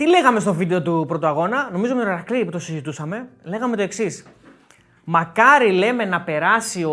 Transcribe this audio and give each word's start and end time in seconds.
Τι 0.00 0.08
λέγαμε 0.08 0.40
στο 0.40 0.54
βίντεο 0.54 0.82
του 0.82 1.04
πρώτου 1.08 1.26
αγώνα, 1.26 1.68
νομίζω 1.72 1.94
με 1.94 2.02
τον 2.02 2.10
Ρακλή 2.10 2.44
που 2.44 2.50
το 2.50 2.58
συζητούσαμε, 2.58 3.28
λέγαμε 3.42 3.76
το 3.76 3.82
εξής. 3.82 4.26
Μακάρι 5.04 5.72
λέμε 5.72 6.04
να 6.04 6.20
περάσει 6.20 6.84
ο 6.84 6.92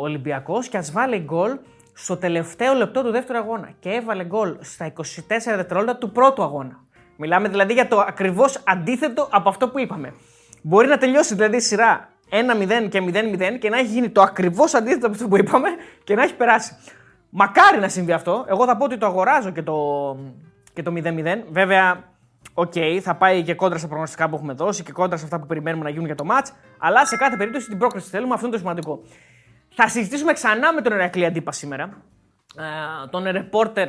Ολυμπιακός 0.00 0.68
και 0.68 0.76
ας 0.76 0.92
βάλει 0.92 1.18
γκολ 1.18 1.58
στο 1.92 2.16
τελευταίο 2.16 2.74
λεπτό 2.74 3.02
του 3.02 3.10
δεύτερου 3.10 3.38
αγώνα. 3.38 3.70
Και 3.80 3.88
έβαλε 3.88 4.24
γκολ 4.24 4.56
στα 4.60 4.92
24 4.96 5.02
δευτερόλεπτα 5.28 5.96
του 5.96 6.12
πρώτου 6.12 6.42
αγώνα. 6.42 6.84
Μιλάμε 7.16 7.48
δηλαδή 7.48 7.72
για 7.72 7.88
το 7.88 8.00
ακριβώς 8.00 8.62
αντίθετο 8.66 9.28
από 9.30 9.48
αυτό 9.48 9.68
που 9.68 9.78
είπαμε. 9.78 10.14
Μπορεί 10.62 10.88
να 10.88 10.98
τελειώσει 10.98 11.34
δηλαδή 11.34 11.56
η 11.56 11.60
σειρά 11.60 12.08
1-0 12.84 12.88
και 12.88 13.02
0-0 13.06 13.58
και 13.58 13.70
να 13.70 13.78
έχει 13.78 13.88
γίνει 13.88 14.08
το 14.08 14.20
ακριβώς 14.22 14.74
αντίθετο 14.74 15.06
από 15.06 15.14
αυτό 15.14 15.28
που 15.28 15.36
είπαμε 15.36 15.68
και 16.04 16.14
να 16.14 16.22
έχει 16.22 16.34
περάσει. 16.34 16.76
Μακάρι 17.30 17.78
να 17.78 17.88
συμβεί 17.88 18.12
αυτό. 18.12 18.44
Εγώ 18.48 18.64
θα 18.64 18.76
πω 18.76 18.84
ότι 18.84 18.98
το 18.98 19.06
αγοράζω 19.06 19.50
και 19.50 19.62
το, 19.62 19.76
και 20.72 20.82
το 20.82 20.92
0-0. 20.96 21.38
Βέβαια, 21.50 22.07
OK, 22.60 22.72
okay, 22.74 22.98
θα 23.02 23.14
πάει 23.14 23.42
και 23.42 23.54
κόντρα 23.54 23.78
στα 23.78 23.88
προγνωστικά 23.88 24.28
που 24.28 24.34
έχουμε 24.34 24.52
δώσει 24.52 24.82
και 24.82 24.92
κόντρα 24.92 25.16
σε 25.16 25.24
αυτά 25.24 25.40
που 25.40 25.46
περιμένουμε 25.46 25.84
να 25.84 25.90
γίνουν 25.90 26.06
για 26.06 26.14
το 26.14 26.24
match. 26.30 26.50
Αλλά 26.78 27.06
σε 27.06 27.16
κάθε 27.16 27.36
περίπτωση 27.36 27.68
την 27.68 27.78
πρόκριση 27.78 28.08
θέλουμε, 28.08 28.34
αυτό 28.34 28.46
είναι 28.46 28.54
το 28.54 28.60
σημαντικό. 28.60 29.02
Θα 29.68 29.88
συζητήσουμε 29.88 30.32
ξανά 30.32 30.72
με 30.72 30.80
τον 30.80 30.92
Ηρακλή 30.92 31.24
Αντίπα 31.24 31.52
σήμερα. 31.52 32.02
Ε, 32.56 33.08
τον 33.10 33.24
ρεπόρτερ 33.24 33.88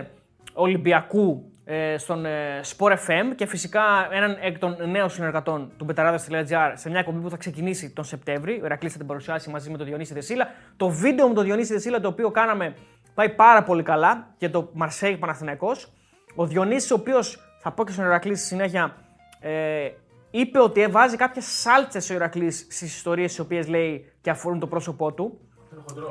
Ολυμπιακού 0.53 1.51
ε, 1.65 1.97
στον 1.97 2.25
ε, 2.25 2.59
Sport 2.77 2.91
FM 2.91 3.35
και 3.35 3.45
φυσικά 3.45 3.81
έναν 4.11 4.37
εκ 4.41 4.57
των 4.57 4.77
νέων 4.89 5.09
συνεργατών 5.09 5.71
του 5.77 5.85
Betarades.gr 5.89 6.71
σε 6.73 6.89
μια 6.89 6.99
εκπομπή 6.99 7.19
που 7.19 7.29
θα 7.29 7.37
ξεκινήσει 7.37 7.89
τον 7.89 8.03
Σεπτέμβρη. 8.03 8.59
Ο 8.61 8.65
Ηρακλής 8.65 8.91
θα 8.91 8.97
την 8.97 9.07
παρουσιάσει 9.07 9.49
μαζί 9.49 9.69
με 9.69 9.77
τον 9.77 9.85
Διονύση 9.85 10.13
Δεσίλα. 10.13 10.47
Το 10.77 10.89
βίντεο 10.89 11.27
με 11.27 11.33
τον 11.33 11.43
Διονύση 11.43 11.73
Δεσίλα 11.73 11.99
το 11.99 12.07
οποίο 12.07 12.31
κάναμε 12.31 12.73
πάει 13.13 13.29
πάρα 13.29 13.63
πολύ 13.63 13.83
καλά 13.83 14.27
και 14.37 14.49
το 14.49 14.69
Μαρσέγ 14.73 15.17
Παναθηναϊκός. 15.17 15.93
Ο 16.35 16.45
Διονύσης 16.45 16.91
ο 16.91 16.95
οποίος 16.95 17.48
θα 17.59 17.71
πω 17.71 17.83
και 17.85 17.91
στον 17.91 18.05
Ερακλής 18.05 18.39
στη 18.39 18.47
συνέχεια 18.47 18.95
ε, 19.39 19.89
είπε 20.31 20.59
ότι 20.59 20.87
βάζει 20.87 21.15
κάποιες 21.15 21.45
σάλτσες 21.45 22.09
ο 22.09 22.13
Ηρακλή 22.13 22.51
στις 22.51 22.81
ιστορίες 22.81 23.29
τις 23.29 23.39
οποίες 23.39 23.67
λέει 23.67 24.11
και 24.21 24.29
αφορούν 24.29 24.59
το 24.59 24.67
πρόσωπό 24.67 25.13
του. 25.13 25.39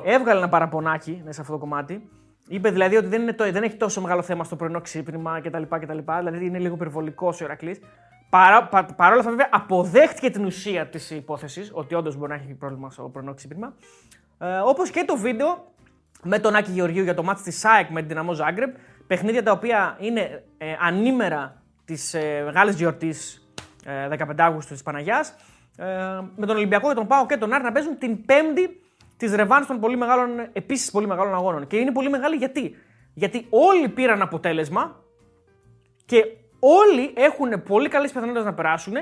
Έβγαλε 0.04 0.38
ένα 0.38 0.48
παραπονάκι 0.48 1.10
μέσα 1.10 1.32
σε 1.32 1.40
αυτό 1.40 1.52
το 1.52 1.58
κομμάτι. 1.58 2.08
Είπε 2.48 2.70
δηλαδή 2.70 2.96
ότι 2.96 3.06
δεν, 3.06 3.22
είναι 3.22 3.32
το, 3.32 3.52
δεν 3.52 3.62
έχει 3.62 3.76
τόσο 3.76 4.00
μεγάλο 4.00 4.22
θέμα 4.22 4.44
στο 4.44 4.56
πρωινό 4.56 4.80
ξύπνημα 4.80 5.40
κτλ. 5.40 5.62
κτλ 5.68 5.98
δηλαδή 6.18 6.46
είναι 6.46 6.58
λίγο 6.58 6.74
υπερβολικός 6.74 7.40
ο 7.40 7.44
Ηρακλή. 7.44 7.82
Παρά, 8.30 8.68
πα, 8.68 8.84
παρόλα 8.84 9.18
αυτά, 9.18 9.30
βέβαια, 9.30 9.48
αποδέχτηκε 9.50 10.30
την 10.30 10.44
ουσία 10.44 10.86
της 10.86 11.10
υπόθεσης 11.10 11.70
ότι 11.74 11.94
όντως 11.94 12.16
μπορεί 12.16 12.30
να 12.30 12.36
έχει 12.36 12.54
πρόβλημα 12.54 12.90
στο 12.90 13.02
πρωινό 13.02 13.34
ξύπνημα. 13.34 13.74
Ε, 14.38 14.58
Όπως 14.64 14.90
και 14.90 15.04
το 15.06 15.16
βίντεο 15.16 15.72
με 16.22 16.38
τον 16.38 16.54
Άκη 16.54 16.70
Γεωργίου 16.70 17.02
για 17.02 17.14
το 17.14 17.22
μάτι 17.22 17.42
της 17.42 17.58
ΣΑΕΚ 17.58 17.90
με 17.90 17.98
την 17.98 18.08
Δυναμό 18.08 18.32
Ζάγκρεπ. 18.32 18.76
Παιχνίδια 19.08 19.42
τα 19.42 19.52
οποία 19.52 19.96
είναι 20.00 20.44
ε, 20.58 20.74
ανήμερα 20.80 21.62
της 21.84 22.14
ε, 22.14 22.42
μεγάλη 22.44 22.72
γιορτής 22.72 23.48
ε, 23.84 24.08
15 24.18 24.34
Αύγουστου 24.36 24.72
της 24.72 24.82
Παναγιάς. 24.82 25.34
Ε, 25.76 25.84
με 26.36 26.46
τον 26.46 26.56
Ολυμπιακό 26.56 26.88
και 26.88 26.94
τον 26.94 27.06
Πάο 27.06 27.26
και 27.26 27.36
τον 27.36 27.52
Άρη 27.52 27.64
να 27.64 27.72
παίζουν 27.72 27.98
την 27.98 28.24
Πέμπτη 28.24 28.80
της 29.16 29.34
ρεβάνς 29.34 29.66
των 29.66 29.80
πολύ 29.80 29.96
μεγάλων, 29.96 30.48
επίσης 30.52 30.90
πολύ 30.90 31.06
μεγάλων 31.06 31.34
αγώνων. 31.34 31.66
Και 31.66 31.76
είναι 31.76 31.92
πολύ 31.92 32.10
μεγάλη 32.10 32.36
γιατί. 32.36 32.76
Γιατί 33.14 33.46
όλοι 33.50 33.88
πήραν 33.88 34.22
αποτέλεσμα 34.22 34.96
και 36.04 36.24
όλοι 36.58 37.12
έχουν 37.16 37.62
πολύ 37.62 37.88
καλές 37.88 38.12
πιθανότητες 38.12 38.44
να 38.44 38.54
περάσουν, 38.54 38.94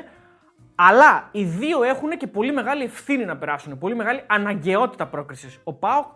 αλλά 0.75 1.29
οι 1.33 1.45
δύο 1.45 1.83
έχουν 1.83 2.11
και 2.11 2.27
πολύ 2.27 2.53
μεγάλη 2.53 2.85
ευθύνη 2.85 3.25
να 3.25 3.37
περάσουν. 3.37 3.79
Πολύ 3.79 3.97
μεγάλη 3.97 4.23
αναγκαιότητα 4.27 5.07
πρόκρισης. 5.07 5.61
Ο 5.65 5.73
ΠΑΟΚ 5.73 6.06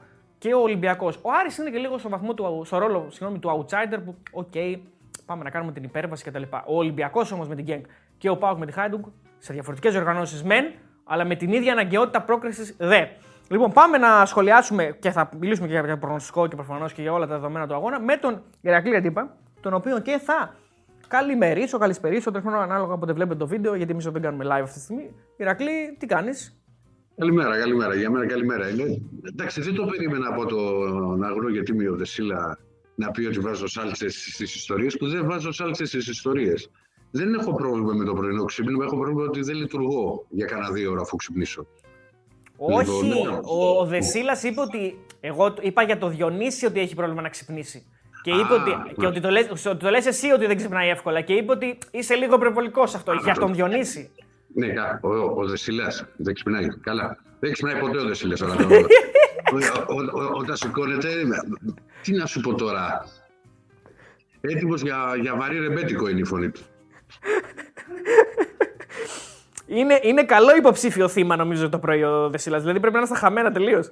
και 0.41 0.55
ο 0.55 0.61
Ολυμπιακός. 0.61 1.17
Ο 1.23 1.31
Άρης 1.41 1.59
είναι 1.59 1.71
και 1.71 1.79
λίγο 1.79 1.99
στο, 1.99 2.09
βαθμό 2.09 2.35
του, 2.35 2.63
στο 2.65 2.79
ρόλο 2.79 3.07
συγγνώμη, 3.11 3.39
του 3.39 3.49
outsider 3.49 3.99
που, 4.05 4.15
OK, 4.33 4.47
okay, 4.55 4.79
πάμε 5.27 5.43
να 5.45 5.51
κάνουμε 5.51 5.73
την 5.73 5.83
υπέρβαση 5.83 6.25
κτλ. 6.25 6.43
Ο 6.67 6.77
Ολυμπιακός 6.77 7.33
όμως 7.33 7.49
με 7.49 7.55
την 7.55 7.65
Genk 7.69 7.81
και 8.19 8.29
ο 8.29 8.37
ΠΑΟΚ 8.37 8.59
με 8.59 8.67
τη 8.67 8.73
Χάιντουκ 8.73 9.05
σε 9.39 9.53
διαφορετικές 9.53 9.95
διοργανώσεις 9.95 10.43
μεν, 10.43 10.65
αλλά 11.05 11.25
με 11.25 11.35
την 11.35 11.53
ίδια 11.53 11.73
αναγκαιότητα 11.73 12.23
πρόκρισης 12.23 12.77
δε. 12.79 13.07
Λοιπόν, 13.49 13.73
πάμε 13.73 13.99
να 13.99 14.27
σχολιάσουμε 14.27 14.97
και 15.01 15.11
θα 15.11 15.29
μιλήσουμε 15.39 15.69
και 15.69 15.73
για 15.73 15.99
προγνωστικό 15.99 16.47
και 16.47 16.57
προφανώς 16.57 16.93
και 16.93 17.03
για 17.03 17.13
όλα 17.13 17.27
τα 17.27 17.35
δεδομένα 17.35 17.67
του 17.67 17.75
αγώνα 17.75 18.01
με 18.01 18.17
τον 18.17 18.43
Ηρακλή 18.61 18.97
Αντίπα, 18.97 19.37
τον 19.61 19.75
οποίο 19.75 20.01
και 20.01 20.19
θα 20.19 20.55
καλημερίσω, 21.09 21.79
καλησπερίσω, 21.79 22.31
τέλο 22.31 22.51
ανάλογα 22.51 22.95
από 22.95 23.07
βλέπετε 23.07 23.35
το 23.35 23.47
βίντεο, 23.47 23.75
γιατί 23.75 23.93
εμείς 23.93 24.05
δεν 24.05 24.23
κάνουμε 24.23 24.45
live 24.45 24.63
αυτή 24.63 24.75
τη 24.75 24.81
στιγμή. 24.81 25.15
Ηρακλή, 25.37 25.97
τι 25.99 26.07
κάνεις; 26.07 26.60
Καλημέρα, 27.21 27.59
καλημέρα. 27.59 27.95
Για 27.95 28.11
μένα 28.11 28.27
καλημέρα 28.27 28.69
είναι. 28.69 29.03
Εντάξει, 29.23 29.61
δεν 29.61 29.75
το 29.75 29.85
περίμενα 29.85 30.29
από 30.29 30.47
τον 30.47 31.25
αγρό 31.25 31.51
γιατί 31.51 31.89
ο 31.89 31.97
Δεσίλα 31.97 32.59
να 32.95 33.11
πει 33.11 33.27
ότι 33.27 33.39
βάζω 33.39 33.67
σάλτσες 33.67 34.31
στις 34.33 34.55
ιστορίες, 34.55 34.97
που 34.97 35.09
δεν 35.09 35.27
βάζω 35.27 35.53
σάλτσες 35.53 35.89
στις 35.89 36.07
ιστορίες. 36.09 36.71
Δεν 37.11 37.35
έχω 37.35 37.55
πρόβλημα 37.55 37.93
με 37.93 38.05
το 38.05 38.13
πρωινό 38.13 38.45
ξύπνημα, 38.45 38.85
έχω 38.85 38.97
πρόβλημα 38.97 39.23
ότι 39.23 39.41
δεν 39.41 39.55
λειτουργώ 39.57 40.27
για 40.29 40.47
κανένα 40.47 40.71
δύο 40.73 40.91
ώρα 40.91 41.01
αφού 41.01 41.17
ξυπνήσω. 41.17 41.67
Όχι, 42.57 43.05
λοιπόν, 43.05 43.41
ο, 43.45 43.79
ο 43.81 43.85
Δεσίλα 43.85 44.39
είπε 44.43 44.61
ότι. 44.61 44.99
Εγώ 45.21 45.55
είπα 45.61 45.83
για 45.83 45.99
το 45.99 46.09
Διονύση 46.09 46.67
ότι 46.67 46.81
έχει 46.81 46.95
πρόβλημα 46.95 47.23
να 47.23 47.29
ξυπνήσει. 47.29 47.87
Και 48.23 48.31
είπε 48.31 48.53
ότι, 48.53 48.71
και 49.01 49.07
ότι, 49.07 49.21
το 49.21 49.31
λες, 49.31 49.67
ότι 49.67 49.85
το 49.85 49.91
λες 49.91 50.07
εσύ 50.07 50.31
ότι 50.31 50.47
δεν 50.47 50.57
ξυπνάει 50.57 50.89
εύκολα. 50.89 51.21
Και 51.21 51.33
είπε 51.33 51.53
ότι 51.53 51.79
είσαι 51.91 52.15
λίγο 52.15 52.35
υπερβολικός 52.35 52.95
αυτό. 52.95 53.13
Για 53.13 53.35
τον 53.35 53.55
Διονύση. 53.55 54.11
Ναι, 54.55 54.73
ο, 55.01 55.41
ο 55.41 55.47
Δεσίλα 55.47 55.93
δεν 56.17 56.35
ξυπνάει. 56.35 56.69
Καλά. 56.81 57.19
Δεν 57.41 57.53
ξυπνάει 57.53 57.81
ποτέ 57.81 57.99
ο 57.99 58.05
Δεσίλα. 58.05 58.37
Όταν 60.41 60.57
σηκώνεται. 60.57 61.09
Τι 62.03 62.13
να 62.13 62.27
σου 62.27 62.41
πω 62.41 62.55
τώρα. 62.55 63.07
Έτοιμος 64.41 64.83
για, 64.83 65.17
για 65.21 65.37
βαρύ 65.37 65.59
ρεμπέτικο 65.59 66.09
είναι 66.09 66.21
η 66.21 66.25
φωνή 66.25 66.51
του. 66.51 66.61
Είναι, 69.67 70.01
είναι 70.03 70.25
καλό 70.25 70.57
υποψήφιο 70.57 71.09
θύμα 71.09 71.37
νομίζω 71.37 71.69
το 71.69 71.79
πρωί 71.79 72.03
ο 72.03 72.31
Δεσίλα. 72.31 72.61
Δηλαδή 72.61 72.81
πρέπει 72.81 72.95
να 72.95 72.99
είναι 72.99 73.09
στα 73.09 73.19
χαμένα 73.19 73.53
τελείως. 73.53 73.91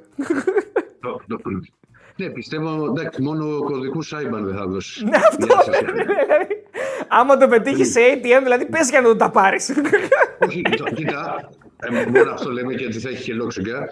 Ναι, 2.18 2.30
πιστεύω 2.30 2.86
εντάξει, 2.86 3.22
μόνο 3.22 3.58
κωδικού 3.58 4.02
Σάιμπαν 4.02 4.44
δεν 4.44 4.54
θα 4.54 4.66
δώσει. 4.66 5.04
Ναι, 5.04 5.16
αυτό. 5.16 5.46
Δηλαδή, 5.72 6.64
άμα 7.08 7.36
το 7.36 7.48
πετύχει 7.48 7.84
σε 7.84 8.00
ATM, 8.00 8.40
δηλαδή 8.42 8.66
πες 8.66 8.90
για 8.90 9.00
να 9.00 9.08
το 9.08 9.16
τα 9.16 9.30
πάρεις. 9.30 9.74
Όχι, 10.38 10.62
κοίτα, 10.94 11.50
ε, 11.76 12.06
μόνο 12.10 12.30
αυτό 12.30 12.50
λέμε 12.50 12.74
και 12.74 12.84
ότι 12.84 12.98
θα 12.98 13.08
έχει 13.08 13.22
και 13.22 13.34
λόξιγκα. 13.34 13.88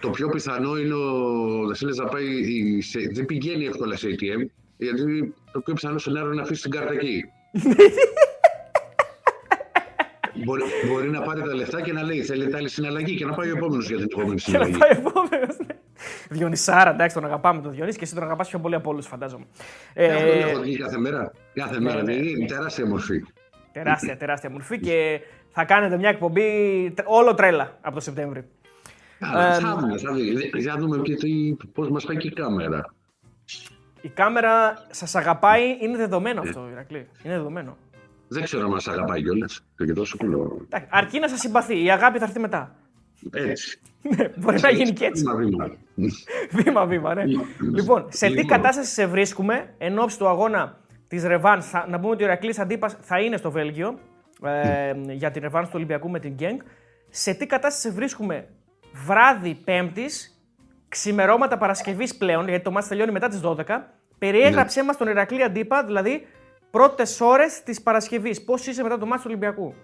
Το 0.00 0.10
πιο 0.10 0.28
πιθανό 0.28 0.76
είναι 0.76 0.94
ο 0.94 1.66
Δεσίλα 1.66 1.92
να 1.94 2.04
πάει. 2.04 2.80
Σε, 2.80 2.98
δεν 3.12 3.26
πηγαίνει 3.26 3.64
εύκολα 3.64 3.96
σε 3.96 4.06
ATM, 4.10 4.46
γιατί 4.76 5.34
το 5.52 5.60
πιο 5.60 5.74
πιθανό 5.74 5.98
σενάριο 5.98 6.26
είναι 6.26 6.36
να 6.36 6.42
αφήσει 6.42 6.62
την 6.62 6.70
κάρτα 6.70 6.92
εκεί. 6.92 7.24
Μπορεί, 10.44 10.62
μπορεί 10.88 11.10
να 11.10 11.20
πάρει 11.22 11.42
τα 11.42 11.54
λεφτά 11.54 11.80
και 11.80 11.92
να 11.92 12.02
λέει 12.02 12.22
θέλει 12.22 12.54
άλλη 12.54 12.68
συναλλαγή 12.68 13.14
και 13.16 13.24
να 13.24 13.34
πάει 13.34 13.50
ο 13.50 13.56
επόμενος 13.56 13.88
για 13.88 13.96
την 13.96 14.06
επόμενη 14.12 14.40
συναλλαγή. 14.40 14.72
Και 14.72 14.78
να 14.78 14.84
πάει 14.84 14.96
ο 14.96 15.08
επόμενος. 15.08 15.56
Ναι. 15.58 15.74
Διονυσάρα, 16.28 16.90
εντάξει, 16.90 17.14
τον 17.14 17.24
αγαπάμε 17.24 17.62
τον 17.62 17.72
Διονύση 17.72 17.98
και 17.98 18.04
εσύ 18.04 18.14
τον 18.14 18.22
αγαπάς 18.22 18.48
πιο 18.48 18.58
πολύ 18.58 18.74
από 18.74 18.90
όλους, 18.90 19.06
φαντάζομαι. 19.06 19.44
Ε, 19.94 20.04
ε, 20.04 20.38
έχω 20.38 20.60
δει 20.60 20.76
κάθε 20.76 20.98
μέρα. 20.98 21.32
Κάθε 21.54 21.80
μέρα. 21.80 22.02
Ναι, 22.02 22.14
ναι. 22.14 22.26
Είναι 22.28 22.46
τεράστια 22.46 22.86
μορφή. 22.86 23.24
Τεράστια, 23.72 24.16
τεράστια 24.16 24.50
μορφή 24.50 24.80
και 24.80 25.20
θα 25.50 25.64
κάνετε 25.64 25.96
μια 25.96 26.08
εκπομπή 26.08 26.42
όλο 27.04 27.34
τρέλα 27.34 27.78
από 27.80 27.94
το 27.94 28.00
Σεπτέμβριο. 28.00 28.44
Ε, 29.18 29.60
θα 29.60 29.76
δούμε, 29.80 29.98
θα 29.98 30.12
δούμε. 30.12 30.58
Για 30.58 30.76
δούμε 30.78 31.02
πώς 31.72 31.90
μας 31.90 32.04
πάει 32.04 32.16
και 32.16 32.26
η 32.26 32.32
κάμερα. 32.32 32.94
Η 34.00 34.08
κάμερα 34.08 34.74
σας 34.90 35.14
αγαπάει, 35.14 35.76
είναι 35.80 35.96
δεδομένο 35.96 36.40
αυτό, 36.40 36.68
Ηρακλή. 36.72 37.08
Είναι 37.22 37.34
δεδομένο. 37.34 37.76
Δεν 38.28 38.42
ξέρω 38.42 38.64
αν 38.64 38.70
μας 38.70 38.88
αγαπάει 38.88 39.22
κιόλας. 39.22 39.64
Και 39.76 39.92
τόσο 39.92 40.16
κουλό. 40.16 40.66
Αρκεί 40.90 41.18
να 41.18 41.28
σας 41.28 41.40
συμπαθεί. 41.40 41.84
Η 41.84 41.90
αγάπη 41.90 42.18
θα 42.18 42.24
έρθει 42.24 42.38
μετά. 42.38 42.74
Έτσι. 43.32 43.80
Ναι, 44.16 44.28
μπορεί 44.36 44.60
να 44.60 44.70
γίνει 44.70 44.90
και 44.90 45.04
έτσι. 45.04 45.22
Βήμα-βήμα. 45.22 45.70
Βήμα-βήμα, 46.50 47.14
ναι. 47.14 47.24
λοιπόν, 47.74 48.06
σε 48.08 48.26
τι 48.26 48.32
λοιπόν. 48.32 48.46
κατάσταση 48.46 48.92
σε 48.92 49.06
βρίσκουμε 49.06 49.74
εν 49.78 49.98
ώψη 49.98 50.18
του 50.18 50.28
αγώνα 50.28 50.78
της 51.08 51.24
Ρεβάν. 51.24 51.62
Να 51.88 52.00
πούμε 52.00 52.12
ότι 52.12 52.22
ο 52.22 52.26
Ηρακλής 52.26 52.58
Αντίπας 52.58 52.96
θα 53.00 53.20
είναι 53.20 53.36
στο 53.36 53.50
Βέλγιο 53.50 53.98
ε, 54.42 54.92
για 55.12 55.30
την 55.30 55.42
Ρεβάν 55.42 55.64
του 55.64 55.70
Ολυμπιακού 55.74 56.10
με 56.10 56.18
την 56.18 56.32
Γκένγκ. 56.32 56.60
Σε 57.10 57.34
τι 57.34 57.46
κατάσταση 57.46 57.88
σε 57.88 57.94
βρίσκουμε 57.94 58.48
βράδυ 58.92 59.54
Πέμπτης, 59.64 60.40
ξημερώματα 60.88 61.58
Παρασκευής 61.58 62.16
πλέον, 62.16 62.48
γιατί 62.48 62.64
το 62.64 62.70
μάτι 62.70 62.88
τελειώνει 62.88 63.12
μετά 63.12 63.28
τις 63.28 63.40
12. 63.44 63.62
Περιέγραψέ 64.18 64.80
ναι. 64.80 64.86
μας 64.86 64.96
τον 64.96 65.08
Ηρακλή 65.08 65.42
Αντίπα, 65.42 65.84
δηλαδή 65.84 66.26
πρώτες 66.76 67.20
ώρες 67.20 67.62
της 67.64 67.82
Παρασκευής. 67.82 68.44
Πώς 68.44 68.66
είσαι 68.66 68.82
μετά 68.82 68.98
το 68.98 69.06
μάτι 69.06 69.22
του 69.22 69.28
Ολυμπιακού; 69.28 69.74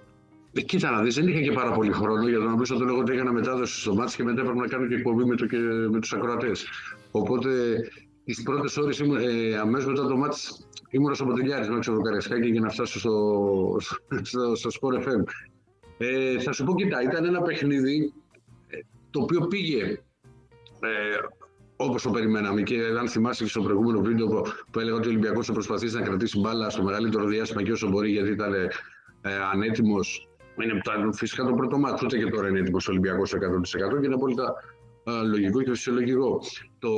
Ε, 0.53 0.61
κοίτα 0.61 0.91
να 0.91 1.03
δεις, 1.03 1.15
δεν 1.15 1.29
είχα 1.29 1.41
και 1.41 1.53
πάρα 1.53 1.73
πολύ 1.73 1.93
χρόνο 1.93 2.29
για 2.29 2.39
να 2.39 2.56
πει 2.56 2.73
ότι 2.73 2.83
εγώ 2.83 2.99
ότι 2.99 3.12
έκανα 3.12 3.33
μετάδοση 3.33 3.81
στο 3.81 3.94
μάτι 3.94 4.17
και 4.17 4.25
μετά 4.25 4.41
έπρεπε 4.41 4.59
να 4.59 4.67
κάνω 4.67 4.87
και 4.87 4.94
εκπομπή 4.94 5.25
με, 5.25 5.37
το, 5.37 5.47
με 5.91 6.00
τους 6.00 6.12
ακροατές. 6.12 6.67
Οπότε 7.11 7.50
τις 8.25 8.43
πρώτες 8.43 8.77
ώρες 8.77 9.00
ε, 9.00 9.59
αμέσως 9.59 9.87
μετά 9.87 10.06
το 10.06 10.17
μάτι 10.17 10.37
ήμουν 10.91 11.15
στο 11.15 11.25
Ποτηλιάρη 11.25 11.69
με 11.71 11.81
το 11.81 12.00
Καρεσκάκι 12.00 12.49
για 12.49 12.61
να 12.61 12.69
φτάσω 12.69 12.99
στο, 12.99 13.77
στο, 14.23 14.55
στο 14.55 14.71
Sport 14.81 15.03
FM. 15.03 15.23
Ε, 15.99 16.41
θα 16.41 16.53
σου 16.53 16.65
πω, 16.65 16.75
κοίτα, 16.75 17.03
ήταν 17.03 17.25
ένα 17.25 17.43
παιχνίδι 17.43 18.12
ε, 18.67 18.79
το 19.11 19.21
οποίο 19.21 19.47
πήγε 19.47 19.83
ε, 20.81 21.17
όπως 21.82 22.02
το 22.02 22.11
περιμέναμε. 22.11 22.62
Και 22.62 22.76
αν 23.00 23.08
θυμάσαι 23.08 23.44
και 23.44 23.50
στο 23.50 23.62
προηγούμενο 23.62 24.00
βίντεο 24.00 24.26
που, 24.26 24.43
που 24.70 24.81
έλεγα 24.81 24.96
ότι 24.96 25.06
ο 25.06 25.11
Ολυμπιακός 25.11 25.46
θα 25.46 25.52
προσπαθήσει 25.52 25.94
να 25.94 26.02
κρατήσει 26.02 26.40
μπάλα 26.40 26.70
στο 26.70 26.82
μεγαλύτερο 26.82 27.26
διάστημα 27.26 27.62
και 27.62 27.73
όσο 27.73 27.88
μπορεί, 27.88 28.11
γιατί 28.11 28.31
ήταν 28.31 28.55
ε, 28.55 28.69
ανέτοιμος. 29.52 30.29
Είναι 30.62 30.81
φυσικά 31.12 31.44
το 31.44 31.55
πρώτο 31.55 31.79
μάτι, 31.79 32.05
ούτε 32.05 32.19
και 32.19 32.31
τώρα 32.31 32.49
είναι 32.49 32.58
έτοιμος 32.58 32.88
ο 32.88 32.90
Ολυμπιακός 32.90 33.34
100% 33.34 34.00
και 34.00 34.06
είναι 34.06 34.14
απόλυτα 34.14 34.55
λογικό 35.05 35.62
και 35.62 35.70
φυσιολογικό. 35.70 36.40
Το, 36.79 36.90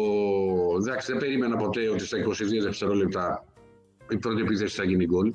εντάξει, 0.80 1.12
δεν 1.12 1.20
περίμενα 1.20 1.56
ποτέ 1.56 1.88
ότι 1.88 2.06
στα 2.06 2.18
22 2.18 2.62
δευτερόλεπτα 2.62 3.44
η 4.10 4.16
πρώτη 4.18 4.40
επίθεση 4.40 4.76
θα 4.76 4.84
γίνει 4.84 5.04
γκολ. 5.04 5.34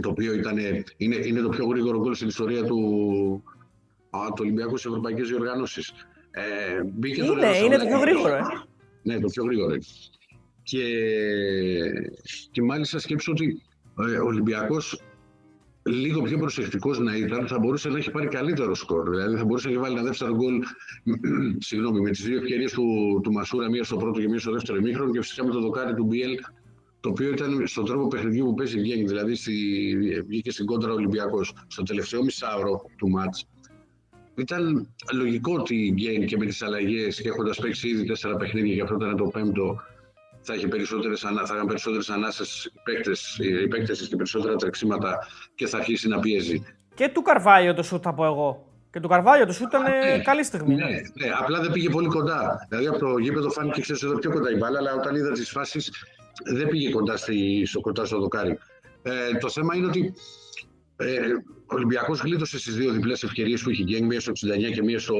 Το 0.00 0.08
οποίο 0.08 0.32
ήταν, 0.34 0.56
είναι, 0.96 1.16
είναι 1.16 1.40
το 1.40 1.48
πιο 1.48 1.66
γρήγορο 1.66 1.98
γκολ 1.98 2.14
στην 2.14 2.28
ιστορία 2.28 2.64
του, 2.64 2.78
α, 4.10 4.26
του 4.26 4.40
Ολυμπιακού 4.40 4.76
σε 4.76 4.88
ευρωπαϊκέ 4.88 5.22
διοργανώσει. 5.22 5.82
Ε, 6.38 6.42
είναι, 7.06 7.56
είναι 7.64 7.76
το 7.76 7.86
πιο 7.86 7.98
γρήγορο, 7.98 8.34
ε. 8.34 8.40
Ναι, 9.02 9.20
το 9.20 9.26
πιο 9.26 9.44
γρήγορο. 9.44 9.76
Και, 10.62 10.84
και 12.50 12.62
μάλιστα 12.62 12.98
σκέψω 12.98 13.32
ότι 13.32 13.62
ε, 13.98 14.18
ο 14.18 14.24
Ολυμπιακός 14.24 15.00
λίγο 15.82 16.22
πιο 16.22 16.38
προσεκτικός 16.38 16.98
να 16.98 17.16
ήταν, 17.16 17.46
θα 17.46 17.58
μπορούσε 17.58 17.88
να 17.88 17.98
έχει 17.98 18.10
πάρει 18.10 18.26
καλύτερο 18.26 18.74
σκορ. 18.74 19.10
Δηλαδή 19.10 19.36
θα 19.36 19.44
μπορούσε 19.44 19.66
να 19.66 19.72
έχει 19.72 19.82
βάλει 19.82 19.94
ένα 19.94 20.02
δεύτερο 20.02 20.34
γκολ 20.34 20.62
συγγνώμη, 21.68 22.00
με 22.00 22.10
τις 22.10 22.24
δύο 22.24 22.36
ευκαιρίες 22.36 22.72
του, 22.72 23.20
του 23.22 23.32
Μασούρα, 23.32 23.70
μία 23.70 23.84
στο 23.84 23.96
πρώτο 23.96 24.20
και 24.20 24.28
μία 24.28 24.38
στο 24.38 24.52
δεύτερο 24.52 24.78
ημίχρονο 24.78 25.10
και 25.10 25.20
φυσικά 25.20 25.44
με 25.44 25.50
το 25.50 25.60
δοκάρι 25.60 25.94
του 25.94 26.04
Μπιέλ, 26.04 26.34
το 27.00 27.08
οποίο 27.08 27.30
ήταν 27.30 27.66
στον 27.66 27.84
τρόπο 27.84 28.08
παιχνιδιού 28.08 28.44
που 28.44 28.54
παίζει 28.54 28.80
βγαίνει. 28.80 29.04
Δηλαδή 29.04 29.34
στη, 29.34 29.52
βγήκε 30.26 30.50
στην 30.50 30.66
κόντρα 30.66 30.92
Ολυμπιακός 30.92 31.52
στο 31.66 31.82
τελευταίο 31.82 32.22
μισάωρο 32.22 32.82
του 32.96 33.08
μάτς. 33.08 33.46
Ήταν 34.36 34.88
λογικό 35.12 35.54
ότι 35.54 35.74
η 35.74 35.92
Γκέιν 35.94 36.26
και 36.26 36.36
με 36.36 36.46
τις 36.46 36.62
αλλαγές 36.62 37.20
και 37.20 37.28
έχοντας 37.28 37.58
παίξει 37.58 37.88
ήδη 37.88 38.04
τέσσερα 38.04 38.36
παιχνίδια 38.36 38.74
και 38.74 38.82
αυτό 38.82 38.94
ήταν 38.94 39.16
το 39.16 39.24
πέμπτο, 39.24 39.82
θα, 40.40 40.52
έχει 40.54 40.68
περισσότερες, 40.68 41.20
θα 41.20 41.54
είχαν 41.54 41.66
περισσότερες 41.66 42.10
ανάσες 42.10 42.64
οι 43.38 43.68
παίκτες 43.68 44.08
και 44.08 44.16
περισσότερα 44.16 44.56
τρεξίματα 44.56 45.18
και 45.54 45.66
θα 45.66 45.76
αρχίσει 45.76 46.08
να 46.08 46.18
πιέζει. 46.20 46.62
Και 46.94 47.08
του 47.08 47.22
Καρβάλιο 47.22 47.74
το 47.74 47.82
σουτ 47.82 48.00
θα 48.04 48.14
πω 48.14 48.24
εγώ. 48.24 48.66
Και 48.90 49.00
του 49.00 49.08
Καρβάλιο 49.08 49.46
το 49.46 49.52
σουτ 49.52 49.66
ήταν 49.66 49.82
ναι, 49.82 50.18
καλή 50.18 50.44
στιγμή. 50.44 50.74
Ναι, 50.74 50.84
ναι, 50.84 51.28
απλά 51.40 51.60
δεν 51.60 51.72
πήγε 51.72 51.88
πολύ 51.90 52.08
κοντά. 52.08 52.66
Δηλαδή 52.68 52.86
από 52.86 52.98
το 52.98 53.18
γήπεδο 53.18 53.50
φάνηκε 53.50 53.80
ξέρεις, 53.80 54.02
εδώ 54.02 54.18
πιο 54.18 54.30
κοντά 54.30 54.50
η 54.50 54.56
μπάλα, 54.56 54.78
αλλά 54.78 54.94
όταν 54.94 55.14
είδα 55.14 55.32
τις 55.32 55.50
φάσεις 55.50 55.92
δεν 56.44 56.68
πήγε 56.68 56.90
κοντά, 56.90 57.16
στη, 57.16 57.62
στο, 57.66 57.80
κοντά 57.80 58.04
στο 58.04 58.18
δοκάρι. 58.18 58.58
Ε, 59.02 59.38
το 59.40 59.50
θέμα 59.50 59.76
είναι 59.76 59.86
ότι 59.86 60.14
ε, 60.96 61.20
ο 61.66 61.74
Ολυμπιακός 61.74 62.20
γλίτωσες 62.20 62.60
στι 62.60 62.70
δύο 62.70 62.92
διπλές 62.92 63.22
ευκαιρίες 63.22 63.62
που 63.62 63.70
είχε 63.70 63.82
γίνει, 63.82 64.06
μία 64.06 64.20
στο 64.20 64.32
69 64.32 64.72
και 64.74 64.82
μία 64.82 64.98
στο 64.98 65.14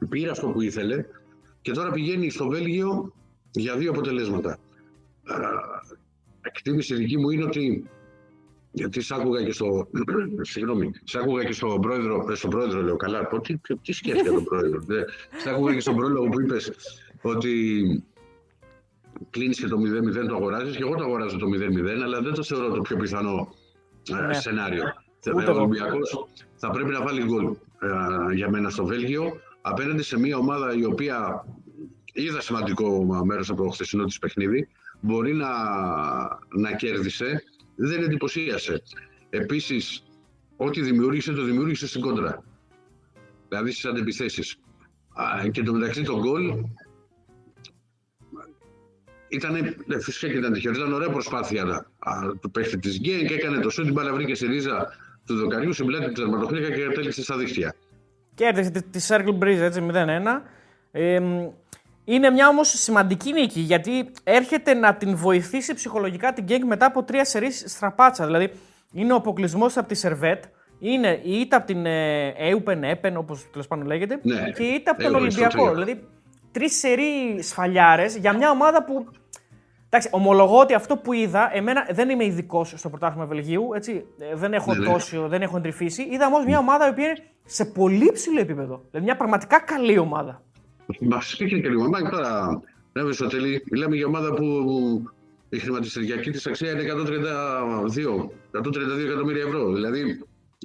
95. 0.00 0.08
Πήρε 0.08 0.30
αυτό 0.30 0.48
που 0.48 0.60
ήθελε 0.60 1.04
και 1.60 1.72
τώρα 1.72 1.90
πηγαίνει 1.90 2.30
στο 2.30 2.48
Βέλγιο 2.48 3.14
για 3.50 3.76
δύο 3.76 3.90
αποτελέσματα. 3.90 4.58
Εκτίμηση 6.40 6.94
δική 6.94 7.18
μου 7.18 7.30
είναι 7.30 7.44
ότι 7.44 7.90
γιατί 8.72 9.00
σ' 9.00 9.12
άκουγα 9.12 9.44
και 9.44 9.52
στο. 9.52 9.88
Συγγνώμη, 10.40 10.90
σ' 11.04 11.14
άκουγα 11.14 11.44
και 11.44 11.52
στον 11.52 11.80
πρόεδρο. 11.80 12.26
Ε, 12.30 12.34
στον 12.34 12.50
πρόεδρο 12.50 12.82
λέω 12.82 12.96
καλά. 12.96 13.26
Πω, 13.26 13.40
τι, 13.40 13.56
τι 13.82 13.92
σκέφτεται 13.92 14.30
τον 14.30 14.44
πρόεδρο. 14.44 14.84
Σ' 15.42 15.46
άκουγα 15.46 15.74
και 15.74 15.80
στον 15.80 15.96
πρόεδρο 15.96 16.22
που 16.22 16.40
είπες 16.40 16.72
ότι 17.22 18.04
κλείνεις 19.30 19.60
και 19.60 19.66
το 19.66 19.76
0-0 19.76 20.26
το 20.28 20.34
αγοράζεις. 20.34 20.76
Και 20.76 20.82
εγώ 20.82 20.94
το 20.94 21.04
αγοράζω 21.04 21.38
το 21.38 21.46
0-0, 21.46 21.88
αλλά 22.02 22.20
δεν 22.20 22.32
το 22.32 22.42
θεωρώ 22.42 22.74
το 22.74 22.80
πιο 22.80 22.96
πιθανό 22.96 23.48
ε, 23.48 23.61
ναι. 24.10 24.34
σενάριο. 24.34 24.84
Ο 25.46 25.50
Ολυμπιακό 25.50 25.98
θα 26.56 26.70
πρέπει 26.70 26.90
να 26.90 27.02
βάλει 27.02 27.24
γκολ 27.24 27.44
ε, 27.80 28.34
για 28.34 28.50
μένα 28.50 28.70
στο 28.70 28.84
Βέλγιο 28.84 29.32
απέναντι 29.60 30.02
σε 30.02 30.18
μια 30.18 30.36
ομάδα 30.36 30.74
η 30.74 30.84
οποία 30.84 31.46
είδα 32.12 32.40
σημαντικό 32.40 33.04
μέρος 33.24 33.50
από 33.50 33.62
το 33.62 33.68
χθεσινό 33.68 34.04
της 34.04 34.18
παιχνίδι. 34.18 34.68
Μπορεί 35.00 35.34
να, 35.34 35.48
να 36.48 36.72
κέρδισε, 36.76 37.42
δεν 37.74 38.02
εντυπωσίασε. 38.02 38.82
Επίσης, 39.30 40.04
ό,τι 40.56 40.80
δημιούργησε, 40.80 41.32
το 41.32 41.42
δημιούργησε 41.42 41.86
στην 41.86 42.00
κόντρα. 42.00 42.44
Δηλαδή 43.48 43.70
στις 43.70 43.84
αντεπιθέσεις. 43.84 44.56
Και 45.50 45.62
το 45.62 45.72
μεταξύ 45.72 46.02
το 46.02 46.18
γκολ 46.18 46.52
ήταν, 49.32 49.76
ναι, 49.86 50.00
φυσικά 50.00 50.32
και 50.32 50.38
ήταν 50.38 50.52
τυχαίο. 50.52 50.72
Ήταν 50.72 50.92
ωραία 50.92 51.08
προσπάθεια 51.08 51.86
του 52.40 52.50
παίχτη 52.50 52.78
της 52.78 52.98
Γκέιν 52.98 53.26
και 53.26 53.34
έκανε 53.34 53.58
το 53.58 53.70
σούτ. 53.70 53.84
Την 53.84 53.94
μπάλα 53.94 54.12
βρήκε 54.12 54.34
στη 54.34 54.46
ρίζα 54.46 54.88
του 55.26 55.34
δοκαριού, 55.34 55.72
στην 55.72 55.86
πλάτη 55.86 56.04
του 56.04 56.12
τερματοφύλακα 56.12 56.74
και 56.74 56.82
κατέληξε 56.82 57.22
στα 57.22 57.36
δίχτυα. 57.36 57.74
Και 58.34 58.44
έρθει 58.44 58.82
τη 58.82 59.06
Circle 59.08 59.38
Breeze 59.38 59.60
έτσι 59.60 59.86
0-1. 59.92 60.42
Ε, 60.90 61.20
είναι 62.04 62.30
μια 62.30 62.48
όμως 62.48 62.68
σημαντική 62.68 63.32
νίκη 63.32 63.60
γιατί 63.60 64.10
έρχεται 64.24 64.74
να 64.74 64.94
την 64.94 65.16
βοηθήσει 65.16 65.74
ψυχολογικά 65.74 66.32
την 66.32 66.44
Γκέγκ 66.44 66.62
μετά 66.64 66.86
από 66.86 67.02
τρία 67.02 67.24
σερείς 67.24 67.64
στραπάτσα. 67.66 68.26
Δηλαδή 68.26 68.50
είναι 68.92 69.12
ο 69.12 69.16
αποκλεισμός 69.16 69.76
από 69.76 69.88
τη 69.88 69.94
Σερβέτ, 69.94 70.44
είναι 70.78 71.20
η 71.22 71.40
ήττα 71.40 71.56
από 71.56 71.66
την 71.66 71.86
Έουπεν, 72.36 72.84
Έπεν 72.84 73.16
όπως 73.16 73.50
τέλος 73.50 73.66
πάντων 73.66 73.86
λέγεται, 73.86 74.18
ναι, 74.22 74.50
και 74.50 74.62
η 74.62 74.74
ήττα 74.74 74.90
από 74.90 75.02
τον 75.02 75.14
Ολυμπιακό. 75.14 75.72
Δηλαδή 75.72 76.04
τρεις 76.52 76.78
σερεί 76.78 77.42
σφαλιάρες 77.42 78.16
για 78.16 78.36
μια 78.36 78.50
ομάδα 78.50 78.84
που. 78.84 79.06
Εντάξει, 79.94 80.10
ομολογώ 80.12 80.58
ότι 80.58 80.74
αυτό 80.74 80.96
που 80.96 81.12
είδα, 81.12 81.56
εμένα 81.56 81.86
δεν 81.90 82.08
είμαι 82.08 82.24
ειδικός 82.24 82.74
στο 82.76 82.88
πρωτάθλημα 82.88 83.26
Βελγίου, 83.26 83.68
έτσι, 83.74 84.04
ε, 84.18 84.34
δεν 84.34 84.52
έχω 84.52 84.74
ναι, 84.74 84.88
ναι. 84.88 85.28
δεν 85.28 85.42
έχω 85.42 85.56
εντρυφήσει. 85.56 86.02
Είδα 86.02 86.26
όμως 86.26 86.44
μια 86.44 86.58
ομάδα 86.58 86.86
η 86.86 86.90
οποία 86.90 87.04
είναι 87.04 87.24
σε 87.44 87.64
πολύ 87.64 88.10
ψηλό 88.12 88.40
επίπεδο. 88.40 88.84
Δηλαδή 88.90 89.06
μια 89.06 89.16
πραγματικά 89.16 89.60
καλή 89.60 89.98
ομάδα. 89.98 90.42
Μα 91.00 91.18
και 91.36 91.44
λίγο. 91.44 91.88
Μα 91.88 92.10
τώρα, 92.10 92.60
βέβαια 92.92 93.12
στο 93.12 93.26
τέλει, 93.26 93.64
μιλάμε 93.70 93.96
για 93.96 94.06
ομάδα 94.06 94.34
που 94.34 94.44
η 95.48 95.58
χρηματιστηριακή 95.58 96.30
της 96.30 96.46
αξία 96.46 96.70
είναι 96.70 96.82
132, 96.82 98.58
132 98.58 99.04
εκατομμύρια 99.04 99.42
ευρώ. 99.42 99.72
Δηλαδή, 99.72 100.00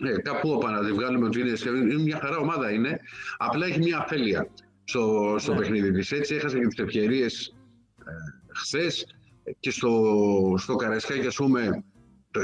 ε, 0.03 0.21
κάπου 0.21 0.49
όπα 0.49 0.71
να 0.71 0.85
τη 0.85 0.91
βγάλουμε 0.91 1.25
ότι 1.25 1.39
είναι, 1.39 1.53
είναι 1.91 2.01
μια 2.01 2.19
χαρά 2.21 2.37
ομάδα 2.37 2.71
είναι. 2.71 2.99
Απλά 3.37 3.65
έχει 3.65 3.79
μια 3.79 3.97
αφέλεια 3.97 4.47
στο, 4.83 5.35
στο 5.39 5.53
ναι. 5.53 5.59
παιχνίδι 5.59 5.91
της. 5.91 6.11
Έτσι 6.11 6.35
έχασε 6.35 6.59
και 6.59 6.67
τις 6.67 6.77
ευκαιρίες 6.79 7.55
ε, 7.97 8.11
χθες 8.53 9.16
και 9.59 9.71
στο, 9.71 9.89
στο 10.57 10.75
Καραϊσκάκι, 10.75 11.27
ας 11.27 11.35
πούμε, 11.35 11.83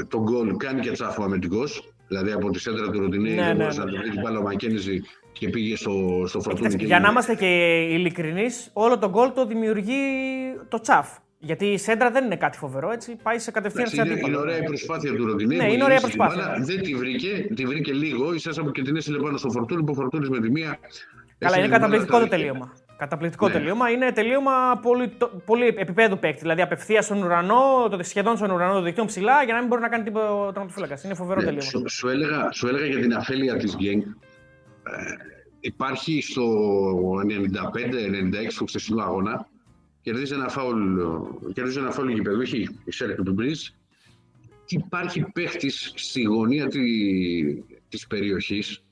το 0.08 0.22
γκολ 0.22 0.56
κάνει 0.56 0.80
και 0.80 0.90
τσάφο 0.90 1.22
αμυντικό. 1.22 1.64
Δηλαδή 2.08 2.32
από 2.32 2.50
τη 2.50 2.60
σέντρα 2.60 2.90
του 2.90 3.00
Ροντινέη, 3.00 3.34
ναι, 3.34 3.42
ναι, 3.42 3.52
ναι. 3.52 3.64
να 3.64 3.84
την 3.84 3.96
βρει 3.96 4.20
μπάλα 4.22 4.38
ο 4.38 4.42
Μακένιζη 4.42 5.02
και 5.32 5.48
πήγε 5.48 5.76
στο, 5.76 6.24
στο 6.26 6.40
φορτούνι. 6.40 6.84
για 6.84 7.00
να 7.00 7.08
είμαστε 7.08 7.34
και 7.34 7.46
ειλικρινείς, 7.90 8.70
όλο 8.72 8.98
τον 8.98 9.10
γκολ 9.10 9.32
το 9.32 9.46
δημιουργεί 9.46 10.02
το 10.68 10.80
τσαφ. 10.80 11.08
Γιατί 11.38 11.66
η 11.66 11.78
σέντρα 11.78 12.10
δεν 12.10 12.24
είναι 12.24 12.36
κάτι 12.36 12.58
φοβερό, 12.58 12.90
έτσι 12.90 13.16
πάει 13.22 13.38
σε 13.38 13.50
κατευθείαν 13.50 13.88
σε 13.88 14.00
αντίπαλο. 14.00 14.26
Είναι 14.26 14.36
ωραία 14.36 14.58
η 14.58 14.62
προσπάθεια 14.62 15.14
του 15.14 15.26
Ροντινέη. 15.26 15.58
Ναι, 15.58 15.72
είναι 15.72 15.84
ωραία 15.84 16.00
προσπάθεια. 16.00 16.36
Μπάλα, 16.36 16.64
δεν 16.64 16.82
τη 16.82 16.94
βρήκε, 16.94 17.48
τη 17.54 17.64
βρήκε 17.64 17.92
λίγο, 17.92 18.34
ίσα 18.34 18.62
που 18.62 18.70
και 18.70 18.82
την 18.82 18.96
έστειλε 18.96 19.18
πάνω 19.18 19.36
στο 19.36 19.50
φορτούνι, 19.50 19.84
που 19.84 19.92
ο 19.92 19.94
φορτούνις 19.94 20.28
με 20.28 20.40
τη 20.40 20.50
μία. 20.50 20.78
Καλά, 21.38 21.58
είναι 21.58 21.68
καταπληκτικό 21.68 22.18
το 22.18 22.28
τελείωμα. 22.28 22.72
Καταπληκτικό 22.96 23.46
ναι. 23.46 23.52
τελείωμα. 23.52 23.90
Είναι 23.90 24.12
τελείωμα 24.12 24.78
πολύ, 24.82 25.12
πολύ 25.44 25.66
επίπεδου 25.66 26.18
παίκτη. 26.18 26.40
Δηλαδή 26.40 26.62
απευθεία 26.62 27.02
στον 27.02 27.22
ουρανό, 27.22 27.88
το, 27.90 28.02
σχεδόν 28.02 28.36
στον 28.36 28.50
ουρανό, 28.50 28.72
το 28.72 28.82
δικτύο 28.82 29.04
ψηλά, 29.04 29.42
για 29.42 29.54
να 29.54 29.58
μην 29.58 29.68
μπορεί 29.68 29.80
να 29.80 29.88
κάνει 29.88 30.04
τίποτα 30.04 30.32
ο 30.32 30.52
τερματοφύλακα. 30.52 30.98
Είναι 31.04 31.14
φοβερό 31.14 31.40
ναι, 31.40 31.46
τελείωμα. 31.46 31.68
Σου, 31.68 31.82
σου, 31.88 32.08
έλεγα, 32.08 32.52
σου 32.52 32.68
έλεγα 32.68 32.86
για 32.86 33.00
την 33.00 33.14
αφέλεια 33.14 33.56
της 33.56 33.76
Γκένγκ. 33.76 34.02
Ε, 34.02 34.08
υπάρχει 35.60 36.22
στο 36.22 36.44
95-96 37.22 38.52
του 38.56 38.66
χθεσινού 38.66 39.02
αγώνα. 39.02 39.48
Κερδίζει 40.00 40.34
ένα 40.34 40.48
φάουλ, 40.48 41.00
κερδίζει 41.52 41.78
ένα 41.78 41.90
φάουλ 41.90 42.10
γηπεδού, 42.10 42.40
έχει 42.40 42.68
η 42.84 42.90
Σέρκο 42.90 43.22
του 43.22 43.32
Μπριζ. 43.32 43.68
Υπάρχει 44.66 45.24
παίχτης 45.32 45.92
στη 45.94 46.22
γωνία 46.22 46.66
τη 46.66 46.80
της 47.88 48.06
περιοχής 48.06 48.84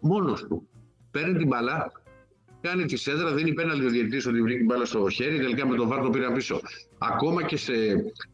μόνος 0.00 0.42
του. 0.42 0.68
Παίρνει 1.10 1.38
την 1.38 1.46
μπαλά, 1.46 1.92
κάνει 2.68 2.84
τη 2.84 2.96
σέντρα, 2.96 3.34
δίνει 3.34 3.52
πέναλτι 3.52 3.86
ο 3.86 3.88
διαιτητής 3.88 4.26
ότι 4.26 4.42
βρήκε 4.42 4.56
την 4.56 4.66
μπάλα 4.66 4.84
στο 4.84 5.08
χέρι. 5.08 5.36
Τελικά 5.36 5.66
με 5.66 5.76
τον 5.76 5.88
Βάρ 5.88 6.02
το 6.02 6.10
πήραν 6.10 6.32
πίσω. 6.32 6.60
Ακόμα 6.98 7.42
και 7.42 7.56
σε, 7.56 7.74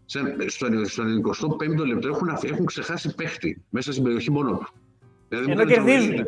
σε, 0.04 0.20
στο, 0.46 0.66
25ο 1.60 1.86
λεπτό 1.86 2.08
έχουν, 2.08 2.28
έχουν 2.42 2.66
ξεχάσει 2.66 3.14
παίχτη 3.14 3.62
μέσα 3.70 3.92
στην 3.92 4.04
περιοχή 4.04 4.30
μόνο 4.30 4.50
του. 4.50 4.68
Δηλαδή, 5.28 5.50
Ενώ 5.50 5.64
κερδίζουν. 5.64 6.24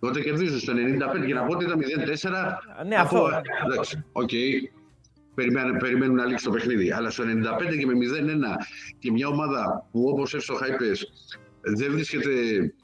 Τότε 0.00 0.20
κερδίζουν 0.20 0.58
στο 0.58 0.72
95 1.22 1.26
και 1.26 1.34
να 1.34 1.42
πω 1.44 1.52
ότι 1.54 1.64
ήταν 1.64 1.80
0-4. 1.80 2.86
Ναι, 2.86 2.96
αυτό. 2.96 3.28
Εντάξει, 3.66 4.04
OK. 4.12 4.28
Okay. 4.32 4.76
Περιμένουν, 5.34 5.76
περιμένουν 5.76 6.14
να 6.14 6.24
λήξει 6.24 6.44
το 6.44 6.50
παιχνίδι. 6.50 6.92
Αλλά 6.92 7.10
στο 7.10 7.24
95 7.24 7.78
και 7.78 7.86
με 7.86 7.92
0-1 7.92 7.96
και 8.98 9.12
μια 9.12 9.28
ομάδα 9.28 9.88
που 9.90 10.08
όπως 10.08 10.34
εύστοχα 10.34 10.66
είπε 10.66 10.90
δεν 11.60 11.92
βρίσκεται 11.92 12.30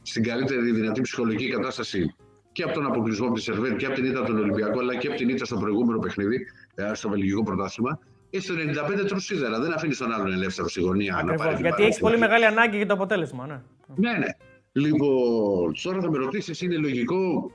στην 0.02 0.22
καλύτερη 0.22 0.70
δυνατή 0.70 1.00
ψυχολογική 1.00 1.48
κατάσταση 1.48 2.14
και 2.54 2.62
από 2.62 2.72
τον 2.72 2.86
αποκλεισμό 2.86 3.26
από 3.26 3.34
τη 3.34 3.40
Σερβέτ 3.40 3.76
και 3.76 3.86
από 3.86 3.94
την 3.94 4.04
ήττα 4.04 4.18
από 4.18 4.28
τον 4.28 4.38
Ολυμπιακό, 4.38 4.78
αλλά 4.78 4.96
και 4.96 5.06
από 5.08 5.16
την 5.16 5.28
ήττα 5.28 5.44
στο 5.44 5.56
προηγούμενο 5.56 5.98
παιχνίδι, 5.98 6.46
ε, 6.74 6.94
στο 6.94 7.08
βελγικό 7.08 7.42
πρωτάθλημα. 7.42 7.98
Και 8.30 8.40
στο 8.40 8.54
95 8.54 9.04
τρως 9.06 9.24
σίδερα. 9.24 9.60
Δεν 9.60 9.72
αφήνεις 9.72 9.98
τον 9.98 10.12
άλλον 10.12 10.32
ελεύθερο 10.32 10.68
στη 10.68 10.80
γωνία 10.80 11.14
Ακριβώς, 11.14 11.38
να 11.38 11.44
πάρει. 11.44 11.60
Γιατί 11.60 11.82
έχεις 11.82 11.98
πολύ 11.98 12.18
μεγάλη 12.18 12.44
ανάγκη 12.44 12.76
για 12.76 12.86
το 12.86 12.94
αποτέλεσμα. 12.94 13.46
Ναι, 13.46 13.60
ναι. 13.94 14.18
ναι. 14.18 14.26
Λοιπόν, 14.72 15.74
τώρα 15.82 16.00
θα 16.00 16.10
με 16.10 16.18
ρωτήσεις, 16.18 16.60
είναι 16.60 16.76
λογικό. 16.76 17.50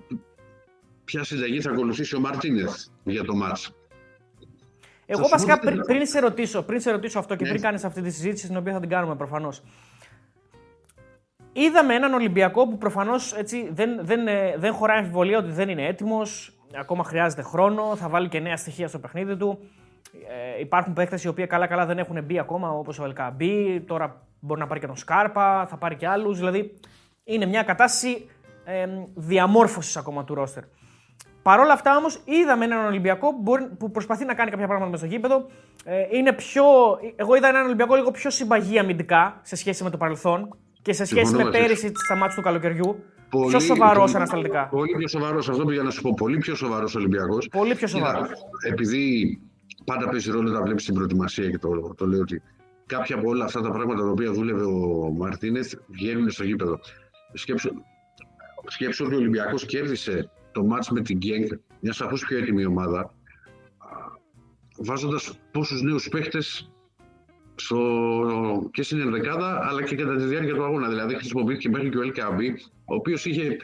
ποια 1.04 1.24
συνταγή 1.24 1.62
θα 1.62 1.72
ακολουθήσει 1.72 2.16
ο 2.16 2.20
Μαρτίνεθ 2.20 2.86
για 3.04 3.24
το 3.24 3.36
μάτς; 3.36 3.74
Εγώ 5.06 5.28
βασικά 5.28 5.60
πριν, 5.60 5.82
πριν, 5.82 6.06
σε 6.06 6.20
ρωτήσω, 6.20 6.64
πριν 6.64 6.80
σε 6.80 6.92
ρωτήσω 6.92 7.20
αυτό 7.20 7.36
και 7.36 7.44
ναι. 7.44 7.50
πριν 7.50 7.62
κάνεις 7.62 7.84
αυτή 7.84 8.02
τη 8.02 8.12
συζήτηση, 8.12 8.48
την 8.48 8.58
οποία 8.58 8.74
θα 8.74 8.80
την 8.80 8.90
κάνουμε 8.90 9.16
προφανώς. 9.16 9.64
Είδαμε 11.60 11.94
έναν 11.94 12.14
Ολυμπιακό 12.14 12.68
που 12.68 12.78
προφανώς 12.78 13.36
δεν, 13.72 14.00
δεν, 14.02 14.28
ε, 14.28 14.56
δεν 14.58 14.74
χωράει 14.74 14.98
αμφιβολία 14.98 15.38
ότι 15.38 15.52
δεν 15.52 15.70
είναι 15.70 15.86
έτοιμος. 15.86 16.54
Ακόμα 16.80 17.04
χρειάζεται 17.04 17.42
χρόνο. 17.42 17.96
Θα 17.96 18.10
βάλει 18.10 18.28
και 18.28 18.40
νέα 18.40 18.58
στοιχεία 18.58 18.88
στο 18.88 19.00
παιχνίδι 19.00 19.38
του. 19.38 19.60
Ε, 20.58 20.60
υπάρχουν 20.60 20.94
παίκτες 20.94 21.24
οι 21.24 21.28
οποίοι 21.28 21.48
καλά-καλά 21.48 21.86
δεν 21.86 21.98
έχουν 21.98 22.24
μπει 22.24 22.40
ακόμα, 22.40 22.70
όπως 22.70 23.00
ο 23.00 23.04
Ελκαμπή. 23.04 23.82
Τώρα 23.82 24.28
μπορεί 24.40 24.60
να 24.60 24.68
πάρει 24.68 24.80
και 24.80 24.86
τον 24.86 24.96
Σκάρπα, 24.96 25.66
θα 25.70 25.78
πάρει 25.78 25.96
και 25.96 26.08
άλλους. 26.08 26.38
Δηλαδή 26.38 26.80
είναι 27.24 27.46
μια 27.46 27.64
κατάσταση 27.64 28.30
ε, 28.66 28.86
διαμόρφωσης 29.16 29.98
ακόμα 29.98 30.24
του 30.24 30.34
ρόστερ. 30.34 30.64
Παρ' 31.42 31.60
όλα 31.60 31.74
αυτά 31.74 31.98
όμως, 31.98 32.22
είδαμε 32.26 32.66
έναν 32.66 32.86
Ολυμπιακό 32.86 33.30
που, 33.30 33.42
μπορεί, 33.42 33.66
που 33.80 33.92
προσπαθεί 33.92 34.26
να 34.26 34.34
κάνει 34.34 34.50
κάποια 34.50 34.66
πράγματα 34.66 34.92
μέσα 34.92 35.06
στο 35.06 35.16
γήπεδο. 35.16 35.46
Ε, 35.86 36.18
είναι 36.18 36.34
πιο, 36.34 36.64
εγώ 37.16 37.36
είδα 37.36 37.48
έναν 37.48 37.66
Ολυμπιακό 37.66 37.96
λίγο 37.96 38.12
πιο 38.12 38.30
συμπαγή 38.30 38.80
αμυντικά 38.80 39.40
σε 39.42 39.56
σχέση 39.56 39.84
με 39.84 39.90
το 39.90 39.98
παρελθόν 39.98 40.58
και 40.82 40.94
σε 40.94 41.06
σχέση 41.06 41.36
με 41.36 41.50
πέρυσι 41.50 41.92
στα 41.96 42.16
μάτια 42.16 42.36
του 42.36 42.42
καλοκαιριού. 42.42 43.04
Πολύ, 43.30 43.48
πιο 43.48 43.60
σοβαρό 43.60 44.10
ανασταλτικά. 44.16 44.68
Πολύ 44.68 44.96
πιο 44.98 45.08
σοβαρός, 45.08 45.50
αυτό 45.50 45.66
πήγα 45.66 45.84
να 45.84 45.90
σου 45.90 46.02
πω. 46.02 46.14
Πολύ 46.14 46.38
πιο 46.38 46.56
σοβαρός 46.56 46.96
Ολυμπιακός. 46.96 47.48
Πολύ 47.48 47.76
πιο 47.76 47.88
σοβαρός. 47.88 48.30
Επειδή 48.68 49.40
πάντα 49.86 50.10
παίζει 50.10 50.32
ρόλο 50.32 50.52
να 50.52 50.62
βλέπεις 50.62 50.86
την 50.86 50.94
προετοιμασία 50.94 51.50
και 51.50 51.58
το, 51.58 51.94
το 51.98 52.06
λέω 52.06 52.20
ότι 52.20 52.42
κάποια 52.86 53.16
από 53.16 53.30
όλα 53.30 53.46
αυτά 53.46 53.62
τα 53.62 53.72
πράγματα 53.72 54.02
τα 54.02 54.10
οποία 54.10 54.32
δούλευε 54.32 54.64
ο 54.64 55.12
Μαρτίνεθ 55.18 55.74
βγαίνουν 55.88 56.30
στο 56.30 56.44
γήπεδο. 56.44 56.80
Σκέψου, 57.34 57.70
σκέψου 58.68 59.06
ότι 59.06 59.16
ο 59.16 59.18
Ολυμπιακός 59.18 59.66
κέρδισε 59.66 60.30
το 60.52 60.64
μάτς 60.64 60.90
με 60.90 61.02
την 61.02 61.18
Γκένγκ, 61.18 61.48
μια 61.80 61.94
σαφώς 61.94 62.26
πιο 62.26 62.38
έτοιμη 62.38 62.66
ομάδα, 62.66 63.14
βάζοντας 64.78 65.40
πόσους 65.52 65.82
νέους 65.82 66.10
παίχτες 66.10 66.72
στο, 67.60 68.70
και 68.74 68.84
στην 68.84 69.00
ενδεκάδα 69.00 69.68
αλλά 69.68 69.84
και 69.84 69.96
κατά 69.96 70.16
τη 70.16 70.24
διάρκεια 70.24 70.54
του 70.54 70.64
αγώνα. 70.64 70.90
Δηλαδή 70.90 71.16
χρησιμοποιήθηκε 71.16 71.70
μέχρι 71.70 71.90
και 71.90 71.98
ο 71.98 72.02
Ελκαμπή, 72.02 72.56
ο 72.86 72.96
οποίος 72.96 73.26
είχε 73.26 73.58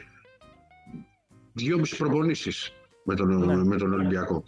δυόμιση 1.52 1.96
προπονήσεις 1.96 2.72
με 3.04 3.14
τον, 3.14 3.46
ναι. 3.46 3.64
με 3.64 3.76
τον 3.76 3.92
Ολυμπιακό. 3.92 4.44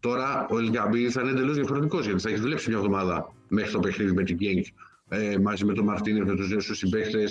Τώρα 0.00 0.46
ο 0.50 0.58
Ελκαμπή 0.58 1.10
θα 1.10 1.20
είναι 1.20 1.30
εντελώς 1.30 1.54
διαφορετικός 1.54 2.04
γιατί 2.04 2.22
θα 2.22 2.28
έχει 2.28 2.40
δουλέψει 2.40 2.68
μια 2.68 2.78
εβδομάδα 2.78 3.34
μέχρι 3.48 3.72
το 3.72 3.80
παιχνίδι 3.80 4.12
με 4.12 4.22
την 4.22 4.36
Γκένγκ 4.36 4.64
ε, 5.08 5.38
μαζί 5.38 5.64
με 5.64 5.72
τον 5.72 5.84
Μαρτίνε, 5.84 6.24
με 6.24 6.34
τους 6.34 6.48
νέους 6.48 6.66
τους 6.66 6.78
συμπαίχτε, 6.78 7.24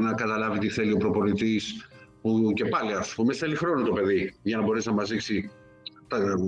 να 0.00 0.14
καταλάβει 0.14 0.58
τι 0.58 0.68
θέλει 0.68 0.92
ο 0.92 0.96
προπονητής. 0.96 1.88
Που 2.22 2.52
και 2.54 2.64
πάλι, 2.64 2.92
ας 2.92 3.14
πούμε, 3.14 3.34
θέλει 3.34 3.54
χρόνο 3.54 3.82
το 3.82 3.92
παιδί 3.92 4.34
για 4.42 4.56
να 4.56 4.62
μπορέσει 4.62 4.88
να 4.88 4.94
μα 4.94 5.02
δείξει 5.02 5.50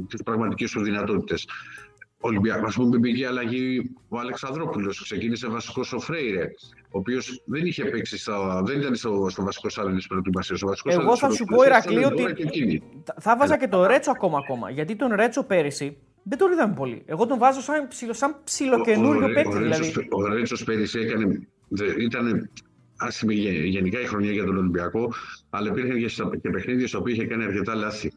τις 0.09 0.23
πραγματικές 0.23 0.71
του 0.71 0.83
δυνατότητες. 0.83 1.49
Ολυμπιακός. 2.21 2.77
Α 2.77 2.81
πούμε, 2.81 2.99
μπήκε 2.99 3.27
αλλαγή 3.27 3.91
ο 4.09 4.19
Αλεξανδρόπουλος. 4.19 5.03
Ξεκίνησε 5.03 5.49
βασικός 5.49 5.93
ο 5.93 5.99
Φρέιρε, 5.99 6.45
ο 6.83 6.99
οποίος 6.99 7.43
δεν 7.45 7.67
είχε 7.67 7.85
παίξει, 7.85 8.19
στα, 8.19 8.63
δεν 8.63 8.81
ήταν 8.81 8.95
στο, 8.95 9.27
στο 9.31 9.43
βασικό 9.43 9.69
σάλιν 9.69 9.97
της 9.97 10.07
προετοιμασίας. 10.07 10.63
Εγώ 10.85 11.17
θα 11.17 11.31
σου 11.31 11.45
πω, 11.45 11.63
Ηρακλή, 11.63 12.05
ότι 12.05 12.83
θα 13.21 13.37
βάζα 13.37 13.59
και 13.59 13.69
τον 13.69 13.87
Ρέτσο 13.87 14.11
ακόμα, 14.11 14.39
ακόμα. 14.39 14.71
Γιατί 14.71 14.97
τον 14.97 15.13
Ρέτσο 15.15 15.45
πέρυσι 15.45 15.97
δεν 16.23 16.39
τον 16.39 16.53
είδαμε 16.53 16.75
πολύ. 16.75 17.03
Εγώ 17.07 17.27
τον 17.27 17.39
βάζω 17.39 17.61
σαν, 17.61 17.89
ψιλο, 17.89 18.13
σαν 18.13 18.37
ψιλοκαινούριο 18.45 19.33
παίκτη. 19.33 19.59
Δηλαδή. 19.59 19.93
Ο 20.11 20.27
Ρέτσος 20.27 20.65
πέρυσι 20.65 20.99
έκανε, 20.99 21.49
ήταν 21.99 22.51
άσχημη 22.99 23.35
γενικά 23.65 24.01
η 24.01 24.07
χρονιά 24.07 24.33
για 24.33 24.45
τον 24.45 24.57
Ολυμπιακό, 24.57 25.13
αλλά 25.51 25.69
υπήρχαν 25.69 26.41
και 26.41 26.51
παιχνίδια 26.51 26.89
στα 26.89 26.99
οποία 26.99 27.15
είχε 27.15 27.27
κάνει 27.27 27.45
αρκετά 27.45 27.75
λάθη. 27.75 28.13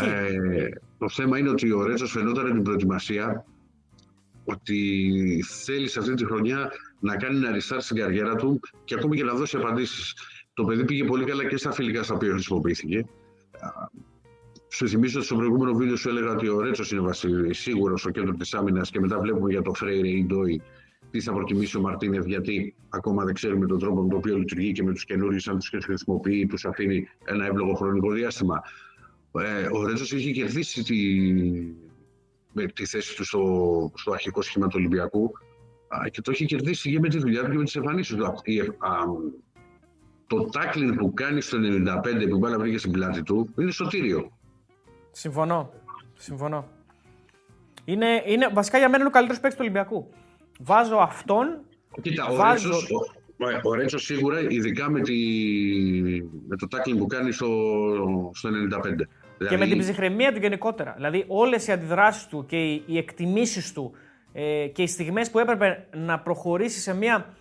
Ε, 0.00 0.68
το 0.98 1.08
θέμα 1.08 1.38
είναι 1.38 1.48
ότι 1.48 1.72
ο 1.72 1.86
Ρέτσος 1.86 2.10
φαινόταν 2.10 2.52
την 2.52 2.62
προετοιμασία 2.62 3.44
ότι 4.44 5.44
θέλει 5.64 5.88
σε 5.88 5.98
αυτή 5.98 6.14
τη 6.14 6.24
χρονιά 6.24 6.70
να 7.00 7.16
κάνει 7.16 7.36
ένα 7.36 7.56
restart 7.56 7.80
στην 7.80 7.96
καριέρα 7.96 8.34
του 8.34 8.60
και 8.84 8.94
ακόμη 8.94 9.16
και 9.16 9.24
να 9.24 9.34
δώσει 9.34 9.56
απαντήσεις. 9.56 10.14
Το 10.54 10.64
παιδί 10.64 10.84
πήγε 10.84 11.04
πολύ 11.04 11.24
καλά 11.24 11.44
και 11.44 11.56
στα 11.56 11.72
φιλικά 11.72 12.02
στα 12.02 12.14
οποία 12.14 12.30
χρησιμοποιήθηκε. 12.30 13.06
Σου 14.68 14.88
θυμίζω 14.88 15.18
ότι 15.18 15.26
στο 15.26 15.36
προηγούμενο 15.36 15.74
βίντεο 15.74 15.96
σου 15.96 16.08
έλεγα 16.08 16.30
ότι 16.30 16.48
ο 16.48 16.60
Ρέτσος 16.60 16.92
είναι 16.92 17.12
σίγουρος 17.50 18.00
στο 18.00 18.10
κέντρο 18.10 18.34
της 18.34 18.54
άμυνας 18.54 18.90
και 18.90 19.00
μετά 19.00 19.20
βλέπουμε 19.20 19.50
για 19.50 19.62
το 19.62 19.72
Φρέιρε 19.74 20.08
ή 20.08 20.24
Ντόι 20.24 20.62
τι 21.12 21.20
θα 21.20 21.32
προτιμήσει 21.32 21.76
ο 21.76 21.80
Μαρτίνεθ, 21.80 22.26
γιατί 22.26 22.74
ακόμα 22.88 23.24
δεν 23.24 23.34
ξέρουμε 23.34 23.66
τον 23.66 23.78
τρόπο 23.78 24.02
με 24.02 24.08
τον 24.08 24.18
οποίο 24.18 24.36
λειτουργεί 24.38 24.72
και 24.72 24.82
με 24.82 24.92
τους 24.92 25.04
καινούριους, 25.04 25.48
αν 25.48 25.58
τους 25.58 25.70
χρησιμοποιεί, 25.84 26.46
τους 26.46 26.64
αφήνει 26.64 27.08
ένα 27.24 27.46
εύλογο 27.46 27.74
χρονικό 27.74 28.10
διάστημα. 28.10 28.62
Ε, 29.32 29.68
ο 29.72 29.86
Ρέτζο 29.86 30.16
είχε 30.16 30.30
κερδίσει 30.30 30.82
τη, 30.82 30.96
με 32.52 32.66
τη 32.66 32.86
θέση 32.86 33.16
του 33.16 33.24
στο, 33.24 33.92
στο 33.94 34.12
αρχικό 34.12 34.42
σχήμα 34.42 34.66
του 34.66 34.74
Ολυμπιακού 34.78 35.32
και 36.10 36.20
το 36.20 36.30
έχει 36.30 36.44
κερδίσει 36.44 36.90
και 36.90 37.00
με 37.00 37.08
τη 37.08 37.18
δουλειά 37.18 37.44
του 37.44 37.50
και 37.50 37.56
με 37.56 37.64
τις 37.64 37.76
εμφανίσεις 37.76 38.16
του. 38.16 38.34
Το 40.26 40.48
τάκλιν 40.48 40.96
που 40.96 41.12
κάνει 41.14 41.40
στο 41.40 41.58
95 41.60 42.28
που 42.30 42.38
μπάλα 42.38 42.58
βρήκε 42.58 42.78
στην 42.78 42.92
πλάτη 42.92 43.22
του 43.22 43.54
είναι 43.58 43.70
σωτήριο. 43.70 44.38
Συμφωνώ. 45.10 45.72
Συμφωνώ. 46.14 46.68
Είναι, 47.84 48.22
είναι, 48.26 48.48
βασικά 48.52 48.78
για 48.78 48.86
μένα 48.88 48.98
είναι 48.98 49.08
ο 49.08 49.12
καλύτερος 49.12 49.40
παίκτης 49.40 49.58
του 49.58 49.64
Ολυμπιακού. 49.64 50.10
Βάζω 50.62 50.96
αυτόν. 50.96 51.60
Κοίτα, 52.02 52.32
βάζω... 52.32 52.70
ο, 53.62 53.74
Ρέτσος, 53.74 54.04
σίγουρα, 54.04 54.40
ειδικά 54.40 54.90
με, 54.90 55.00
τη, 55.00 55.14
με 56.48 56.56
το 56.56 56.68
τάκλινγκ 56.68 56.98
που 56.98 57.06
κάνει 57.06 57.32
στο, 57.32 57.48
στο 58.34 58.48
95. 58.48 58.82
Και 59.38 59.48
δηλαδή... 59.48 59.56
με 59.56 59.66
την 59.66 59.78
ψυχραιμία 59.78 60.32
του 60.32 60.38
γενικότερα. 60.38 60.92
Δηλαδή 60.96 61.24
όλες 61.26 61.66
οι 61.66 61.72
αντιδράσεις 61.72 62.26
του 62.26 62.46
και 62.46 62.56
οι, 62.56 62.82
οι 62.86 62.98
εκτιμήσεις 62.98 63.72
του 63.72 63.92
ε, 64.32 64.66
και 64.66 64.82
οι 64.82 64.86
στιγμές 64.86 65.30
που 65.30 65.38
έπρεπε 65.38 65.88
να 65.96 66.18
προχωρήσει 66.18 66.80
σε 66.80 66.94
μια 66.94 67.34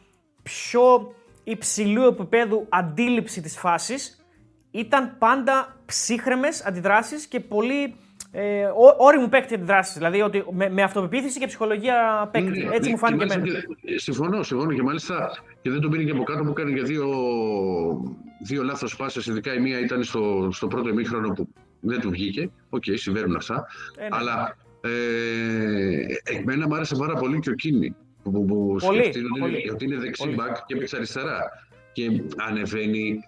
πιο 0.44 1.13
υψηλού 1.44 2.04
επιπέδου 2.03 2.65
αντίληψη 2.70 3.42
της 3.42 3.58
φάσης 3.58 4.25
ήταν 4.72 5.16
πάντα 5.18 5.82
ψύχραιμες 5.86 6.65
αντιδράσεις 6.66 7.25
και 7.25 7.40
πολύ 7.40 7.96
ε, 8.31 8.69
όριμου 8.97 9.29
παίκτη 9.29 9.53
αντιδράσεις. 9.53 9.98
Δηλαδή 9.97 10.21
ότι 10.21 10.43
με, 10.51 10.69
με 10.69 10.81
αυτοπεποίθηση 10.81 11.39
και 11.39 11.45
ψυχολογία 11.45 12.29
παίκτη. 12.31 12.50
Ναι, 12.50 12.75
Έτσι 12.75 12.89
ναι, 12.89 12.89
μου 12.89 12.97
φάνηκε 12.97 13.23
εμένα. 13.23 13.45
Συμφωνώ, 13.95 14.43
συμφωνώ 14.43 14.73
και 14.73 14.81
μάλιστα 14.81 15.31
και 15.61 15.69
δεν 15.69 15.81
τον 15.81 15.91
πήρε 15.91 16.03
και 16.03 16.11
από 16.11 16.23
κάτω 16.23 16.43
που 16.43 16.53
κάνει 16.53 16.71
για 16.71 16.83
δύο, 16.83 17.07
δύο 18.43 18.63
λάθος 18.63 18.95
πάσες. 18.95 19.25
Ειδικά 19.25 19.53
η 19.53 19.59
μία 19.59 19.79
ήταν 19.79 20.03
στο, 20.03 20.50
στο 20.51 20.67
πρώτο 20.67 20.89
ημίχρονο 20.89 21.29
που 21.29 21.50
δεν 21.79 22.00
του 22.00 22.09
βγήκε. 22.09 22.50
OK, 22.70 22.84
okay, 22.88 22.93
συμβαίνουν 22.95 23.35
αυτά. 23.35 23.67
Ε, 23.97 24.01
ναι. 24.01 24.07
Αλλά 24.11 24.57
ε, 24.81 26.38
εμένα 26.38 26.67
μου 26.67 26.75
άρεσε 26.75 26.95
πάρα 26.95 27.13
πολύ 27.13 27.39
και 27.39 27.50
ο 27.50 27.53
Κίνη. 27.53 27.95
Που, 28.23 28.31
που, 28.31 28.45
που 28.45 28.75
πολύ, 28.79 29.00
ότι, 29.00 29.21
πολύ, 29.39 29.69
ότι 29.69 29.85
είναι 29.85 29.97
δεξί 29.97 30.29
μπακ 30.29 30.55
και 30.65 30.73
έπαιξε 30.75 30.95
αριστερά. 30.95 31.39
Και 31.93 32.21
ανεβαίνει. 32.35 33.19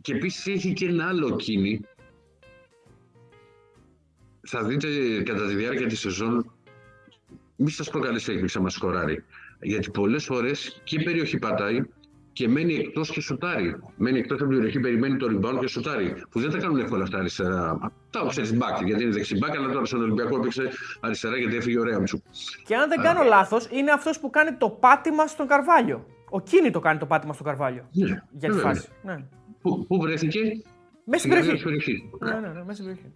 Και 0.00 0.12
επίσης 0.12 0.46
έχει 0.46 0.72
και 0.72 0.86
ένα 0.86 1.08
άλλο 1.08 1.36
Κίνη 1.36 1.80
θα 4.42 4.64
δείτε 4.64 4.88
κατά 5.22 5.46
τη 5.46 5.54
διάρκεια 5.54 5.86
της 5.86 6.00
σεζόν, 6.00 6.52
μη 7.56 7.70
σας 7.70 7.90
προκαλέσει 7.90 8.32
έκπληξη 8.32 8.56
να 8.56 8.62
μα 8.62 8.70
σκοράρει. 8.70 9.24
Γιατί 9.60 9.90
πολλές 9.90 10.24
φορές 10.24 10.80
και 10.84 10.96
η 11.00 11.02
περιοχή 11.02 11.38
πατάει 11.38 11.82
και 12.32 12.48
μένει 12.48 12.74
εκτός 12.74 13.10
και 13.10 13.20
σουτάρει. 13.20 13.76
Μένει 13.96 14.18
εκτός 14.18 14.40
από 14.40 14.48
την 14.48 14.56
περιοχή, 14.56 14.80
περιμένει 14.80 15.16
το 15.16 15.26
rebound 15.30 15.58
και 15.60 15.66
σουτάρει. 15.66 16.24
Που 16.30 16.40
δεν 16.40 16.50
τα 16.50 16.58
κάνουν 16.58 16.78
εύκολα 16.78 17.02
αυτά 17.02 17.18
αριστερά. 17.18 17.92
Τα 18.10 18.26
ξέρει 18.28 18.56
μπακ, 18.56 18.84
γιατί 18.84 19.02
είναι 19.02 19.12
δεξί 19.12 19.38
μπακ, 19.38 19.56
αλλά 19.56 19.72
τώρα 19.72 19.84
στον 19.84 20.02
Ολυμπιακό 20.02 20.36
έπαιξε 20.36 20.68
αριστερά 21.00 21.36
γιατί 21.36 21.56
έφυγε 21.56 21.78
ωραία 21.78 21.98
μου. 21.98 22.04
Και 22.66 22.74
αν 22.74 22.88
δεν 22.88 23.00
Α, 23.00 23.02
κάνω 23.02 23.22
λάθος, 23.22 23.68
είναι 23.70 23.90
αυτός 23.90 24.20
που 24.20 24.30
κάνει 24.30 24.52
το 24.52 24.70
πάτημα 24.70 25.26
στον 25.26 25.46
Καρβάλιο. 25.46 26.06
Ο 26.30 26.40
Κίνη 26.40 26.70
το 26.70 26.80
κάνει 26.80 26.98
το 26.98 27.06
πάτημα 27.06 27.32
στον 27.32 27.46
Καρβάλιο. 27.46 27.88
Ναι, 27.92 28.22
για 28.30 28.50
τη 28.50 28.58
φάση. 28.58 28.88
Ναι. 29.02 29.24
Πού, 29.62 29.86
πού 29.86 30.00
βρέθηκε, 30.00 30.40
Μέσα 31.04 31.24
στην 31.24 31.62
περιοχή. 31.62 32.10
Ναι, 32.20 32.30
ναι, 32.30 32.48
ναι, 32.48 32.64
μέσα 32.64 32.72
στην 32.72 32.84
περιοχή 32.84 33.12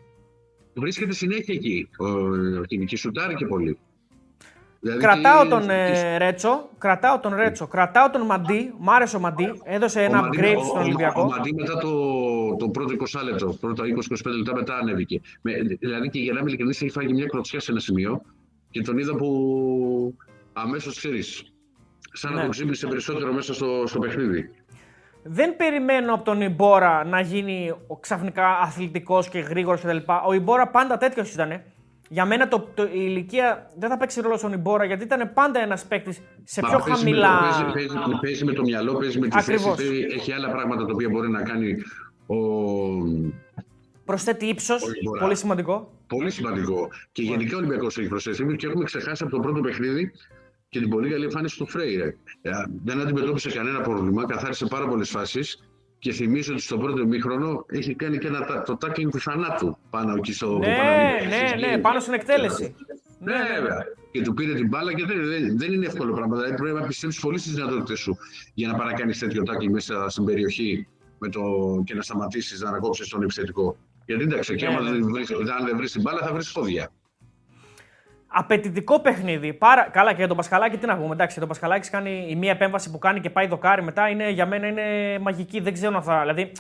βρίσκεται 0.81 1.13
συνέχεια 1.13 1.55
εκεί. 1.55 1.89
Ο, 1.99 2.07
ο 2.07 2.97
σουτάρει 2.97 3.35
και 3.35 3.47
πολύ. 3.47 3.79
Δηλαδή 4.81 5.01
κρατάω 5.01 5.43
και... 5.43 5.49
τον 5.49 5.71
ε, 5.71 6.17
Ρέτσο, 6.17 6.69
κρατάω 6.79 7.21
τον 7.21 7.35
Ρέτσο, 7.35 7.67
κρατάω 7.67 8.11
τον 8.11 8.27
Μαντί, 8.27 8.75
μ' 8.79 8.91
άρεσε 8.91 9.17
ο 9.17 9.21
Μαντί, 9.21 9.61
έδωσε 9.65 10.03
ένα 10.03 10.21
ο 10.21 10.25
upgrade 10.25 10.65
στον 10.69 10.83
Ολυμπιακό. 10.83 11.21
Ο, 11.21 11.25
ο, 11.25 11.29
Μαντί 11.29 11.55
μετά 11.55 11.79
το, 11.79 12.57
το 12.57 12.69
πρώτο 12.69 12.95
20 13.15 13.23
λεπτό, 13.25 13.57
πρώτα 13.61 13.85
20-25 13.85 14.31
λεπτά 14.37 14.55
μετά 14.55 14.77
ανέβηκε. 14.77 15.21
Με, 15.41 15.53
δηλαδή 15.81 16.09
και 16.09 16.19
για 16.19 16.33
να 16.33 16.39
είμαι 16.39 16.49
ειλικρινής 16.49 16.83
έχει 16.83 16.91
φάγει 16.91 17.13
μια 17.13 17.27
κλωτσιά 17.27 17.61
σε 17.61 17.71
ένα 17.71 17.81
σημείο 17.81 18.23
και 18.71 18.83
τον 18.83 18.99
είδα 18.99 19.15
που 19.15 20.17
αμέσως 20.53 20.97
ξέρεις, 20.97 21.53
σαν 22.13 22.31
να 22.31 22.37
ναι. 22.37 22.43
τον 22.43 22.51
ξύπνησε 22.51 22.87
περισσότερο 22.87 23.33
μέσα 23.33 23.55
στο, 23.55 23.83
στο 23.87 23.99
παιχνίδι. 23.99 24.51
Δεν 25.29 25.57
περιμένω 25.57 26.15
από 26.15 26.25
τον 26.25 26.41
Ιμπόρα 26.41 27.05
να 27.05 27.21
γίνει 27.21 27.75
ξαφνικά 28.01 28.59
αθλητικός 28.59 29.29
και 29.29 29.39
γρήγορος 29.39 29.81
κτλ. 29.81 29.97
Ο 30.27 30.33
Ιμπόρα 30.33 30.69
πάντα 30.69 30.97
τέτοιος 30.97 31.33
ήταν. 31.33 31.63
Για 32.09 32.25
μένα 32.25 32.49
το, 32.49 32.69
το, 32.75 32.83
η 32.83 32.89
ηλικία 32.93 33.71
δεν 33.79 33.91
θα 33.91 33.97
παίξει 33.97 34.21
ρόλο 34.21 34.37
στον 34.37 34.53
Ιμπόρα 34.53 34.85
γιατί 34.85 35.05
ήταν 35.05 35.31
πάντα 35.35 35.61
ένας 35.61 35.85
παίκτης 35.85 36.21
σε 36.45 36.61
πιο 36.61 36.79
παίζει 36.79 36.91
χαμηλά. 36.91 37.41
Με, 37.41 37.73
παίζει, 37.73 37.73
παίζει, 37.73 38.19
παίζει, 38.21 38.45
με 38.45 38.53
το 38.53 38.63
μυαλό, 38.63 38.95
παίζει 38.95 39.19
με 39.19 39.29
τη 39.29 39.41
θέση. 39.41 39.71
Έχει 40.15 40.33
άλλα 40.33 40.51
πράγματα 40.51 40.85
τα 40.85 40.93
οποία 40.93 41.09
μπορεί 41.09 41.29
να 41.29 41.43
κάνει 41.43 41.77
ο, 42.27 42.37
Προσθέτει 44.07 44.47
ύψος. 44.47 44.83
Πολύ 45.21 45.37
σημαντικό. 45.37 45.93
Πολύ 46.07 46.31
σημαντικό. 46.31 46.89
Και 47.13 47.23
γενικά 47.23 47.55
ο 47.55 47.59
Ολυμπιακός 47.59 47.99
έχει 47.99 48.09
προσθέσει 48.09 48.57
και 48.57 48.67
έχουμε 48.67 48.85
ξεχάσει 48.85 49.23
από 49.23 49.33
το 49.33 49.41
πρώτο 49.41 49.61
παιχνίδι 49.61 50.13
και 50.77 50.83
την 50.83 50.91
πολύ 50.91 51.11
καλή 51.11 51.25
εμφάνιση 51.25 51.57
του 51.59 51.67
Φρέιρε. 51.67 52.17
Ε, 52.43 52.51
δεν 52.85 53.01
αντιμετώπισε 53.01 53.51
κανένα 53.51 53.81
πρόβλημα, 53.81 54.27
καθάρισε 54.27 54.67
πάρα 54.67 54.89
πολλές 54.89 55.09
φάσεις 55.09 55.69
και 55.99 56.13
θυμίζω 56.13 56.53
ότι 56.53 56.63
στο 56.63 56.79
πρώτο 56.79 57.07
μήχρονο 57.07 57.65
έχει 57.69 57.95
κάνει 57.95 58.19
και 58.19 58.27
ένα, 58.27 58.63
το 58.63 58.77
τάκινγκ 58.77 59.11
του 59.11 59.21
θανάτου 59.21 59.79
πάνω 59.91 60.15
εκεί 60.17 60.33
στο 60.33 60.59
Ναι, 60.59 60.67
ναι, 61.29 61.67
ναι, 61.67 61.79
πάνω 61.79 62.01
στην 62.01 62.13
εκτέλεση. 62.13 62.75
Ναι, 63.21 63.33
ναι, 63.33 63.61
βέβαια. 63.61 63.85
Και 64.11 64.23
του 64.23 64.35
πήρε 64.35 64.55
την 64.55 64.69
μπάλα 64.69 64.95
και 64.95 65.05
δεν, 65.05 65.27
δεν, 65.27 65.59
δεν 65.59 65.73
είναι 65.73 65.87
εύκολο 65.87 66.13
πράγμα. 66.15 66.37
Δηλαδή 66.37 66.55
πρέπει 66.55 66.79
να 66.79 66.87
πιστέψει 66.87 67.21
πολύ 67.21 67.39
στις 67.39 67.53
δυνατότητες 67.55 67.99
σου 67.99 68.17
για 68.55 68.69
να 68.69 68.75
παρακάνεις 68.75 69.19
τέτοιο 69.19 69.43
τάκινγκ 69.43 69.73
μέσα 69.73 70.09
στην 70.09 70.25
περιοχή 70.25 70.87
με 71.19 71.29
το, 71.29 71.41
και 71.85 71.95
να 71.95 72.03
σταματήσεις 72.03 72.61
να 72.61 72.69
ανακόψεις 72.69 73.09
τον 73.09 73.23
επιθετικό. 73.23 73.77
Γιατί 74.07 74.23
εντάξει, 74.23 74.55
και 74.55 74.67
άμα 74.67 74.81
δεν 75.67 75.77
βρει 75.77 75.89
την 75.89 76.03
μπάλα 76.03 76.21
θα 76.21 76.33
βρεις 76.33 76.49
φόδια. 76.49 76.91
Απαιτητικό 78.39 79.01
παιχνίδι. 79.01 79.53
Πάρα... 79.53 79.89
Καλά 79.93 80.11
και 80.11 80.17
για 80.17 80.29
τον 80.29 80.37
Πασχαλάκη 80.37 80.77
τι 80.77 80.87
να 80.87 80.97
πούμε. 80.97 81.13
Εντάξει, 81.15 81.39
τον 81.39 81.49
Πασχαλάκης 81.49 81.91
κάνει 81.91 82.27
η 82.29 82.35
μία 82.35 82.51
επέμβαση 82.51 82.91
που 82.91 82.99
κάνει 82.99 83.21
και 83.21 83.31
πάει 83.31 83.47
δοκάρι 83.47 83.83
μετά 83.83 84.09
είναι, 84.09 84.31
για 84.31 84.47
μένα 84.47 84.67
είναι 84.67 85.19
μαγική. 85.21 85.61
Δεν 85.61 85.73
ξέρω 85.73 85.91
να 85.91 86.03
θα. 86.03 86.21
Δηλαδή, 86.21 86.53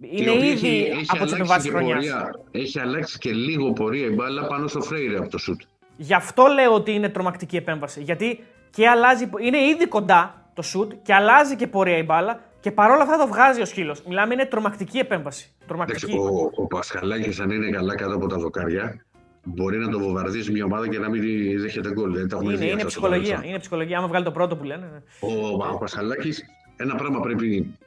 είναι 0.00 0.30
ήδη 0.30 0.84
έχει, 0.84 1.04
από 1.08 1.24
τις 1.24 1.32
επεμβάσει 1.32 1.70
χρονιάς. 1.70 2.06
Έχει 2.50 2.80
αλλάξει 2.80 3.18
και 3.18 3.32
λίγο 3.32 3.72
πορεία 3.72 4.06
η 4.06 4.10
μπάλα 4.10 4.46
πάνω 4.46 4.66
στο 4.66 4.80
Φρέιρε 4.80 5.18
από 5.18 5.28
το 5.28 5.38
σουτ. 5.38 5.60
Γι' 5.96 6.14
αυτό 6.14 6.46
λέω 6.46 6.74
ότι 6.74 6.92
είναι 6.92 7.08
τρομακτική 7.08 7.56
επέμβαση. 7.56 8.02
Γιατί 8.02 8.44
και 8.70 8.88
αλλάζει, 8.88 9.30
είναι 9.38 9.58
ήδη 9.58 9.86
κοντά 9.86 10.50
το 10.54 10.62
σουτ 10.62 10.92
και 11.02 11.14
αλλάζει 11.14 11.56
και 11.56 11.66
πορεία 11.66 11.96
η 11.96 12.02
μπάλα 12.02 12.40
και 12.60 12.70
παρόλα 12.70 13.02
αυτά 13.02 13.16
το 13.16 13.26
βγάζει 13.26 13.60
ο 13.60 13.64
σκύλος. 13.64 14.02
Μιλάμε, 14.02 14.34
είναι 14.34 14.44
τρομακτική 14.44 14.98
επέμβαση. 14.98 15.54
Τρομακτική. 15.66 16.16
ο, 16.16 16.50
ο 16.62 16.66
Πασχαλάκης, 16.66 17.40
αν 17.40 17.50
είναι 17.50 17.70
καλά 17.70 17.94
κάτω 17.94 18.14
από 18.14 18.26
τα 18.26 18.36
δοκάρια, 18.36 19.04
μπορεί 19.54 19.78
να 19.78 19.88
το 19.88 19.98
βομβαρδίσει 19.98 20.52
μια 20.52 20.64
ομάδα 20.64 20.88
και 20.88 20.98
να 20.98 21.08
μην 21.08 21.22
δέχεται 21.60 21.92
γκολ. 21.92 22.14
Είναι, 22.42 22.64
είναι 22.64 22.84
ψυχολογία. 22.84 23.42
Είναι 23.44 23.58
ψυχολογία. 23.58 23.98
Άμα 23.98 24.06
βγάλει 24.06 24.24
το 24.24 24.30
πρώτο 24.30 24.56
που 24.56 24.64
λένε. 24.64 24.86
Ναι. 24.92 25.00
Ο, 25.20 25.48
ο 25.72 25.78
Πασχαλάκης, 25.78 26.44
ένα 26.76 26.94
πράγμα 26.94 27.20
πρέπει 27.20 27.78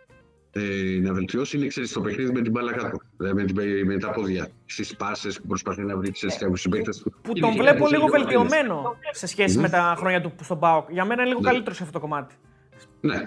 ε, 0.51 0.61
να 1.01 1.13
βελτιώσει 1.13 1.57
είναι 1.57 1.67
ξέρεις, 1.67 1.91
το 1.91 2.01
παιχνίδι 2.01 2.31
με 2.31 2.41
την 2.41 2.51
μπάλα 2.51 2.73
κάτω. 2.73 2.97
Δηλαδή 3.17 3.53
με, 3.53 3.83
με, 3.83 3.97
τα 3.97 4.11
πόδια. 4.11 4.47
Στις 4.65 4.95
πάσες 4.95 5.41
που 5.41 5.47
προσπαθεί 5.47 5.81
να 5.81 5.97
βρει 5.97 6.11
κάποιου 6.39 6.55
συμπαίκτες 6.55 6.97
του. 6.97 7.13
Που 7.21 7.33
τον 7.33 7.51
βλέπω 7.51 7.87
λίγο 7.87 8.07
βελτιωμένο 8.07 8.95
σε 9.11 9.27
σχέση 9.27 9.57
με 9.57 9.69
τα 9.69 9.95
χρόνια 9.97 10.21
του 10.21 10.33
στον 10.41 10.59
Πάοκ. 10.59 10.91
Για 10.91 11.05
μένα 11.05 11.21
είναι 11.21 11.29
λίγο 11.29 11.41
ναι. 11.41 11.49
καλύτερο 11.49 11.75
σε 11.75 11.83
αυτό 11.83 11.99
το 11.99 11.99
κομμάτι. 11.99 12.35
Ναι, 13.01 13.21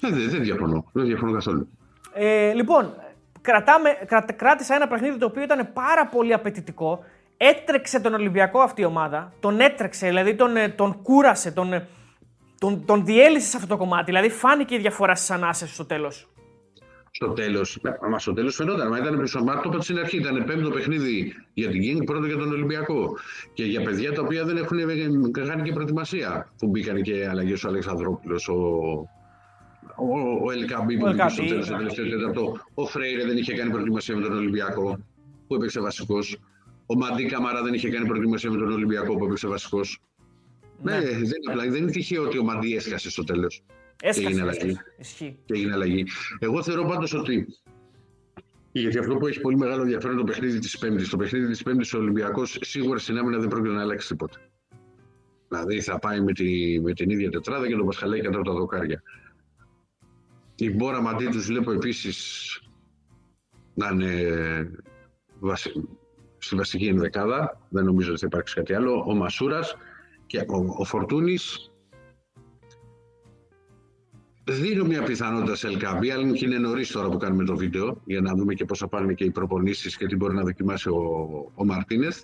δεν, 0.00 0.30
δεν 0.30 0.42
διαφωνώ. 0.42 0.84
Δεν 0.92 1.04
διαφωνώ 1.04 1.32
καθόλου. 1.32 1.68
Ε, 2.14 2.52
λοιπόν, 2.52 2.94
κρατάμε, 3.40 3.88
κράτησα 4.36 4.74
ένα 4.74 4.88
παιχνίδι 4.88 5.18
το 5.18 5.26
οποίο 5.26 5.42
ήταν 5.42 5.72
πάρα 5.72 6.06
πολύ 6.06 6.32
απαιτητικό 6.32 7.04
έτρεξε 7.38 8.00
τον 8.00 8.14
Ολυμπιακό 8.14 8.60
αυτή 8.60 8.80
η 8.80 8.84
ομάδα, 8.84 9.32
τον 9.40 9.60
έτρεξε, 9.60 10.06
δηλαδή 10.06 10.34
τον, 10.34 10.56
ε, 10.56 10.68
τον 10.68 11.02
κούρασε, 11.02 11.50
τον, 11.50 11.72
ε, 11.72 11.88
τον, 12.58 12.84
τον 12.84 13.04
διέλυσε 13.04 13.48
σε 13.48 13.56
αυτό 13.56 13.68
το 13.68 13.76
κομμάτι. 13.76 14.04
Δηλαδή 14.04 14.28
φάνηκε 14.28 14.74
η 14.74 14.78
διαφορά 14.78 15.14
στις 15.14 15.30
ανάσες 15.30 15.70
στο 15.70 15.84
τέλος. 15.84 16.28
Στο 17.10 17.28
τέλος. 17.28 17.76
Ε, 17.76 18.08
μα 18.10 18.18
στο 18.18 18.32
τέλος 18.32 18.54
φαινόταν. 18.54 18.88
Μα 18.88 18.98
ήταν 18.98 19.20
πίσω 19.20 19.38
το 19.38 19.62
είπα 19.66 19.80
στην 19.80 19.98
αρχή. 19.98 20.16
Ήταν 20.16 20.44
πέμπτο 20.44 20.70
παιχνίδι 20.70 21.34
για 21.54 21.68
την 21.68 21.80
King, 21.82 22.04
πρώτο 22.04 22.26
για 22.26 22.36
τον 22.36 22.52
Ολυμπιακό. 22.52 23.16
Και 23.52 23.64
για 23.64 23.82
παιδιά 23.82 24.12
τα 24.12 24.22
οποία 24.22 24.44
δεν 24.44 24.56
έχουν 24.56 25.32
κάνει 25.32 25.62
και 25.62 25.72
προετοιμασία. 25.72 26.52
Που 26.58 26.66
μπήκαν 26.66 27.02
και 27.02 27.28
αλλαγές 27.28 27.64
ο 27.64 27.68
Αλεξανδρόπουλος, 27.68 28.48
ο, 28.48 28.54
ο, 29.96 30.46
ο 30.46 30.50
Ελκαμπή 30.50 30.98
που 30.98 31.06
μπήκε 31.06 31.28
στο 31.28 31.44
τέλος, 31.44 31.66
τελευταίο 31.66 32.60
Ο 32.74 32.86
Φρέιρε 32.86 33.24
δεν 33.24 33.36
είχε 33.36 33.54
κάνει 33.54 33.70
προετοιμασία 33.70 34.16
με 34.16 34.22
τον 34.22 34.36
Ολυμπιακό, 34.36 34.98
που 35.46 35.54
έπαιξε 35.54 35.80
βασικός. 35.80 36.38
Ο 36.90 36.94
Μαντί 36.96 37.26
Καμαρά 37.26 37.62
δεν 37.62 37.74
είχε 37.74 37.90
κάνει 37.90 38.06
προετοιμασία 38.06 38.50
με 38.50 38.56
τον 38.56 38.72
Ολυμπιακό 38.72 39.16
που 39.16 39.24
έπαιξε 39.24 39.46
βασικός. 39.46 40.00
Ναι. 40.82 40.98
ναι, 40.98 41.04
δεν, 41.04 41.48
απλά, 41.48 41.62
δεν 41.62 41.82
είναι 41.82 41.90
τυχαίο 41.90 42.22
ότι 42.22 42.38
ο 42.38 42.44
Μαντί 42.44 42.74
έσκασε 42.74 43.10
στο 43.10 43.24
τέλος. 43.24 43.62
Έσκασε. 44.02 44.20
Και 44.20 44.26
έγινε 44.26 44.42
αλλαγή. 44.42 44.78
Και 45.44 45.54
έγινε 45.54 45.72
αλλαγή. 45.72 46.04
Εγώ 46.38 46.62
θεωρώ 46.62 46.84
πάντως 46.84 47.14
ότι. 47.14 47.46
Γιατί 48.72 48.98
αυτό 48.98 49.16
που 49.16 49.26
έχει 49.26 49.40
πολύ 49.40 49.56
μεγάλο 49.56 49.82
ενδιαφέρον 49.82 50.16
το 50.16 50.24
παιχνίδι 50.24 50.58
της 50.58 50.78
Πέμπτης. 50.78 51.08
Το 51.08 51.16
παιχνίδι 51.16 51.46
της 51.46 51.62
Πέμπτης 51.62 51.94
ο 51.94 51.98
Ολυμπιακός 51.98 52.58
σίγουρα 52.60 52.98
στην 52.98 53.18
άμυνα 53.18 53.38
δεν 53.38 53.48
πρόκειται 53.48 53.74
να 53.74 53.80
αλλάξει 53.80 54.08
τίποτα. 54.08 54.40
Δηλαδή 55.48 55.80
θα 55.80 55.98
πάει 55.98 56.20
με, 56.20 56.32
τη, 56.32 56.80
με 56.80 56.92
την 56.92 57.10
ίδια 57.10 57.30
τετράδα 57.30 57.66
και 57.66 57.76
τον 57.76 57.86
Πασχαλέκη 57.86 58.22
κατά 58.22 58.42
τα 58.42 58.52
δοκάρια. 58.52 59.02
Η 60.54 60.70
Μπόρα 60.70 61.00
Μαντί 61.00 61.26
τους 61.26 61.46
βλέπω 61.46 61.72
επίσης 61.72 62.60
να 63.74 63.88
είναι 63.88 64.70
στη 66.48 66.56
βασική 66.56 66.86
ενδεκάδα. 66.86 67.60
Δεν 67.68 67.84
νομίζω 67.84 68.10
ότι 68.10 68.20
θα 68.20 68.26
υπάρξει 68.26 68.54
κάτι 68.54 68.74
άλλο. 68.74 69.04
Ο 69.06 69.14
Μασούρας 69.14 69.76
και 70.26 70.38
ο, 70.38 70.74
ο 70.78 70.84
Φορτούνης. 70.84 71.70
Δίνω 74.44 74.84
μια 74.84 75.02
πιθανότητα 75.02 75.54
σε 75.54 75.66
Ελκαμπή, 75.66 76.10
αλλά 76.10 76.32
και 76.32 76.46
είναι 76.46 76.58
νωρίς 76.58 76.90
τώρα 76.90 77.08
που 77.08 77.16
κάνουμε 77.16 77.44
το 77.44 77.56
βίντεο 77.56 78.02
για 78.04 78.20
να 78.20 78.34
δούμε 78.34 78.54
και 78.54 78.64
πώς 78.64 78.78
θα 78.78 78.88
πάνε 78.88 79.12
και 79.12 79.24
οι 79.24 79.30
προπονήσεις 79.30 79.96
και 79.96 80.06
τι 80.06 80.16
μπορεί 80.16 80.34
να 80.34 80.42
δοκιμάσει 80.42 80.88
ο, 80.88 81.52
ο 81.54 81.64
Μαρτίνεθ. 81.64 82.22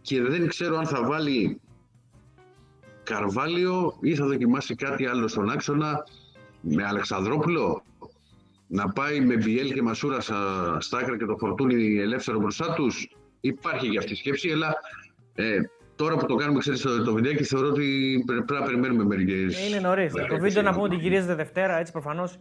Και 0.00 0.22
δεν 0.22 0.48
ξέρω 0.48 0.76
αν 0.76 0.86
θα 0.86 1.04
βάλει 1.04 1.60
Καρβάλιο 3.02 3.96
ή 4.00 4.14
θα 4.14 4.26
δοκιμάσει 4.26 4.74
κάτι 4.74 5.06
άλλο 5.06 5.28
στον 5.28 5.50
άξονα 5.50 6.04
με 6.60 6.84
Αλεξανδρόπουλο 6.84 7.82
να 8.66 8.88
πάει 8.88 9.20
με 9.20 9.36
Μπιέλ 9.36 9.72
και 9.72 9.82
Μασούρα 9.82 10.20
στα 10.20 10.98
άκρα 10.98 11.18
και 11.18 11.24
το 11.24 11.36
φορτούνι 11.36 11.98
ελεύθερο 11.98 12.38
μπροστά 12.38 12.74
τους. 12.74 13.08
Υπάρχει 13.44 13.88
και 13.88 13.98
αυτή 13.98 14.12
η 14.12 14.16
σκέψη, 14.16 14.50
αλλά 14.50 14.74
ε, 15.34 15.58
τώρα 15.96 16.16
που 16.16 16.26
το 16.26 16.34
κάνουμε 16.34 16.58
ξέρεις, 16.58 16.80
το, 16.80 17.04
το 17.04 17.12
βιντεάκι 17.12 17.44
θεωρώ 17.44 17.68
ότι 17.68 18.22
πρέπει 18.26 18.52
να 18.52 18.62
περιμένουμε 18.62 19.04
μερικές. 19.04 19.68
Είναι 19.68 19.80
νωρίς. 19.80 20.12
Το 20.12 20.38
βίντεο 20.38 20.62
να 20.62 20.72
πούμε 20.72 20.82
ότι 20.82 20.96
γυρίζεται 20.96 21.34
Δευτέρα, 21.34 21.78
έτσι 21.78 21.92
προφανώς 21.92 22.38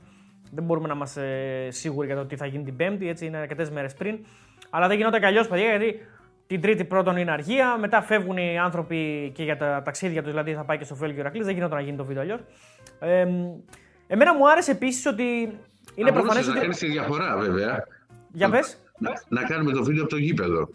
δεν 0.51 0.63
μπορούμε 0.63 0.87
να 0.87 0.93
είμαστε 0.93 1.23
σίγουροι 1.69 2.07
για 2.07 2.15
το 2.15 2.25
τι 2.25 2.35
θα 2.35 2.45
γίνει 2.45 2.63
την 2.63 2.75
Πέμπτη, 2.75 3.09
έτσι 3.09 3.25
είναι 3.25 3.37
αρκετές 3.37 3.69
μέρες 3.69 3.93
πριν. 3.93 4.17
Αλλά 4.69 4.87
δεν 4.87 4.97
γινόταν 4.97 5.19
κι 5.19 5.25
αλλιώς, 5.25 5.47
παιδιά, 5.47 5.67
γιατί 5.67 5.99
την 6.47 6.61
Τρίτη 6.61 6.83
πρώτον 6.83 7.17
είναι 7.17 7.31
αργία, 7.31 7.77
μετά 7.77 8.01
φεύγουν 8.01 8.37
οι 8.37 8.59
άνθρωποι 8.59 9.31
και 9.35 9.43
για 9.43 9.57
τα 9.57 9.81
ταξίδια 9.85 10.21
τους, 10.21 10.31
δηλαδή 10.31 10.53
θα 10.53 10.63
πάει 10.63 10.77
και 10.77 10.83
στο 10.83 10.95
Βέλγιο 10.95 11.23
Ρακλή, 11.23 11.43
δεν 11.43 11.53
γινόταν 11.53 11.77
να 11.77 11.83
γίνει 11.83 11.97
το 11.97 12.05
βίντεο 12.05 12.21
αλλιώς. 12.21 12.39
Ε, 12.99 13.27
εμένα 14.07 14.35
μου 14.35 14.49
άρεσε 14.49 14.71
επίσης 14.71 15.05
ότι 15.05 15.23
είναι 15.95 16.11
προφανές 16.11 16.47
ότι. 16.47 16.55
Να 16.55 16.61
κάνει 16.61 16.73
τη 16.73 16.87
διαφορά, 16.87 17.37
βέβαια. 17.37 17.83
Για 18.31 18.49
πες. 18.49 18.77
Να, 18.97 19.11
να, 19.27 19.43
κάνουμε 19.43 19.71
το 19.71 19.83
βίντεο 19.83 20.01
από 20.01 20.11
το 20.11 20.17
γήπεδο. 20.17 20.69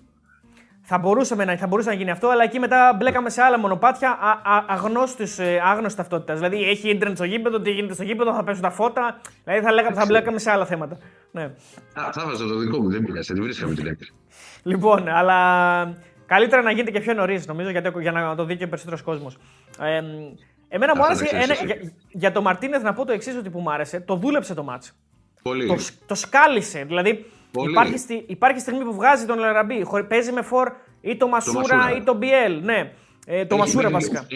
Θα, 0.90 0.98
μπορούσαμε 0.98 1.44
να, 1.44 1.57
θα 1.57 1.66
μπορούσε 1.66 1.88
να 1.88 1.94
γίνει 1.94 2.11
αυτό, 2.11 2.29
αλλά 2.29 2.42
εκεί 2.42 2.59
μετά 2.59 2.94
μπλέκαμε 2.98 3.31
σε 3.31 3.42
άλλα 3.42 3.59
μονοπάτια 3.59 4.11
α, 4.11 4.31
α, 4.55 4.64
αγνώστης, 4.66 5.38
ε, 5.38 5.61
άγνωστη 5.64 5.96
ταυτότητας. 5.96 6.38
Δηλαδή 6.38 6.68
έχει 6.68 6.90
ίντερνετ 6.90 7.16
στο 7.16 7.27
γήπεδο, 7.27 7.61
τι 7.61 7.70
γίνεται 7.70 7.94
στο 7.94 8.03
γήπεδο, 8.03 8.35
θα 8.35 8.44
πέσουν 8.44 8.62
τα 8.62 8.70
φώτα. 8.70 9.20
Δηλαδή 9.44 9.62
θα, 9.64 9.72
λέγα, 9.72 9.92
θα 9.92 10.05
μπλέκαμε 10.07 10.38
σε 10.38 10.51
άλλα 10.51 10.66
θέματα. 10.66 10.98
Ναι. 11.31 11.42
Α, 11.42 12.12
θα 12.12 12.24
βάζω 12.27 12.48
το 12.48 12.59
δικό 12.59 12.81
μου, 12.81 12.90
δεν 12.90 13.05
πειράζει, 13.05 13.33
δεν 13.33 13.42
βρίσκαμε 13.42 13.74
την 13.74 13.87
έκρηξη. 13.87 14.12
Λοιπόν, 14.62 15.09
αλλά 15.09 15.37
καλύτερα 16.27 16.62
να 16.62 16.70
γίνεται 16.70 16.90
και 16.90 17.01
πιο 17.01 17.14
νωρίς, 17.14 17.46
νομίζω, 17.46 17.70
γιατί, 17.70 17.92
για 18.01 18.12
να 18.12 18.35
το 18.35 18.44
δει 18.44 18.57
και 18.57 18.66
περισσότερος 18.66 19.03
κόσμος. 19.03 19.37
Ε, 19.81 20.01
εμένα 20.68 20.96
μου 20.96 21.05
άρεσε. 21.05 21.29
Ένα, 21.31 21.55
για, 21.55 21.77
για 22.09 22.33
το 22.33 22.42
Μαρτίνεθ 22.42 22.83
να 22.83 22.92
πω 22.92 23.05
το 23.05 23.12
εξής 23.12 23.37
ότι 23.37 23.51
που 23.51 23.61
μου 23.61 23.72
άρεσε, 23.72 24.01
το 24.01 24.16
δούλεψε 24.16 24.55
το 24.55 24.62
μάτσο. 24.62 24.92
Πολύ. 25.42 25.66
Το, 25.66 25.77
το 26.07 26.14
σκάλισε. 26.14 26.85
Δηλαδή 26.85 27.27
υπάρχει, 27.50 27.98
στη, 27.98 28.24
υπάρχει 28.26 28.61
στιγμή 28.61 28.84
που 28.84 28.94
βγάζει 28.94 29.26
τον 29.26 29.38
Λαραμπή. 29.38 29.87
Παίζει 30.08 30.32
με 30.32 30.42
φορ 30.42 30.72
ή 31.00 31.16
το 31.16 31.28
Μασούρα, 31.28 31.96
ή 31.96 32.02
το 32.02 32.14
Μπιέλ. 32.14 32.61
Ναι, 32.64 32.92
ε, 33.26 33.46
το 33.46 33.56
Μασούρα 33.56 33.90
βασικά. 33.90 34.26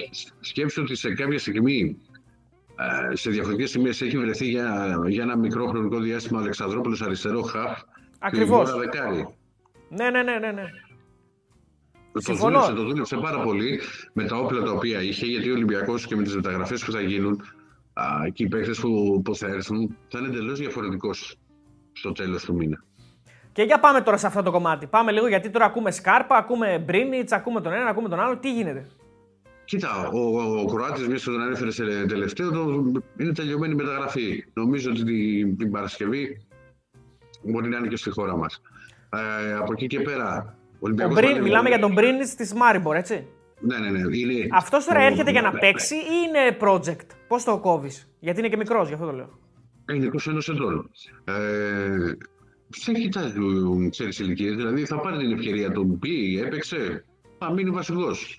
Σκέψτε 0.41 0.81
ότι 0.81 0.97
σε 0.97 1.15
κάποια 1.15 1.39
στιγμή 1.39 1.97
ε, 3.11 3.17
σε 3.17 3.31
διαφορετικές 3.31 3.69
στιγμές 3.69 4.03
έχει 4.03 4.19
βρεθεί 4.19 4.47
για, 4.47 4.99
για 5.09 5.23
ένα 5.23 5.37
μικρό 5.37 5.67
χρονικό 5.67 5.99
διάστημα 5.99 6.39
ο 6.39 6.43
Αλεξανδρόπουλος 6.43 7.03
αριστερό 7.03 7.43
χαφ. 7.43 7.81
Ακριβώς. 8.19 8.71
Ναι, 9.89 10.11
ναι, 10.11 10.23
ναι, 10.23 10.39
ναι. 10.39 10.53
ναι. 10.53 10.65
Το 12.13 12.35
δούλεψε, 12.35 12.73
το 12.73 12.85
δούλεψε 12.85 13.17
πάρα 13.17 13.43
πολύ 13.43 13.81
με 14.13 14.25
τα 14.25 14.37
όπλα 14.37 14.63
τα 14.63 14.71
οποία 14.71 15.03
είχε, 15.03 15.27
γιατί 15.27 15.51
ο 15.51 15.53
Ολυμπιακός 15.53 16.07
και 16.07 16.17
με 16.17 16.23
τις 16.23 16.35
μεταγραφές 16.35 16.85
που 16.85 16.93
θα 16.93 17.01
γίνουν 17.01 17.43
και 18.33 18.43
οι 18.43 18.49
παίχτε 18.49 18.73
που, 18.81 19.23
που 19.25 19.37
θα 19.37 19.47
έρθουν 19.47 19.97
θα 20.09 20.19
είναι 20.19 20.29
εντελώς 20.29 20.59
διαφορετικός 20.59 21.37
στο 21.93 22.13
τέλος 22.13 22.45
του 22.45 22.55
μήνα. 22.55 22.85
Και 23.53 23.63
για 23.63 23.81
πάμε 23.81 24.01
τώρα 24.01 24.17
σε 24.17 24.27
αυτό 24.27 24.43
το 24.43 24.51
κομμάτι. 24.51 24.87
Πάμε 24.87 25.13
λίγο 25.13 25.29
γιατί 25.29 25.51
τώρα 25.51 25.65
ακούμε 25.65 25.91
Σκάρπα, 25.91 26.37
ακούμε 26.37 26.83
Μπρίνιτς, 26.87 27.33
ακούμε 27.33 27.61
τον 27.61 27.73
ένα, 27.73 27.89
ακούμε 27.89 28.09
τον 28.09 28.21
άλλο. 28.21 28.37
Τι 28.39 28.53
γίνεται; 28.53 28.87
Κοίτα, 29.65 30.09
ο, 30.09 30.19
ο, 30.19 30.61
ο 30.61 30.65
Κροάτης, 30.65 31.09
μια 31.09 31.21
τον 31.25 31.41
ανέφερε 31.41 31.71
σε 31.71 31.85
τελευταίο, 32.07 32.51
το, 32.51 32.93
είναι 33.19 33.33
τελειωμένη 33.33 33.75
μεταγραφή. 33.75 34.45
Νομίζω 34.53 34.91
ότι 34.91 35.05
την, 35.05 35.57
την 35.57 35.71
Παρασκευή 35.71 36.47
μπορεί 37.43 37.69
να 37.69 37.77
είναι 37.77 37.87
και 37.87 37.97
στη 37.97 38.11
χώρα 38.11 38.37
μας. 38.37 38.63
Ε, 39.11 39.55
από 39.55 39.73
εκεί 39.73 39.87
και 39.87 40.01
πέρα. 40.01 40.57
Ο 40.81 40.89
Μπριν, 41.09 41.43
μιλάμε 41.43 41.69
για 41.69 41.79
τον 41.79 41.93
Μπρίνιτς 41.93 42.35
της 42.35 42.55
Μάριμπορ, 42.55 42.97
έτσι; 42.97 43.27
Ναι, 43.61 43.79
ναι, 43.79 43.91
ναι. 43.91 44.17
Είναι... 44.17 44.47
Αυτός 44.51 44.85
τώρα 44.85 45.01
έρχεται 45.01 45.31
για 45.31 45.43
να 45.43 45.53
παίξει 45.53 45.95
ή 45.95 46.01
είναι 46.27 46.57
project; 46.61 47.07
Πώς 47.29 47.45
το 47.45 47.59
κόβεις, 47.59 48.09
Γιατί 48.21 48.39
είναι 48.39 48.49
και 48.49 48.57
μικρός, 48.57 48.89
γι' 48.89 48.95
αυτό 48.95 49.07
το 49.07 49.13
λέω. 49.13 49.39
Είναι 49.93 50.11
21 50.27 50.39
ετών. 50.49 50.91
Ε, 51.25 52.13
δεν 52.85 52.95
κοιτάζουν 52.95 53.91
ξέρεις 53.91 54.19
ηλικίες. 54.19 54.55
Δηλαδή 54.55 54.85
θα 54.85 55.01
πάρει 55.01 55.17
την 55.17 55.33
ευκαιρία 55.33 55.71
του 55.71 55.99
πει, 56.01 56.43
έπαιξε, 56.45 57.05
θα 57.39 57.53
μείνει 57.53 57.71
βασικός. 57.71 58.37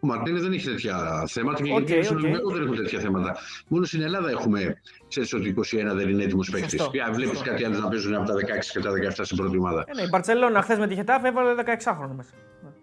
Ο 0.00 0.06
Μαρτίνε 0.06 0.40
δεν 0.40 0.52
έχει 0.52 0.68
τέτοια 0.68 1.24
θέματα 1.26 1.62
και 1.62 1.74
okay, 1.74 1.80
okay. 1.80 2.16
δεν 2.52 2.62
έχουν 2.62 2.76
τέτοια 2.76 3.00
θέματα. 3.00 3.36
Μόνο 3.68 3.84
στην 3.84 4.02
Ελλάδα 4.02 4.30
έχουμε, 4.30 4.80
ξέρεις 5.08 5.32
ότι 5.32 5.54
21 5.56 5.62
δεν 5.94 6.08
είναι 6.08 6.22
έτοιμος 6.22 6.50
παίκτης. 6.50 6.88
Βλέπεις 7.12 7.40
κάτι 7.42 7.64
άλλο 7.64 7.78
να 7.78 7.88
παίζουν 7.88 8.14
από 8.14 8.26
τα 8.26 8.34
16 8.34 8.38
και 8.72 8.80
τα 8.80 8.90
17 8.90 9.20
στην 9.22 9.36
πρώτη 9.36 9.58
ομάδα. 9.58 9.84
Ε, 9.86 9.94
ναι, 9.94 10.02
η 10.02 10.08
Μπαρσελόνα 10.10 10.62
χθες 10.62 10.78
με 10.78 10.86
τη 10.86 10.94
Χετάφ 10.94 11.24
έβαλε 11.24 11.54
16 11.58 11.92
χρόνια 11.96 12.14
μέσα. 12.14 12.30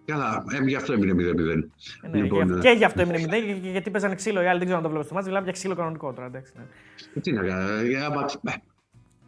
Καλά, 0.06 0.44
ε, 0.52 0.64
γι' 0.64 0.76
αυτό 0.76 0.94
έμεινε 0.94 1.14
0-0. 1.14 1.70
Ε, 2.02 2.08
ναι, 2.08 2.22
λοιπόν, 2.22 2.58
ε, 2.58 2.60
και 2.60 2.70
γι' 2.70 2.84
αυτό 2.84 3.02
έμεινε 3.02 3.26
0, 3.26 3.72
γιατί 3.72 3.90
παίζανε 3.90 4.16
ξύλο 4.16 4.42
οι 4.42 4.48
άλλοι, 4.48 4.58
δεν 4.58 4.68
ξέρω 4.68 4.78
αν 4.78 4.84
το 4.84 4.90
βλέπω 4.90 5.06
στο 5.06 5.14
μάτι, 5.14 5.28
μιλάμε 5.28 5.44
για 5.44 5.54
ξύλο 5.54 5.76
κανονικό 5.76 6.14
τώρα. 6.14 6.28
Εντάξει, 6.28 6.54
ναι. 6.56 6.64
Ε, 7.16 7.20
τι 7.20 7.32
να 7.32 7.44
κάνω, 7.44 8.26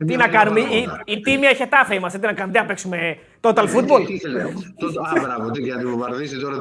τι 0.08 0.16
να 0.16 0.28
κάνουμε, 0.28 0.60
η, 0.60 0.88
η 1.06 1.20
τίμια 1.20 1.54
χετάφε 1.54 1.96
είμαστε, 1.96 2.20
τι 2.20 2.26
να 2.26 2.34
κάνουμε, 2.34 2.60
να 2.60 2.66
παίξουμε 2.66 3.18
total 3.42 3.66
football. 3.76 4.02
Α, 5.10 5.22
μπράβο, 5.22 5.52
τι 5.52 5.62
για 5.62 5.76
να 5.76 5.90
βομβαρδίσει 5.90 6.40
τώρα 6.40 6.58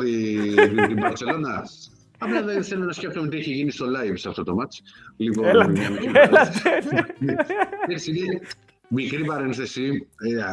την 0.87 1.00
Παρσελόνα. 1.00 1.64
Απλά 2.18 2.42
δεν 2.42 2.64
θέλω 2.64 2.85
να 2.85 2.92
σκέφτομαι 2.92 3.29
τι 3.29 3.37
έχει 3.37 3.53
γίνει 3.53 3.70
στο 3.70 3.87
live 3.87 4.12
σε 4.14 4.29
αυτό 4.29 4.44
το 4.44 4.55
μάτς. 4.55 4.83
Λοιπόν, 5.16 5.44
έλατε, 5.44 5.81
έλατε. 6.12 6.85
Μικρή 8.92 9.24
παρένθεση. 9.24 10.07
Ε, 10.18 10.44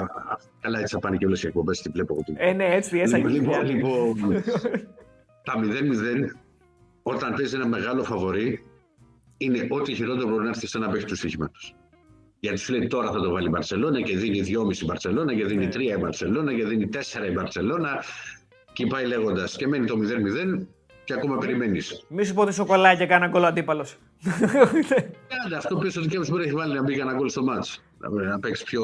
καλά, 0.62 0.80
έτσι 0.80 0.93
θα 0.93 1.00
πάνε 1.00 1.17
και 1.17 1.26
όλες 1.26 1.43
οι 1.43 1.47
εκπομπές. 1.47 1.82
Τι 1.82 1.89
βλέπω 1.89 2.23
Ε, 2.36 2.54
ναι, 2.54 2.65
έτσι 2.65 3.00
έτσι. 3.00 3.15
Λοιπόν, 3.15 3.65
λοιπόν, 3.65 4.43
τα 5.43 5.54
0-0, 5.56 5.65
όταν 7.04 7.34
παίζει 7.34 7.56
ένα 7.56 7.67
μεγάλο 7.67 8.04
φαβορή, 8.04 8.65
είναι 9.38 9.67
ό,τι 9.69 9.93
χειρότερο 9.93 10.30
μπορεί 10.30 10.43
να 10.43 10.50
έρθει 10.50 10.67
σε 10.67 10.78
ένα 10.78 10.89
παίχτη 10.89 11.06
του 11.06 11.15
στοιχήματο. 11.15 11.60
Γιατί 12.39 12.58
σου 12.58 12.73
λέει 12.73 12.88
τώρα 12.88 13.12
θα 13.12 13.19
το 13.19 13.32
βάλει 13.32 13.47
η 13.47 13.50
Μπαρσελόνα 13.52 14.02
και 14.02 14.17
δίνει 14.17 14.39
2,5 14.39 14.82
η 14.82 14.86
Μπαρσελόνα 14.86 15.36
και 15.36 15.45
δίνει 15.45 15.67
3 15.73 15.78
ναι. 15.78 15.84
η 15.84 15.97
Μπαρσελόνα 16.00 16.54
και 16.54 16.65
δίνει 16.65 16.89
4 16.93 17.30
η 17.30 17.32
Μπαρσελόνα 17.32 18.04
και 18.73 18.86
πάει 18.86 19.06
λέγοντας. 19.06 19.56
Και 19.56 19.67
μένει 19.67 19.86
το 19.86 19.95
0-0 20.58 20.65
και 21.04 21.13
ακόμα 21.13 21.38
περιμένεις. 21.38 22.06
Μη 22.08 22.26
σου 22.26 22.34
πω 22.34 22.41
ότι 22.41 22.54
σοκολάκι 22.54 22.97
και 22.97 23.06
κάνα 23.06 23.28
γκολ 23.28 23.45
αντίπαλος. 23.45 23.97
Κάντε 25.28 25.56
αυτό 25.58 25.76
πίσω 25.78 26.02
ότι 26.02 26.10
και 26.10 26.17
μπορεί 26.17 26.32
να 26.32 26.43
έχει 26.43 26.54
βάλει 26.54 26.73
να 26.73 26.84
μπει 26.84 27.00
ένα 27.00 27.13
γκολ 27.13 27.30
στο 27.30 27.43
μάτσο. 27.43 27.82
Να 28.28 28.39
παίξει 28.39 28.63
πιο 28.63 28.84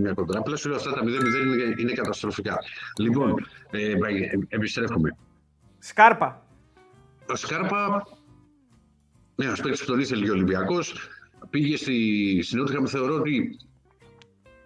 μια 0.00 0.12
κοντά. 0.12 0.38
Απλά 0.38 0.56
σου 0.56 0.68
λέω 0.68 0.76
αυτά 0.76 0.92
τα 0.92 1.00
0-0 1.02 1.04
είναι, 1.04 1.74
είναι 1.78 1.92
καταστροφικά. 1.92 2.58
Λοιπόν, 2.98 3.46
ε, 3.70 3.92
επιστρέφουμε. 4.48 5.16
Σκάρπα. 5.78 6.42
Ο 7.30 7.36
Σκάρπα, 7.36 8.06
ναι, 9.34 9.46
α 9.46 9.56
παίξει 9.62 9.86
τον 9.86 10.00
ήθελε 10.00 10.30
ο 10.30 10.32
Ολυμπιακός 10.32 11.08
πήγε 11.50 11.76
στη, 11.76 12.38
στην 12.42 12.86
θεωρώ 12.86 13.14
ότι 13.14 13.58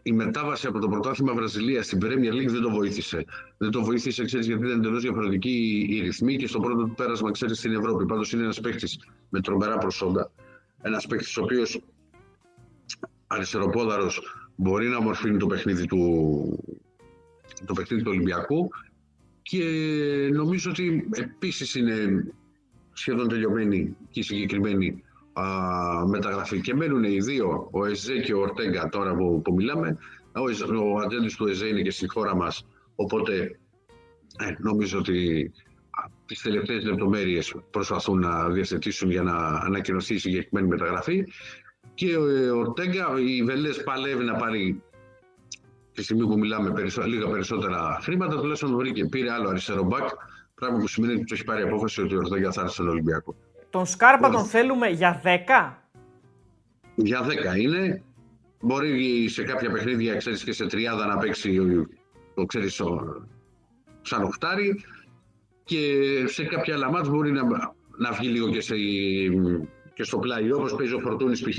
η 0.03 0.13
μετάβαση 0.13 0.67
από 0.67 0.79
το 0.79 0.89
πρωτάθλημα 0.89 1.35
Βραζιλία 1.35 1.83
στην 1.83 1.99
Premier 2.03 2.33
League 2.33 2.49
δεν 2.49 2.61
το 2.61 2.71
βοήθησε. 2.71 3.25
Δεν 3.57 3.71
το 3.71 3.85
βοήθησε, 3.85 4.25
ξέρεις, 4.25 4.47
γιατί 4.47 4.65
ήταν 4.65 4.79
εντελώς 4.79 5.03
διαφορετική 5.03 5.87
η 5.91 6.01
ρυθμή 6.01 6.37
και 6.37 6.47
στο 6.47 6.61
πρώτο 6.61 6.85
του 6.85 6.95
πέρασμα, 6.95 7.31
ξέρεις, 7.31 7.59
στην 7.59 7.73
Ευρώπη. 7.73 8.07
Πάντως 8.07 8.33
είναι 8.33 8.43
ένας 8.43 8.61
παίχτη 8.61 8.99
με 9.29 9.41
τρομερά 9.41 9.79
προσόντα. 9.79 10.31
Ένας 10.83 11.07
παίχτη 11.07 11.41
ο 11.41 11.43
οποίος 11.43 11.83
αριστεροπόδαρος 13.27 14.21
μπορεί 14.57 14.89
να 14.89 15.01
μορφύνει 15.01 15.37
το 15.37 15.47
παιχνίδι 15.47 15.87
του, 15.87 15.99
το 17.67 17.73
παιχνίδι 17.73 18.03
του 18.03 18.11
Ολυμπιακού 18.11 18.71
και 19.43 19.65
νομίζω 20.33 20.71
ότι 20.71 21.09
επίσης 21.11 21.75
είναι 21.75 22.25
σχεδόν 22.93 23.29
τελειωμένη 23.29 23.97
και 24.11 24.21
η 24.21 24.23
συγκεκριμένη 24.23 24.87
α, 24.89 25.12
μεταγραφή. 26.07 26.61
Και 26.61 26.75
μένουν 26.75 27.05
οι 27.05 27.19
δύο, 27.19 27.69
ο 27.73 27.87
Εζέ 27.87 28.19
και 28.19 28.35
ο 28.35 28.41
Ορτέγκα 28.41 28.89
τώρα 28.89 29.15
που, 29.15 29.43
που 29.45 29.55
μιλάμε. 29.55 29.99
Ο, 30.33 30.41
ο 30.95 30.99
ατζέντη 30.99 31.35
του 31.37 31.47
Εζέ 31.47 31.67
είναι 31.67 31.83
και 31.83 31.91
στη 31.91 32.09
χώρα 32.09 32.37
μας. 32.37 32.67
Οπότε 32.95 33.59
ε, 34.39 34.55
νομίζω 34.59 34.99
ότι 34.99 35.53
τις 36.27 36.43
τελευταίες 36.43 36.85
λεπτομέρειες 36.85 37.55
προσπαθούν 37.71 38.19
να 38.19 38.49
διαθετήσουν 38.49 39.11
για 39.11 39.23
να 39.23 39.37
ανακοινωθεί 39.37 40.15
η 40.15 40.19
συγκεκριμένη 40.19 40.67
μεταγραφή. 40.67 41.25
Και 41.95 42.17
ο 42.17 42.59
Ορτέγκα, 42.59 43.07
η 43.21 43.43
Βελές 43.43 43.83
παλεύει 43.83 44.25
να 44.25 44.35
πάρει 44.35 44.83
τη 45.93 46.03
στιγμή 46.03 46.27
που 46.27 46.39
μιλάμε 46.39 46.73
περισσο, 46.73 47.03
λίγα 47.03 47.29
περισσότερα 47.29 47.99
χρήματα, 48.03 48.37
τουλάχιστον 48.37 48.77
βρήκε. 48.77 49.05
Πήρε 49.05 49.31
άλλο 49.31 49.49
αριστερό 49.49 49.83
μπακ, 49.83 50.09
πράγμα 50.55 50.79
που 50.79 50.89
σημαίνει 50.89 51.13
ότι 51.13 51.25
του 51.25 51.35
έχει 51.35 51.45
πάρει 51.45 51.63
απόφαση 51.63 52.03
ότι 52.03 52.15
ο 52.15 52.19
Ορτέγκα 52.19 52.53
θα 52.53 52.61
έρθει 52.61 52.73
στον 52.73 52.89
Ολυμπιακό. 52.89 53.37
Τον 53.73 53.87
Σκάρπα 53.87 54.31
τον 54.31 54.45
θέλουμε 54.45 54.89
για 54.89 55.23
10. 55.25 55.29
Για 56.95 57.21
10 57.55 57.59
είναι. 57.59 58.03
Μπορεί 58.61 59.29
σε 59.29 59.43
κάποια 59.43 59.71
παιχνίδια, 59.71 60.17
ξέρεις, 60.17 60.45
και 60.45 60.53
σε 60.53 60.65
30 60.65 60.69
να 61.09 61.19
παίξει 61.19 61.61
το 62.35 62.45
ξέρεις, 62.45 62.81
ο, 62.81 63.27
σαν 64.03 64.23
οχτάρι 64.23 64.85
και 65.65 65.79
σε 66.27 66.45
κάποια 66.45 66.75
άλλα 66.75 66.91
μάτς 66.91 67.09
μπορεί 67.09 67.33
να, 67.33 67.43
να 67.97 68.13
βγει 68.13 68.29
λίγο 68.29 68.51
και, 68.51 68.61
σε, 68.61 68.75
και 69.95 70.03
στο 70.03 70.19
πλάι, 70.19 70.53
όπως 70.53 70.75
παίζει 70.75 70.95
ο 70.95 70.99
Φορτούνης 71.01 71.43
π.χ. 71.43 71.59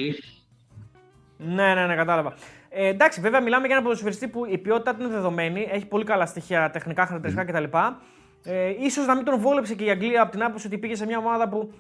Ναι, 1.37 1.73
ναι, 1.73 1.85
ναι, 1.85 1.95
κατάλαβα. 1.95 2.33
Ε, 2.69 2.87
εντάξει, 2.87 3.21
βέβαια 3.21 3.41
μιλάμε 3.41 3.67
για 3.67 3.75
ένα 3.75 3.83
ποδοσφαιριστή 3.83 4.27
που 4.27 4.45
η 4.45 4.57
ποιότητα 4.57 4.95
του 4.95 5.03
είναι 5.03 5.11
δεδομένη, 5.11 5.67
έχει 5.71 5.85
πολύ 5.85 6.03
καλά 6.03 6.25
στοιχεία, 6.25 6.69
τεχνικά 6.69 7.05
χαρακτηριστικά 7.05 7.59
mm. 7.59 7.63
κτλ. 7.65 7.77
Ε, 8.51 8.75
ίσως 8.79 9.05
να 9.05 9.15
μην 9.15 9.25
τον 9.25 9.39
βόλεψε 9.39 9.75
και 9.75 9.83
η 9.83 9.89
Αγγλία 9.89 10.21
από 10.21 10.31
την 10.31 10.43
άποψη 10.43 10.67
ότι 10.67 10.77
πήγε 10.77 10.95
σε 10.95 11.05
μια 11.05 11.17
ομάδα 11.17 11.49
που 11.49 11.73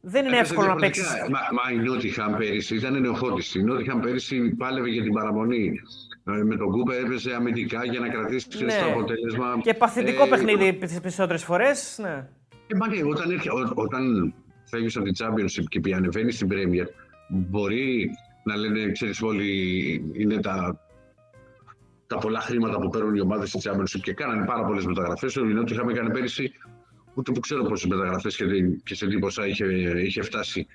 δεν 0.00 0.26
είναι 0.26 0.38
εύκολο 0.38 0.68
να 0.68 0.74
παίξεις. 0.74 1.06
Μα, 1.30 1.38
μα 1.62 1.72
η 1.72 1.76
Νότιχαμ 1.76 2.36
πέρυσι 2.36 2.76
ήταν 2.76 3.00
νεοφώτιστη. 3.00 3.58
Η 3.58 3.62
Νότιχαμ 3.62 4.00
πέρυσι 4.00 4.54
πάλευε 4.54 4.88
για 4.88 5.02
την 5.02 5.12
παραμονή. 5.12 5.80
Ε, 6.24 6.42
με 6.42 6.56
τον 6.56 6.70
Κούπερ 6.70 7.04
έπαιζε 7.04 7.34
αμυντικά 7.34 7.84
για 7.84 8.00
να 8.00 8.08
κρατήσει 8.08 8.64
ναι. 8.64 8.78
το 8.80 8.90
αποτέλεσμα. 8.90 9.60
Και 9.62 9.74
παθητικό 9.74 10.24
ε, 10.24 10.28
παιχνίδι 10.28 10.74
τις 10.74 11.00
περισσότερες 11.00 11.44
φορές. 11.44 11.98
Ναι. 12.02 12.28
Ε, 12.66 12.76
μα, 12.76 12.88
ναι, 12.88 13.00
όταν, 13.04 13.30
έρχε, 13.30 13.50
ό, 13.50 13.72
όταν 13.74 14.34
φεύγεις 14.64 14.96
από 14.96 15.04
την 15.04 15.14
Championship 15.18 15.64
και 15.68 15.94
ανεβαίνεις 15.94 16.34
στην 16.34 16.48
Premier, 16.50 16.86
μπορεί 17.28 18.10
να 18.44 18.56
λένε, 18.56 18.92
ξέρεις 18.92 19.22
όλοι, 19.22 19.50
είναι 20.12 20.40
τα, 20.40 20.80
τα 22.06 22.18
πολλά 22.18 22.40
χρήματα 22.40 22.78
που 22.78 22.88
παίρνουν 22.88 23.14
οι 23.14 23.20
ομάδες 23.20 23.48
στη 23.48 23.58
Championship 23.62 24.00
και 24.02 24.12
κάνανε 24.12 24.44
πάρα 24.44 24.64
πολλές 24.64 24.86
μεταγραφές. 24.86 25.36
Ο 25.36 25.44
Νότιχαμ 25.44 25.88
έκανε 25.88 26.10
πέρυσι 26.10 26.52
ούτε 27.14 27.32
που 27.32 27.40
ξέρω 27.40 27.64
πόσες 27.64 27.86
μεταγραφές 27.86 28.36
και, 28.36 28.44
και 28.84 28.94
σε 28.94 29.06
τι 29.06 29.18
ποσά 29.18 29.46
είχε, 29.46 29.64
είχε 30.02 30.22
φτάσει. 30.22 30.66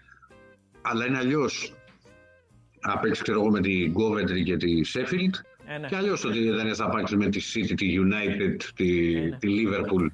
Αλλά 0.82 1.06
είναι 1.06 1.18
αλλιώς 1.18 1.74
να 2.88 2.98
παίξει 2.98 3.22
ξέρω 3.22 3.40
εγώ, 3.40 3.52
με 3.52 3.60
την 3.60 3.94
Coventry 3.94 4.44
και 4.44 4.58
τη 4.58 4.82
Sheffield. 4.94 5.36
Ε, 5.68 5.78
ναι. 5.78 5.88
Και 5.88 5.96
αλλιώς 5.96 6.26
ότι 6.26 6.50
δεν 6.50 6.76
θα 6.76 6.90
παίξει 6.90 7.16
με 7.16 7.30
τη 7.30 7.42
City, 7.54 7.74
τη 7.76 7.96
United, 8.00 8.64
τη, 8.76 9.16
ε, 9.16 9.20
ναι. 9.20 9.38
τη 9.38 9.48
Liverpool. 9.50 10.08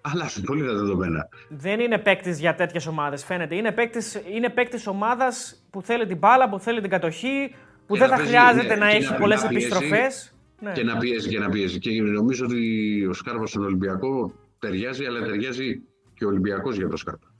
Αλλάζουν 0.00 0.44
πολύ 0.44 0.64
τα 0.66 0.74
δεδομένα. 0.74 1.28
Δεν 1.48 1.80
είναι 1.80 1.98
παίκτης 1.98 2.40
για 2.40 2.54
τέτοιες 2.54 2.86
ομάδες, 2.86 3.24
φαίνεται. 3.24 3.54
Είναι 3.54 3.72
παίκτη 3.72 3.98
είναι 4.34 4.48
παίκτης 4.48 4.86
ομάδας 4.86 5.64
που 5.70 5.82
θέλει 5.82 6.06
την 6.06 6.16
μπάλα, 6.16 6.48
που 6.48 6.58
θέλει 6.58 6.80
την 6.80 6.90
κατοχή, 6.90 7.54
που 7.86 7.92
και 7.92 7.98
δεν 7.98 8.08
θα 8.08 8.16
παίζει, 8.16 8.30
χρειάζεται 8.30 8.74
ναι, 8.74 8.80
να 8.80 8.88
έχει 8.90 9.14
πολλές 9.14 9.42
επιστροφές. 9.44 10.34
Ναι. 10.60 10.72
Και 10.72 10.82
να 10.82 10.96
πιέζει 10.96 11.28
και 11.28 11.38
να 11.38 11.48
πιέζει. 11.48 11.78
Και 11.78 12.02
νομίζω 12.02 12.44
ότι 12.44 13.06
ο 13.06 13.12
Σκάρπα 13.12 13.46
στον 13.46 13.64
Ολυμπιακό 13.64 14.32
ταιριάζει, 14.64 15.04
αλλά 15.04 15.20
ταιριάζει 15.20 15.82
και 16.14 16.24
ο 16.24 16.28
Ολυμπιακός 16.28 16.76
για 16.76 16.88
το 16.88 16.96
σκάρπα. 16.96 17.34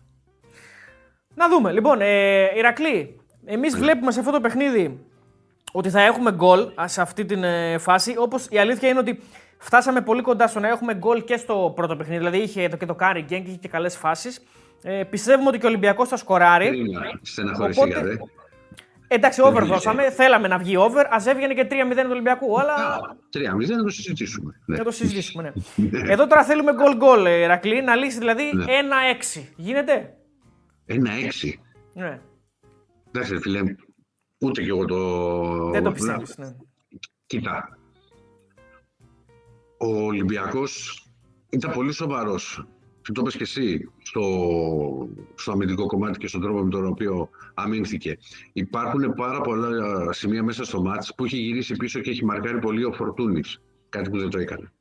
Να 1.34 1.48
δούμε. 1.48 1.72
Λοιπόν, 1.72 2.00
ε, 2.00 2.56
Ηρακλή, 2.56 3.20
εμείς 3.44 3.72
ναι. 3.72 3.78
βλέπουμε 3.78 4.12
σε 4.12 4.20
αυτό 4.20 4.32
το 4.32 4.40
παιχνίδι 4.40 5.06
ότι 5.72 5.90
θα 5.90 6.00
έχουμε 6.00 6.32
γκολ 6.32 6.68
σε 6.84 7.00
αυτή 7.00 7.24
τη 7.24 7.34
ε, 7.42 7.78
φάση. 7.78 8.14
Όπως 8.18 8.46
η 8.50 8.58
αλήθεια 8.58 8.88
είναι 8.88 8.98
ότι 8.98 9.20
φτάσαμε 9.58 10.00
πολύ 10.00 10.22
κοντά 10.22 10.46
στο 10.46 10.60
να 10.60 10.68
έχουμε 10.68 10.94
γκολ 10.94 11.24
και 11.24 11.36
στο 11.36 11.72
πρώτο 11.74 11.96
παιχνίδι. 11.96 12.18
Δηλαδή 12.18 12.38
είχε 12.38 12.68
και 12.68 12.86
δοκάρι 12.86 12.94
η 12.94 13.20
Γκενκ, 13.20 13.46
είχε 13.46 13.56
και 13.56 13.68
καλές 13.68 13.96
φάσεις. 13.96 14.42
Ε, 14.82 15.04
πιστεύουμε 15.04 15.48
ότι 15.48 15.58
και 15.58 15.66
ο 15.66 15.68
Ολυμπιακός 15.68 16.08
θα 16.08 16.16
σκοράρει. 16.16 16.84
Οπότε, 17.70 18.18
Εντάξει, 19.14 19.40
over 19.40 19.64
δώσαμε. 19.64 20.10
Θέλαμε 20.10 20.48
να 20.48 20.58
βγει 20.58 20.76
over. 20.76 21.04
Α 21.06 21.30
έβγαινε 21.30 21.54
και 21.54 21.66
3-0 21.70 21.72
του 22.02 22.08
Ολυμπιακού. 22.10 22.60
Αλλά... 22.60 23.00
3-0 23.36 23.76
να 23.76 23.82
το 23.82 23.88
συζητήσουμε. 23.88 24.60
Ναι. 24.66 24.76
Να 24.76 24.84
το 24.84 24.90
συζητήσουμε, 24.90 25.42
ναι. 25.42 25.88
ναι. 25.90 26.12
Εδώ 26.12 26.26
τώρα 26.26 26.44
θέλουμε 26.44 26.72
γκολ 26.72 26.96
γκολ, 26.96 27.24
Ηρακλή, 27.46 27.82
να 27.82 27.94
λύσει 27.94 28.18
δηλαδή 28.18 28.50
ναι. 28.54 28.64
1-6. 29.36 29.42
Γίνεται; 29.56 30.14
1-6. 30.88 30.94
Ναι. 31.94 32.20
Εντάξει, 33.12 33.38
φίλε, 33.38 33.60
ούτε 34.38 34.62
κι 34.62 34.68
εγώ 34.68 34.84
το. 34.84 35.70
Δεν 35.70 35.82
το 35.82 35.92
πιστεύεις. 35.92 36.36
Ναι. 36.38 36.54
Κοίτα. 37.26 37.78
Ο 39.78 39.86
Ολυμπιακός 39.86 41.02
ήταν 41.50 41.72
πολύ 41.72 41.92
σοβαρός 41.92 42.66
το 43.12 43.20
είπες 43.20 43.36
και 43.36 43.42
εσύ, 43.42 43.90
στο, 44.02 44.22
στο 45.34 45.52
αμυντικό 45.52 45.86
κομμάτι 45.86 46.18
και 46.18 46.26
στον 46.26 46.40
τρόπο 46.40 46.62
με 46.62 46.70
τον 46.70 46.86
οποίο 46.86 47.28
αμήνθηκε. 47.54 48.18
Υπάρχουν 48.52 49.14
πάρα 49.16 49.40
πολλά 49.40 50.12
σημεία 50.12 50.42
μέσα 50.42 50.64
στο 50.64 50.82
μάτς 50.82 51.14
που 51.14 51.24
έχει 51.24 51.36
γυρίσει 51.36 51.76
πίσω 51.76 52.00
και 52.00 52.10
έχει 52.10 52.24
μαρκάρει 52.24 52.58
πολύ 52.58 52.84
ο 52.84 52.92
Φορτούνης. 52.92 53.60
Κάτι 53.88 54.10
που 54.10 54.18
δεν 54.18 54.30
το 54.30 54.38
έκανε. 54.38 54.72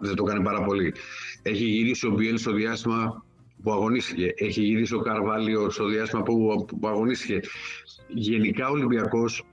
Δεν 0.00 0.14
το 0.14 0.24
έκανε 0.26 0.44
πάρα 0.44 0.62
πολύ. 0.62 0.94
Έχει 1.42 1.64
γυρίσει 1.64 2.06
ο 2.06 2.10
Μπιέλ 2.10 2.38
στο 2.38 2.52
διάστημα 2.52 3.24
που 3.62 3.72
αγωνίστηκε. 3.72 4.32
Έχει 4.36 4.62
γυρίσει 4.62 4.94
ο 4.94 5.00
Καρβάλιο 5.00 5.70
στο 5.70 5.88
διάστημα 5.88 6.22
που, 6.22 6.64
που 6.80 6.88
αγωνίστηκε. 6.88 7.40
Γενικά 8.08 8.68
ο 8.68 8.72
Ολυμπιακός 8.72 9.44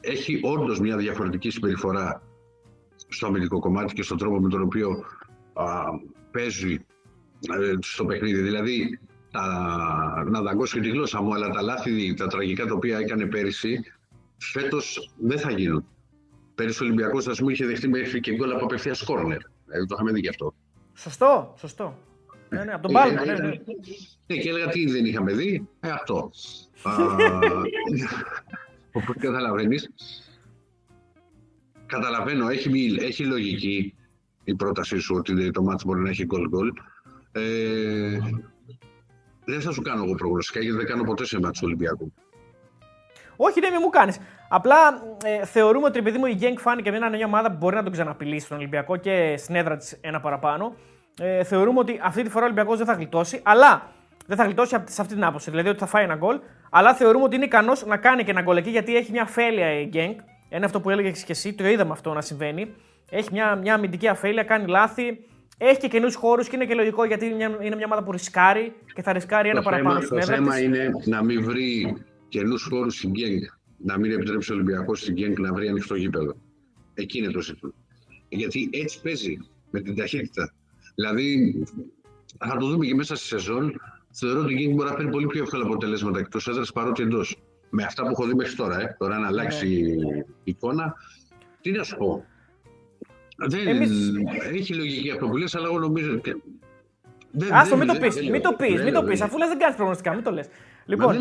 έχει 0.00 0.40
όντως 0.42 0.80
μια 0.80 0.96
διαφορετική 0.96 1.50
συμπεριφορά 1.50 2.22
στο 3.08 3.26
αμυντικό 3.26 3.58
κομμάτι 3.58 3.94
και 3.94 4.02
στον 4.02 4.18
τρόπο 4.18 4.40
με 4.40 4.48
τον 4.48 4.62
οποίο 4.62 5.04
α, 5.52 5.64
παίζει 6.30 6.72
ε, 6.72 6.85
στο 7.80 8.04
παιχνίδι. 8.04 8.40
Δηλαδή, 8.40 8.98
τα, 9.30 10.24
να 10.30 10.42
δαγκώσω 10.42 10.80
τη 10.80 10.88
γλώσσα 10.88 11.22
μου, 11.22 11.34
αλλά 11.34 11.50
τα 11.50 11.62
λάθη, 11.62 12.14
τα 12.14 12.26
τραγικά 12.26 12.66
τα 12.66 12.74
οποία 12.74 12.98
έκανε 12.98 13.26
πέρυσι, 13.26 13.80
φέτος 14.38 15.10
δεν 15.18 15.38
θα 15.38 15.50
γίνουν. 15.50 15.86
Πέρυσι 16.54 16.82
ο 16.82 16.86
Ολυμπιακός, 16.86 17.26
ας 17.26 17.38
πούμε, 17.38 17.52
είχε 17.52 17.66
δεχτεί 17.66 17.88
μέχρι 17.88 18.20
και 18.20 18.34
γκολ 18.34 18.50
από 18.50 18.64
απευθείας 18.64 19.04
κόρνερ. 19.04 19.40
Δηλαδή, 19.66 19.86
το 19.86 19.94
είχαμε 19.94 20.12
δει 20.12 20.20
και 20.20 20.28
αυτό. 20.28 20.54
Σωστό, 20.94 21.54
σωστό. 21.58 21.98
Ναι, 22.48 22.64
ναι, 22.64 22.72
από 22.72 22.82
τον 22.82 22.92
Πάλμα. 22.92 23.24
Ναι, 23.24 23.32
ναι. 23.32 23.48
ναι, 24.26 24.36
και 24.36 24.48
έλεγα 24.48 24.68
τι 24.68 24.90
δεν 24.90 25.04
είχαμε 25.04 25.32
δει; 25.32 25.68
Ε, 25.80 25.90
αυτό. 25.90 26.30
Οπότε 28.92 29.18
καταλαβαίνεις. 29.18 29.90
Καταλαβαίνω, 31.86 32.48
έχει, 32.48 32.96
έχει 33.00 33.24
λογική 33.24 33.94
η 34.44 34.54
πρότασή 34.54 34.98
σου 34.98 35.14
ότι 35.14 35.50
το 35.50 35.62
μάτι 35.62 35.84
μπορεί 35.86 36.00
να 36.00 36.08
έχει 36.08 36.24
γκολ 36.24 36.48
γκολ. 36.48 36.72
Ε, 37.36 38.18
δεν 39.44 39.60
θα 39.60 39.72
σου 39.72 39.82
κάνω 39.82 40.04
εγώ 40.04 40.14
προγνωστικά 40.14 40.60
γιατί 40.60 40.76
δεν 40.76 40.86
κάνω 40.86 41.02
ποτέ 41.02 41.24
σε 41.24 41.40
μάτι 41.40 41.58
του 41.58 41.64
Ολυμπιακού. 41.64 42.12
Όχι, 43.36 43.60
δεν 43.60 43.72
μου 43.80 43.88
κάνεις. 43.88 44.18
Απλά 44.48 44.76
ε, 45.24 45.44
θεωρούμε 45.44 45.86
ότι 45.86 45.98
επειδή 45.98 46.18
μου 46.18 46.26
η 46.26 46.34
Γκένγκ 46.34 46.58
φάνηκε 46.58 46.90
μια 46.90 47.08
νέα 47.08 47.26
ομάδα 47.26 47.50
που 47.50 47.56
μπορεί 47.56 47.74
να 47.76 47.82
τον 47.82 47.92
ξαναπηλήσει 47.92 48.46
στον 48.46 48.56
Ολυμπιακό 48.56 48.96
και 48.96 49.34
στην 49.36 49.54
έδρα 49.54 49.76
της 49.76 49.98
ένα 50.00 50.20
παραπάνω. 50.20 50.74
Ε, 51.20 51.44
θεωρούμε 51.44 51.78
ότι 51.78 52.00
αυτή 52.02 52.22
τη 52.22 52.28
φορά 52.28 52.42
ο 52.42 52.46
Ολυμπιακός 52.46 52.76
δεν 52.76 52.86
θα 52.86 52.92
γλιτώσει. 52.92 53.40
Αλλά 53.42 53.90
δεν 54.26 54.36
θα 54.36 54.44
γλιτώσει 54.44 54.76
σε 54.84 55.00
αυτή 55.00 55.14
την 55.14 55.24
άποψη. 55.24 55.50
Δηλαδή 55.50 55.68
ότι 55.68 55.78
θα 55.78 55.86
φάει 55.86 56.04
ένα 56.04 56.14
γκολ. 56.14 56.40
Αλλά 56.70 56.94
θεωρούμε 56.94 57.24
ότι 57.24 57.36
είναι 57.36 57.44
ικανός 57.44 57.86
να 57.86 57.96
κάνει 57.96 58.24
και 58.24 58.30
ένα 58.30 58.42
γκολ 58.42 58.56
εκεί 58.56 58.70
γιατί 58.70 58.96
έχει 58.96 59.10
μια 59.10 59.22
αφέλεια 59.22 59.80
η 59.80 59.84
Γκένγκ. 59.86 60.14
Είναι 60.48 60.64
αυτό 60.64 60.80
που 60.80 60.90
έλεγες 60.90 61.24
και 61.24 61.32
εσύ, 61.32 61.54
το 61.54 61.66
είδαμε 61.66 61.92
αυτό 61.92 62.12
να 62.12 62.20
συμβαίνει. 62.20 62.74
Έχει 63.10 63.28
μια, 63.32 63.54
μια 63.54 63.74
αμυντική 63.74 64.08
αφέλεια, 64.08 64.42
κάνει 64.42 64.66
λάθη. 64.66 65.18
Έχει 65.58 65.80
και 65.80 65.88
καινούς 65.88 66.14
χώρους 66.14 66.48
και 66.48 66.56
είναι 66.56 66.66
και 66.66 66.74
λογικό 66.74 67.04
γιατί 67.04 67.26
είναι 67.26 67.76
μια 67.76 67.84
ομάδα 67.84 68.02
που 68.02 68.12
ρισκάρει 68.12 68.72
και 68.94 69.02
θα 69.02 69.12
ρισκάρει 69.12 69.48
ένα 69.48 69.62
παραπάνω 69.62 70.00
στην 70.00 70.18
έδρα. 70.18 70.36
Το 70.36 70.42
θέμα 70.42 70.60
είναι 70.60 70.90
να 71.04 71.24
μην 71.24 71.44
βρει 71.44 71.96
καινούς 72.28 72.62
χώρους 72.62 72.96
στην 72.96 73.10
Γκένγκ. 73.10 73.40
Να 73.78 73.98
μην 73.98 74.12
επιτρέψει 74.12 74.52
ο 74.52 74.54
Ολυμπιακός 74.54 75.00
στην 75.00 75.14
Γκένγκ 75.14 75.38
να 75.38 75.52
βρει 75.52 75.68
ανοιχτό 75.68 75.94
γήπεδο. 75.94 76.36
Εκεί 76.94 77.18
είναι 77.18 77.30
το 77.30 77.40
ζήτημα. 77.40 77.72
Γιατί 78.28 78.68
έτσι 78.72 79.00
παίζει 79.02 79.38
με 79.70 79.80
την 79.80 79.96
ταχύτητα. 79.96 80.52
Δηλαδή, 80.94 81.54
θα 82.38 82.56
το 82.56 82.66
δούμε 82.66 82.86
και 82.86 82.94
μέσα 82.94 83.16
στη 83.16 83.26
σεζόν. 83.26 83.80
Θεωρώ 84.10 84.40
ότι 84.40 84.52
η 84.52 84.56
Γκένγκ 84.56 84.74
μπορεί 84.74 84.88
να 84.88 84.94
παίρνει 84.94 85.10
πολύ 85.10 85.26
πιο 85.26 85.42
εύκολα 85.42 85.64
αποτελέσματα 85.64 86.18
εκτός 86.18 86.48
έδρας 86.48 86.72
παρότι 86.72 87.02
εντός. 87.02 87.36
Με 87.70 87.82
αυτά 87.82 88.02
που 88.02 88.08
έχω 88.08 88.26
δει 88.26 88.34
μέχρι 88.34 88.54
τώρα, 88.54 88.80
ε. 88.80 88.96
τώρα 88.98 89.18
να 89.18 89.26
αλλάξει 89.26 89.66
ναι. 89.66 90.16
η 90.16 90.24
εικόνα. 90.44 90.94
Τι 91.60 91.70
να 91.70 91.82
σου 91.82 91.96
πω. 91.96 92.24
Δεν 93.36 93.68
Εμείς... 93.68 93.90
έχει 94.52 94.74
λογική 94.74 95.10
αυτό 95.10 95.26
που 95.26 95.36
λες, 95.36 95.54
αλλά 95.54 95.66
εγώ 95.66 95.78
νομίζω. 95.78 96.20
Άστο, 97.50 97.76
μην 97.76 97.86
το 97.86 97.94
πεις, 97.94 98.30
μην 98.30 98.42
το 98.42 98.52
πεις, 98.52 98.82
μην 98.82 98.92
το 98.92 99.02
πεις. 99.02 99.20
Αφού 99.20 99.38
λες 99.38 99.48
δεν 99.48 99.58
κάνεις 99.58 99.76
προγνωστικά, 99.76 100.14
μην 100.14 100.24
το 100.24 100.30
λες. 100.30 100.48
Λοιπόν, 100.84 101.16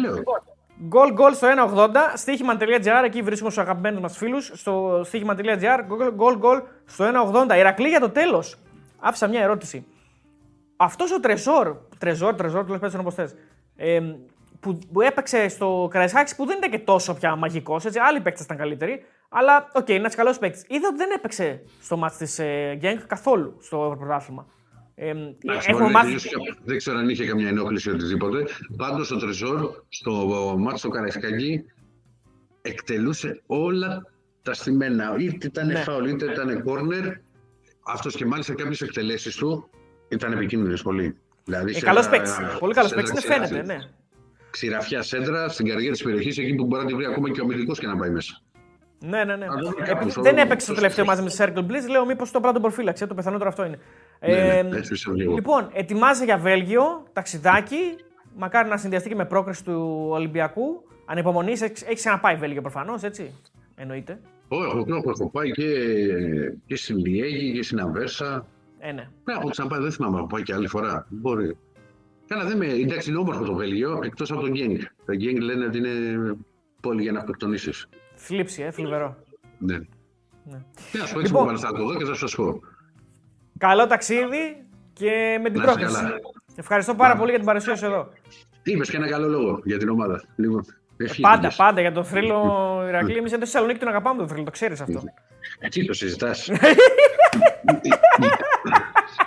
γκολ 0.87 1.13
γκολ 1.13 1.33
στο 1.33 1.47
1,80, 1.47 1.89
στοίχημα.gr, 2.15 3.03
εκεί 3.05 3.21
βρίσκουμε 3.21 3.51
στους 3.51 3.63
αγαπημένους 3.63 4.01
μας 4.01 4.17
φίλους. 4.17 4.51
Στο 4.53 5.01
στοίχημα.gr, 5.03 5.79
γκολ 6.13 6.37
γκολ 6.37 6.61
στο 6.85 7.05
1,80. 7.49 7.57
Ηρακλή 7.57 7.87
για 7.87 7.99
το 7.99 8.09
τέλος. 8.09 8.59
Άφησα 8.99 9.27
μια 9.27 9.41
ερώτηση. 9.41 9.85
Αυτός 10.77 11.11
ο 11.11 11.19
Τρεζόρ, 11.19 11.75
Τρεζόρ, 11.97 12.35
Τρεζόρ, 12.35 12.65
το 12.65 12.77
λες 12.81 12.95
όπως 12.95 13.13
θες, 13.13 13.35
ε, 13.75 13.99
που, 14.59 14.79
που 14.93 15.01
έπαιξε 15.01 15.47
στο 15.47 15.87
Καραϊσκάκη 15.91 16.35
που 16.35 16.45
δεν 16.45 16.57
ήταν 16.57 16.69
και 16.69 16.79
τόσο 16.79 17.13
πια 17.13 17.35
μαγικός, 17.35 17.85
έτσι. 17.85 17.99
Άλλοι 17.99 18.21
παίκτες 18.21 18.45
ήταν 18.45 18.57
καλύτεροι. 18.57 19.05
Αλλά 19.37 19.69
OK, 19.73 19.83
okay, 19.83 19.89
είναι 19.89 19.97
ένας 19.97 20.15
καλός 20.15 20.37
παίκτης. 20.37 20.63
Είδα 20.67 20.87
ότι 20.87 20.97
δεν 20.97 21.09
έπαιξε 21.15 21.63
στο 21.81 21.97
ματς 21.97 22.17
της 22.17 22.39
ε, 22.39 22.75
Γκενκ 22.77 22.99
καθόλου 23.07 23.57
στο 23.61 23.95
πρωτάθλημα. 23.99 24.47
Ε, 24.95 25.13
έχουμε 25.67 25.89
μάθει... 25.89 26.15
Δεν 26.63 26.77
ξέρω 26.77 26.97
αν 26.97 27.09
είχε 27.09 27.25
καμιά 27.25 27.47
ενόχληση 27.47 27.89
ή 27.89 27.91
οτιδήποτε. 27.91 28.45
Πάντως 28.77 29.11
ο 29.11 29.17
Τρεζόρ 29.17 29.71
στο 29.89 30.11
μάτι 30.57 30.79
στο 30.79 30.89
Καραϊσκάκη 30.89 31.65
εκτελούσε 32.61 33.41
όλα 33.45 34.05
τα 34.41 34.53
στημένα. 34.53 35.15
Είτε 35.19 35.47
ήταν 35.47 35.67
ναι. 35.67 35.75
φάουλ, 35.75 36.09
είτε 36.09 36.25
ήταν 36.25 36.63
κόρνερ. 36.63 37.05
Αυτός 37.85 38.15
και 38.15 38.25
μάλιστα 38.25 38.53
κάποιες 38.53 38.81
εκτελέσεις 38.81 39.35
του 39.35 39.69
ήταν 40.07 40.31
επικίνδυνες 40.31 40.81
πολύ. 40.81 41.17
Δηλαδή, 41.43 41.75
ε, 41.75 41.79
καλός 41.79 42.09
παίκτης. 42.09 42.37
Πολύ 42.59 42.73
καλός 42.73 42.93
παίκτης, 42.93 43.25
φαίνεται, 43.25 43.63
ναι 43.63 43.77
ξηραφιά 44.55 45.01
σέντρα 45.01 45.49
στην 45.49 45.67
καρδιά 45.67 45.91
της 45.91 46.03
περιοχής, 46.03 46.37
εκεί 46.37 46.55
που 46.55 46.65
μπορεί 46.65 46.81
να 46.81 46.87
τη 46.87 46.95
βρει 46.95 47.05
ακόμα 47.05 47.31
και 47.31 47.41
ο 47.41 47.43
αμυντικός 47.43 47.79
και 47.79 47.87
να 47.87 47.95
πάει 47.95 48.09
μέσα. 48.09 48.41
Ναι, 49.09 49.23
ναι, 49.23 49.35
ναι. 49.35 49.45
Ε, 49.45 50.21
δεν 50.21 50.37
έπαιξε 50.37 50.67
το 50.67 50.73
τελευταίο 50.73 51.05
μαζί 51.05 51.21
με 51.21 51.29
τη 51.29 51.35
Circle 51.39 51.59
Blitz. 51.59 51.89
Λέω 51.89 52.05
μήπως 52.05 52.31
το 52.31 52.39
πρώτο 52.39 52.59
προφύλαξε. 52.59 53.07
Το 53.07 53.13
πιθανότερο 53.13 53.49
αυτό 53.49 53.65
είναι. 53.65 53.79
Ναι, 54.19 54.33
ναι, 54.33 54.75
ε, 54.75 54.77
έτσι 54.77 55.09
λοιπόν, 55.09 55.69
ετοιμάζει 55.73 56.23
για 56.23 56.37
Βέλγιο, 56.37 57.03
ταξιδάκι. 57.13 57.95
Μακάρι 58.37 58.69
να 58.69 58.77
συνδυαστεί 58.77 59.09
και 59.09 59.15
με 59.15 59.25
πρόκριση 59.25 59.63
του 59.63 60.07
Ολυμπιακού. 60.09 60.83
Ανυπομονή, 61.05 61.51
έχει 61.51 61.95
ξαναπάει 61.95 62.35
Βέλγιο 62.35 62.61
προφανώς, 62.61 63.03
έτσι. 63.03 63.33
Εννοείται. 63.75 64.19
Όχι, 64.47 64.63
έχω, 64.63 65.09
έχω 65.09 65.29
πάει 65.29 65.51
και, 65.51 65.69
και 66.65 66.75
στην 66.75 66.97
Λιέγη 66.97 67.53
και 67.53 67.63
στην 67.63 67.79
Αμβέρσα. 67.79 68.47
Ε, 68.79 68.91
ναι. 68.91 69.09
Ναι, 69.23 69.33
έχω 69.33 69.49
ξαναπάει, 69.49 69.79
δεν 69.79 69.91
θυμάμαι, 69.91 70.17
έχω 70.17 70.27
πάει 70.27 70.43
και 70.43 70.53
άλλη 70.53 70.67
φορά. 70.67 71.05
Μπορεί. 71.09 71.57
Καλά, 72.27 72.45
δεν 72.45 72.57
με. 72.57 72.65
Εντάξει, 72.65 73.09
είναι 73.09 73.19
όμορφο 73.19 73.43
το 73.43 73.53
Βέλγιο, 73.53 73.99
εκτός 74.03 74.31
από 74.31 74.41
τον 74.41 74.51
Γκένγκ. 74.51 74.79
Το 75.05 75.15
Γκένγκ 75.15 75.37
λένε 75.41 75.65
ότι 75.65 75.77
είναι 75.77 75.89
πόλη 76.81 77.01
για 77.01 77.11
να 77.11 77.19
αυτοκτονήσεις. 77.19 77.87
Θλίψη, 78.15 78.63
ε, 78.63 78.71
θλιβερό. 78.71 79.15
Ναι. 79.57 79.77
ναι. 80.43 80.61
Τι 80.91 80.97
να 80.97 81.05
σου 81.05 81.13
πω, 81.13 81.19
έτσι 81.19 81.31
λοιπόν, 81.31 81.53
που 81.53 81.59
θα 81.59 81.71
το 81.71 81.85
δω 81.85 81.97
και 81.97 82.05
θα 82.05 82.15
σας 82.15 82.35
πω. 82.35 82.59
Καλό 83.57 83.87
ταξίδι 83.87 84.65
και 84.93 85.39
με 85.41 85.49
την 85.49 85.61
πρόκληση. 85.61 86.03
Ευχαριστώ 86.55 86.95
πάρα 86.95 87.15
πολύ 87.15 87.29
για 87.29 87.37
την 87.37 87.47
παρουσία 87.47 87.75
σου 87.75 87.85
εδώ. 87.85 88.09
Είπες 88.63 88.89
και 88.89 88.97
ένα 88.97 89.09
καλό 89.09 89.27
λόγο 89.27 89.61
για 89.63 89.77
την 89.77 89.89
ομάδα. 89.89 90.23
Λοιπόν, 90.35 90.65
ε, 90.97 91.05
πάντα, 91.21 91.51
πάντα 91.55 91.81
για 91.81 91.91
τον 91.91 92.05
θρύλο 92.05 92.37
Ηρακλή. 92.87 93.17
Εμείς 93.17 93.31
εδώ 93.31 93.45
στη 93.45 93.51
Θεσσαλονίκη 93.51 93.79
τον 93.79 93.87
αγαπάμε 93.87 94.17
τον 94.17 94.27
θρύλο, 94.27 94.43
το 94.43 94.51
ξέρεις 94.51 94.81
αυτό. 94.81 95.03
Έτσι 95.59 95.85
το 95.85 95.93
συζητάς. 95.93 96.49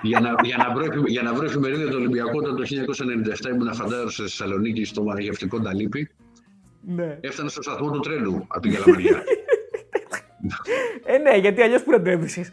για, 0.03 0.21
να, 0.21 0.35
για, 0.43 0.57
να 0.57 0.75
βρω, 0.75 0.87
για 1.07 1.23
να 1.23 1.35
βρω 1.35 1.45
εφημερίδα 1.45 1.91
του 1.91 1.97
Ολυμπιακού 1.97 2.37
όταν 2.37 2.57
το 2.57 2.63
1997 3.47 3.55
ήμουν 3.55 3.75
φαντάρο 3.75 4.11
στη 4.11 4.23
Θεσσαλονίκη 4.23 4.85
στο 4.85 5.03
μαγευτικό 5.03 5.61
Ταλίπι. 5.61 6.11
Ναι. 6.91 7.19
Έφτανα 7.21 7.49
στο 7.49 7.63
σταθμό 7.63 7.91
του 7.91 8.01
τρένου 8.01 8.45
από 8.49 8.61
την 8.61 8.75
Καλαμαριά. 8.75 9.23
ε, 11.07 11.19
ναι, 11.19 11.37
γιατί 11.37 11.63
αλλιώς 11.63 11.83
που 11.83 11.91
να 11.91 12.03
το 12.03 12.11
έβρισκε. 12.11 12.47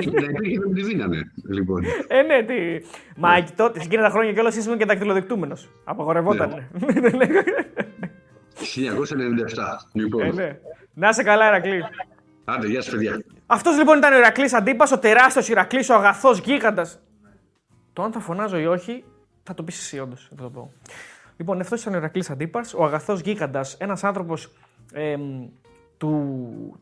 υπήρχε 0.00 0.58
δεν 0.60 0.74
τη 0.74 0.82
δίνανε. 0.82 1.32
Λοιπόν. 1.48 1.84
Ε, 2.08 2.22
ναι, 2.22 2.42
τι. 2.42 2.86
Μα 3.16 3.38
ναι. 3.38 3.46
τότε, 3.56 3.78
σε 3.78 3.86
εκείνα 3.86 4.02
τα 4.02 4.10
χρόνια 4.10 4.32
κιόλας 4.32 4.56
ήσουν 4.56 4.78
και 4.78 4.84
δακτυλοδεικτούμενος. 4.84 5.68
Απαγορευόταν. 5.84 6.52
1997. 8.74 8.88
Λοιπόν. 9.92 10.22
Ε, 10.22 10.32
ναι. 10.32 10.58
Να 10.94 11.08
είσαι 11.08 11.22
καλά, 11.22 11.46
Ερακλή. 11.46 11.82
Άντε, 12.44 12.66
γεια 12.66 12.82
σα, 12.82 12.90
παιδιά. 12.90 13.22
Αυτός 13.46 13.76
λοιπόν 13.76 13.98
ήταν 13.98 14.12
ο 14.12 14.16
Ηρακλή 14.16 14.48
Αντίπας, 14.52 14.92
ο 14.92 14.98
τεράστιος 14.98 15.48
Ηρακλή, 15.48 15.84
ο 15.90 15.94
αγαθός 15.94 16.38
γίγαντας. 16.38 17.00
Το 17.92 18.02
αν 18.02 18.12
θα 18.12 18.20
φωνάζω 18.20 18.58
ή 18.58 18.66
όχι, 18.66 19.04
θα 19.42 19.54
το 19.54 19.62
πεις 19.62 19.78
εσύ, 19.78 19.98
όντως. 19.98 20.28
Θα 20.36 20.42
το 20.42 20.50
πω. 20.50 20.72
Λοιπόν, 21.36 21.60
αυτό 21.60 21.76
ήταν 21.76 21.94
ο 21.94 21.96
Ηρακλής 21.96 22.30
Αντίπα, 22.30 22.64
ο 22.76 22.84
αγαθός 22.84 23.20
γίγαντας, 23.20 23.74
ένας 23.74 24.04
άνθρωπος 24.04 24.52
ε, 24.92 25.16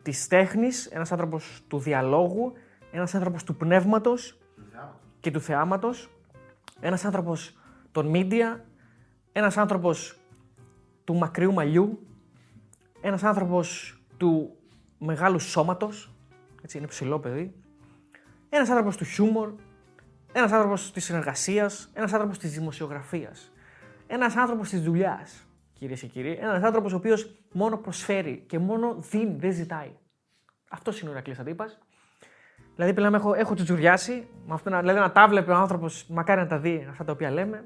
της 0.02 0.28
τέχνης, 0.28 0.86
ένας 0.86 1.12
άνθρωπος 1.12 1.62
του 1.68 1.78
διαλόγου, 1.78 2.52
ένας 2.90 3.14
άνθρωπος 3.14 3.44
του 3.44 3.56
πνεύματος 3.56 4.38
και 5.20 5.30
του 5.30 5.40
θεάματος, 5.40 6.10
ένας 6.80 7.04
άνθρωπος 7.04 7.58
των 7.92 8.12
media, 8.14 8.60
ένας 9.32 9.56
άνθρωπος 9.56 10.18
του 11.04 11.14
μακριού 11.14 11.52
μαλλιού, 11.52 12.06
ένας 13.00 13.22
άνθρωπος 13.22 13.98
του 14.16 14.56
μεγάλου 14.98 15.38
σώματος, 15.38 16.14
έτσι 16.62 16.78
είναι 16.78 16.86
ψηλό 16.86 17.18
παιδί. 17.18 17.54
Ένας 18.48 18.68
άνθρωπος 18.68 18.96
του 18.96 19.04
χιούμορ, 19.04 19.54
ένας 20.32 20.52
άνθρωπος 20.52 20.92
της 20.92 21.04
συνεργασίας, 21.04 21.90
ένας 21.94 22.12
άνθρωπος 22.12 22.38
της 22.38 22.52
δημοσιογραφίας. 22.52 23.52
Ένας 24.06 24.36
άνθρωπος 24.36 24.68
της 24.68 24.82
δουλειάς, 24.82 25.46
κυρίες 25.72 26.00
και 26.00 26.06
κύριοι. 26.06 26.38
Ένας 26.40 26.62
άνθρωπος 26.62 26.92
ο 26.92 26.96
οποίος 26.96 27.34
μόνο 27.52 27.76
προσφέρει 27.76 28.44
και 28.46 28.58
μόνο 28.58 28.94
δίνει, 28.94 29.36
δεν 29.38 29.52
ζητάει. 29.52 29.90
Αυτός 30.70 31.00
είναι 31.00 31.10
ο 31.10 31.12
Ηρακλής 31.12 31.38
Αντίπας. 31.38 31.78
Δηλαδή, 32.74 32.94
πλέον 32.94 33.14
έχω, 33.14 33.34
έχω 33.34 33.54
τσουτσουριάσει. 33.54 34.26
Με 34.46 34.54
αυτό, 34.54 34.78
δηλαδή, 34.78 34.98
να 34.98 35.12
τα 35.12 35.28
βλέπει 35.28 35.50
ο 35.50 35.54
άνθρωπος, 35.54 36.06
μακάρι 36.08 36.40
να 36.40 36.46
τα 36.46 36.58
δει 36.58 36.86
αυτά 36.90 37.04
τα 37.04 37.12
οποία 37.12 37.30
λέμε. 37.30 37.64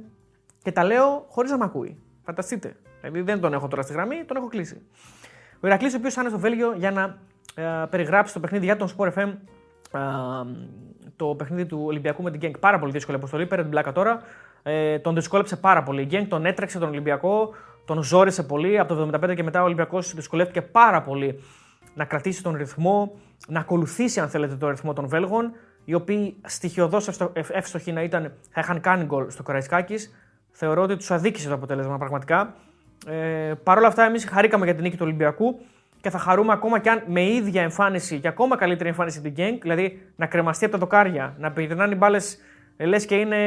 Και 0.63 0.73
τα 0.73 0.85
λέω 0.85 1.27
χωρίς 1.29 1.51
να 1.51 1.59
με 1.59 1.65
ακούει. 1.65 2.03
Φανταστείτε. 2.25 2.77
Δηλαδή, 3.01 3.21
δεν 3.21 3.41
τον 3.41 3.53
έχω 3.53 3.69
τώρα 3.69 3.83
στη 3.83 3.93
γραμμή, 3.93 4.25
τον 4.25 4.37
έχω 4.37 4.47
κλείσει. 4.49 4.87
Ο 5.61 5.67
Ηρακλής, 5.67 5.95
ο 5.95 5.97
οποίος 5.97 6.13
ήταν 6.13 6.29
στο 6.29 6.39
Βέλγιο 6.39 6.75
για 6.77 6.91
να 6.91 7.19
ε, 7.55 7.87
περιγράψει 7.91 8.35
το 8.35 8.41
παιχνίδι 8.41 8.65
για 8.65 8.77
τον 8.77 8.89
Sport 8.97 9.13
FM. 9.13 9.33
Ε, 9.93 10.01
το 11.17 11.27
παιχνίδι 11.27 11.67
του 11.67 11.83
Ολυμπιακού 11.85 12.23
με 12.23 12.31
την 12.31 12.41
Γκένγκ. 12.41 12.55
Πάρα 12.61 12.79
πολύ 12.79 12.93
δύσκολη 12.93 13.17
αποστολή. 13.17 13.47
Πέρα 13.47 13.63
την 13.63 13.71
πλάκα 13.71 13.93
τώρα. 13.93 14.23
Ε, 14.63 14.99
τον 14.99 15.15
δυσκόλεψε 15.15 15.57
πάρα 15.57 15.83
πολύ. 15.83 16.03
Η 16.03 16.05
Γκένγκ 16.05 16.27
τον 16.29 16.47
έτρεξε 16.47 16.79
τον 16.79 16.89
Ολυμπιακό. 16.89 17.55
τον 17.85 18.03
ζόρισε 18.03 18.43
πολύ. 18.43 18.79
Από 18.79 18.95
το 18.95 19.11
75 19.23 19.35
και 19.35 19.43
μετά 19.43 19.61
ο 19.61 19.65
Ολυμπιακός 19.65 20.15
δυσκολεύτηκε 20.15 20.63
πάρα 20.63 21.03
πολύ 21.03 21.41
να 21.95 22.05
κρατήσει 22.05 22.43
τον 22.43 22.57
ρυθμό, 22.57 23.13
να 23.49 23.61
ακολουθήσει 23.61 24.21
αν 24.21 24.29
θέλετε 24.29 24.55
τον 24.55 24.69
ρυθμό 24.69 24.93
των 24.93 25.09
Βέλγων, 25.09 25.53
οι 25.85 25.95
οποίοι 25.95 26.37
στοιχειοδός 26.45 27.09
εύστοχοι 27.33 27.93
να 27.93 28.03
ήταν, 28.03 28.33
θα 28.51 28.61
είχαν 28.61 28.81
κάνει 28.81 29.05
γκολ 29.05 29.31
στο 29.31 29.43
Καραϊσκάκης. 29.43 30.15
Θεωρώ 30.51 30.83
ότι 30.83 30.97
τους 30.97 31.11
αδίκησε 31.11 31.49
το 31.49 31.55
αποτέλεσμα 31.55 31.99
πραγματικά. 31.99 32.55
Ε, 33.07 33.53
Παρ' 33.63 33.79
όλα 33.79 33.87
αυτά, 33.87 34.05
εμείς 34.05 34.25
χαρήκαμε 34.25 34.65
για 34.65 34.75
την 34.75 34.83
νίκη 34.83 34.97
του 34.97 35.05
Ολυμπιακού 35.05 35.61
και 36.01 36.11
θα 36.11 36.19
χαρούμε 36.19 36.53
ακόμα 36.53 36.79
και 36.79 36.91
αν 36.91 37.03
με 37.07 37.23
ίδια 37.23 37.63
εμφάνιση 37.63 38.21
και 38.21 38.29
ακόμα 38.29 38.57
καλύτερη 38.57 38.89
εμφάνιση 38.89 39.21
την 39.21 39.33
Γκένγκ, 39.33 39.59
δηλαδή 39.63 40.13
να 40.17 40.27
κρεμαστεί 40.27 40.65
από 40.65 40.73
τα 40.73 40.79
δοκάρια, 40.79 41.35
να 41.39 41.53
περνάνε 41.53 41.95
οι 41.95 41.97
μπάλες 41.99 42.39
λες 42.87 43.07
και 43.07 43.15
είναι 43.15 43.39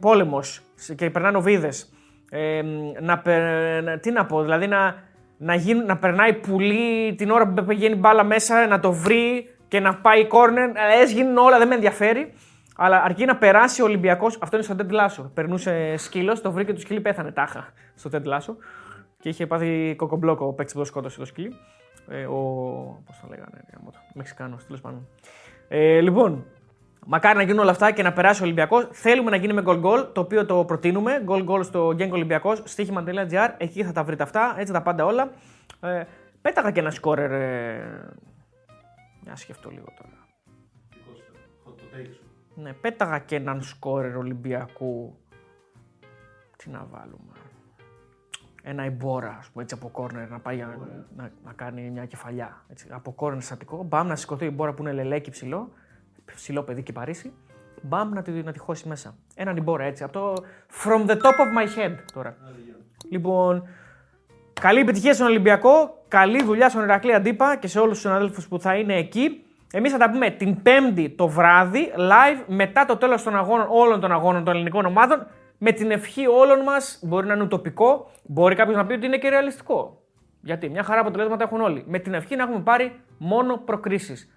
πόλεμος 0.00 0.62
και 0.96 1.10
περνάνε 1.10 1.36
οβίδες. 1.36 1.92
Ε, 2.30 2.62
να, 3.00 3.22
τι 4.00 4.10
να 4.10 4.26
πω, 4.26 4.42
δηλαδή 4.42 4.66
να, 4.66 4.94
να, 5.38 5.54
γίν, 5.54 5.84
να 5.84 5.96
περνάει 5.96 6.34
πουλί 6.34 7.14
την 7.14 7.30
ώρα 7.30 7.48
που 7.48 7.64
πηγαίνει 7.64 7.94
μπάλα 7.94 8.24
μέσα, 8.24 8.66
να 8.66 8.80
το 8.80 8.92
βρει 8.92 9.54
και 9.68 9.80
να 9.80 9.94
πάει 9.94 10.26
κόρνερ. 10.26 10.68
Ε, 10.68 11.04
γίνουν 11.06 11.36
όλα, 11.36 11.58
δεν 11.58 11.68
με 11.68 11.74
ενδιαφέρει. 11.74 12.32
Αλλά 12.80 13.02
αρκεί 13.02 13.24
να 13.24 13.36
περάσει 13.36 13.82
ο 13.82 13.84
Ολυμπιακός, 13.84 14.38
αυτό 14.40 14.56
είναι 14.56 14.64
στο 14.64 14.74
Ted 14.78 14.92
Lasso. 14.92 15.30
Περνούσε 15.34 15.96
σκύλος, 15.96 16.40
το 16.40 16.52
βρήκε 16.52 16.72
το 16.72 16.80
σκύλι, 16.80 17.00
πέθανε 17.00 17.30
τάχα 17.30 17.72
στο 17.94 18.10
Ted 18.12 18.22
Lasso. 18.22 18.54
Και 19.20 19.28
είχε 19.28 19.46
πάθει 19.46 19.94
κοκομπλόκο 19.96 20.46
ο 20.46 20.52
παίκτης 20.52 20.74
που 20.74 20.78
το 20.78 20.84
σκότωσε 20.84 21.18
το 21.18 21.24
σκύλι. 21.24 21.54
Ε, 22.08 22.24
ο. 22.24 22.34
Πώς 23.06 23.20
το 23.20 23.26
λέγανε, 23.28 23.64
Μεξικάνος, 24.14 24.64
τέλος 24.66 24.80
πάντων. 24.80 25.08
Ε, 25.68 26.00
λοιπόν, 26.00 26.44
μακάρι 27.10 27.36
να 27.36 27.42
γίνουν 27.42 27.58
όλα 27.58 27.70
αυτά 27.70 27.90
και 27.90 28.02
να 28.02 28.12
περάσει 28.12 28.42
ο 28.42 28.44
Ολυμπιακός. 28.44 28.88
Θέλουμε 28.90 29.30
να 29.30 29.36
γίνει 29.36 29.52
με 29.52 29.62
γκολ 29.62 29.78
γκολ, 29.78 30.06
το 30.12 30.20
οποίο 30.20 30.46
το 30.46 30.64
προτείνουμε. 30.64 31.20
Γκολ 31.22 31.42
γκολ 31.42 31.62
στο 31.62 31.92
Γκέγκο 31.94 32.14
Ολυμπιακός, 32.14 32.62
στοίχημα.gr. 32.64 33.54
Εκεί 33.56 33.84
θα 33.84 33.92
τα 33.92 34.04
βρείτε 34.04 34.22
αυτά, 34.22 34.54
έτσι 34.58 34.72
τα 34.72 34.82
πάντα 34.82 35.04
όλα. 35.04 35.30
Ε, 35.80 36.04
πέταγα 36.42 36.70
και 36.70 36.80
ένα 36.80 36.90
σκόρερ. 36.90 37.32
Ε... 37.32 38.14
Για 39.22 39.30
να 39.30 39.36
σκεφτώ 39.36 39.70
λίγο 39.70 39.86
τώρα. 39.96 40.26
Ναι, 42.54 42.72
πέταγα 42.72 43.18
και 43.18 43.36
έναν 43.36 43.62
σκόρερ 43.62 44.16
Ολυμπιακού. 44.16 45.18
Τι 46.56 46.70
να 46.70 46.86
βάλουμε 46.90 47.32
ένα 48.62 48.82
εμπόρα, 48.82 49.36
ας 49.38 49.48
πούμε, 49.48 49.62
έτσι 49.62 49.74
από 49.74 49.88
κόρνερ, 49.88 50.30
να 50.30 50.38
πάει 50.38 50.56
να, 51.16 51.30
να, 51.44 51.52
κάνει 51.52 51.90
μια 51.90 52.04
κεφαλιά. 52.04 52.64
Έτσι, 52.68 52.86
από 52.90 53.12
κόρνερ 53.12 53.42
στατικό, 53.42 53.82
μπαμ 53.82 54.06
να 54.06 54.16
σηκωθεί 54.16 54.44
η 54.44 54.52
μπόρα 54.54 54.72
που 54.72 54.82
είναι 54.82 54.92
λελέκι 54.92 55.30
ψηλό, 55.30 55.72
ψηλό 56.34 56.62
παιδί 56.62 56.82
και 56.82 56.92
Παρίσι, 56.92 57.32
μπαμ 57.82 58.12
να 58.12 58.22
τη, 58.22 58.30
να 58.30 58.52
τη 58.52 58.58
χώσει 58.58 58.88
μέσα. 58.88 59.16
Έναν 59.34 59.56
εμπόρα 59.56 59.84
έτσι, 59.84 60.02
από 60.02 60.12
το 60.12 60.34
from 60.82 61.06
the 61.06 61.14
top 61.14 61.16
of 61.16 61.58
my 61.58 61.78
head 61.78 61.94
τώρα. 62.12 62.36
Λοιπόν, 63.10 63.68
καλή 64.60 64.80
επιτυχία 64.80 65.14
στον 65.14 65.26
Ολυμπιακό, 65.26 66.02
καλή 66.08 66.42
δουλειά 66.42 66.68
στον 66.68 66.82
Ηρακλή 66.82 67.14
Αντίπα 67.14 67.56
και 67.56 67.66
σε 67.66 67.78
όλους 67.78 67.92
τους 67.92 68.00
συναδέλφους 68.00 68.48
που 68.48 68.60
θα 68.60 68.74
είναι 68.74 68.94
εκεί. 68.96 69.42
Εμείς 69.72 69.92
θα 69.92 69.98
τα 69.98 70.10
πούμε 70.10 70.30
την 70.30 70.62
Πέμπτη 70.62 71.10
το 71.10 71.28
βράδυ, 71.28 71.92
live, 71.96 72.44
μετά 72.46 72.84
το 72.84 72.96
τέλος 72.96 73.22
των 73.22 73.36
αγώνων, 73.36 73.66
όλων 73.70 74.00
των 74.00 74.12
αγώνων 74.12 74.44
των 74.44 74.54
ελληνικών 74.54 74.86
ομάδων 74.86 75.26
με 75.58 75.72
την 75.72 75.90
ευχή 75.90 76.26
όλων 76.26 76.60
μας, 76.60 77.00
μπορεί 77.02 77.26
να 77.26 77.34
είναι 77.34 77.42
ουτοπικό, 77.42 78.10
μπορεί 78.26 78.54
κάποιος 78.54 78.76
να 78.76 78.86
πει 78.86 78.92
ότι 78.92 79.06
είναι 79.06 79.18
και 79.18 79.28
ρεαλιστικό. 79.28 80.02
Γιατί 80.40 80.68
μια 80.68 80.82
χαρά 80.82 81.00
αποτελέσματα 81.00 81.44
έχουν 81.44 81.60
όλοι. 81.60 81.84
Με 81.86 81.98
την 81.98 82.14
ευχή 82.14 82.36
να 82.36 82.42
έχουμε 82.42 82.60
πάρει 82.60 83.00
μόνο 83.18 83.56
προκρίσεις. 83.56 84.30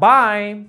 Bye! 0.00 0.64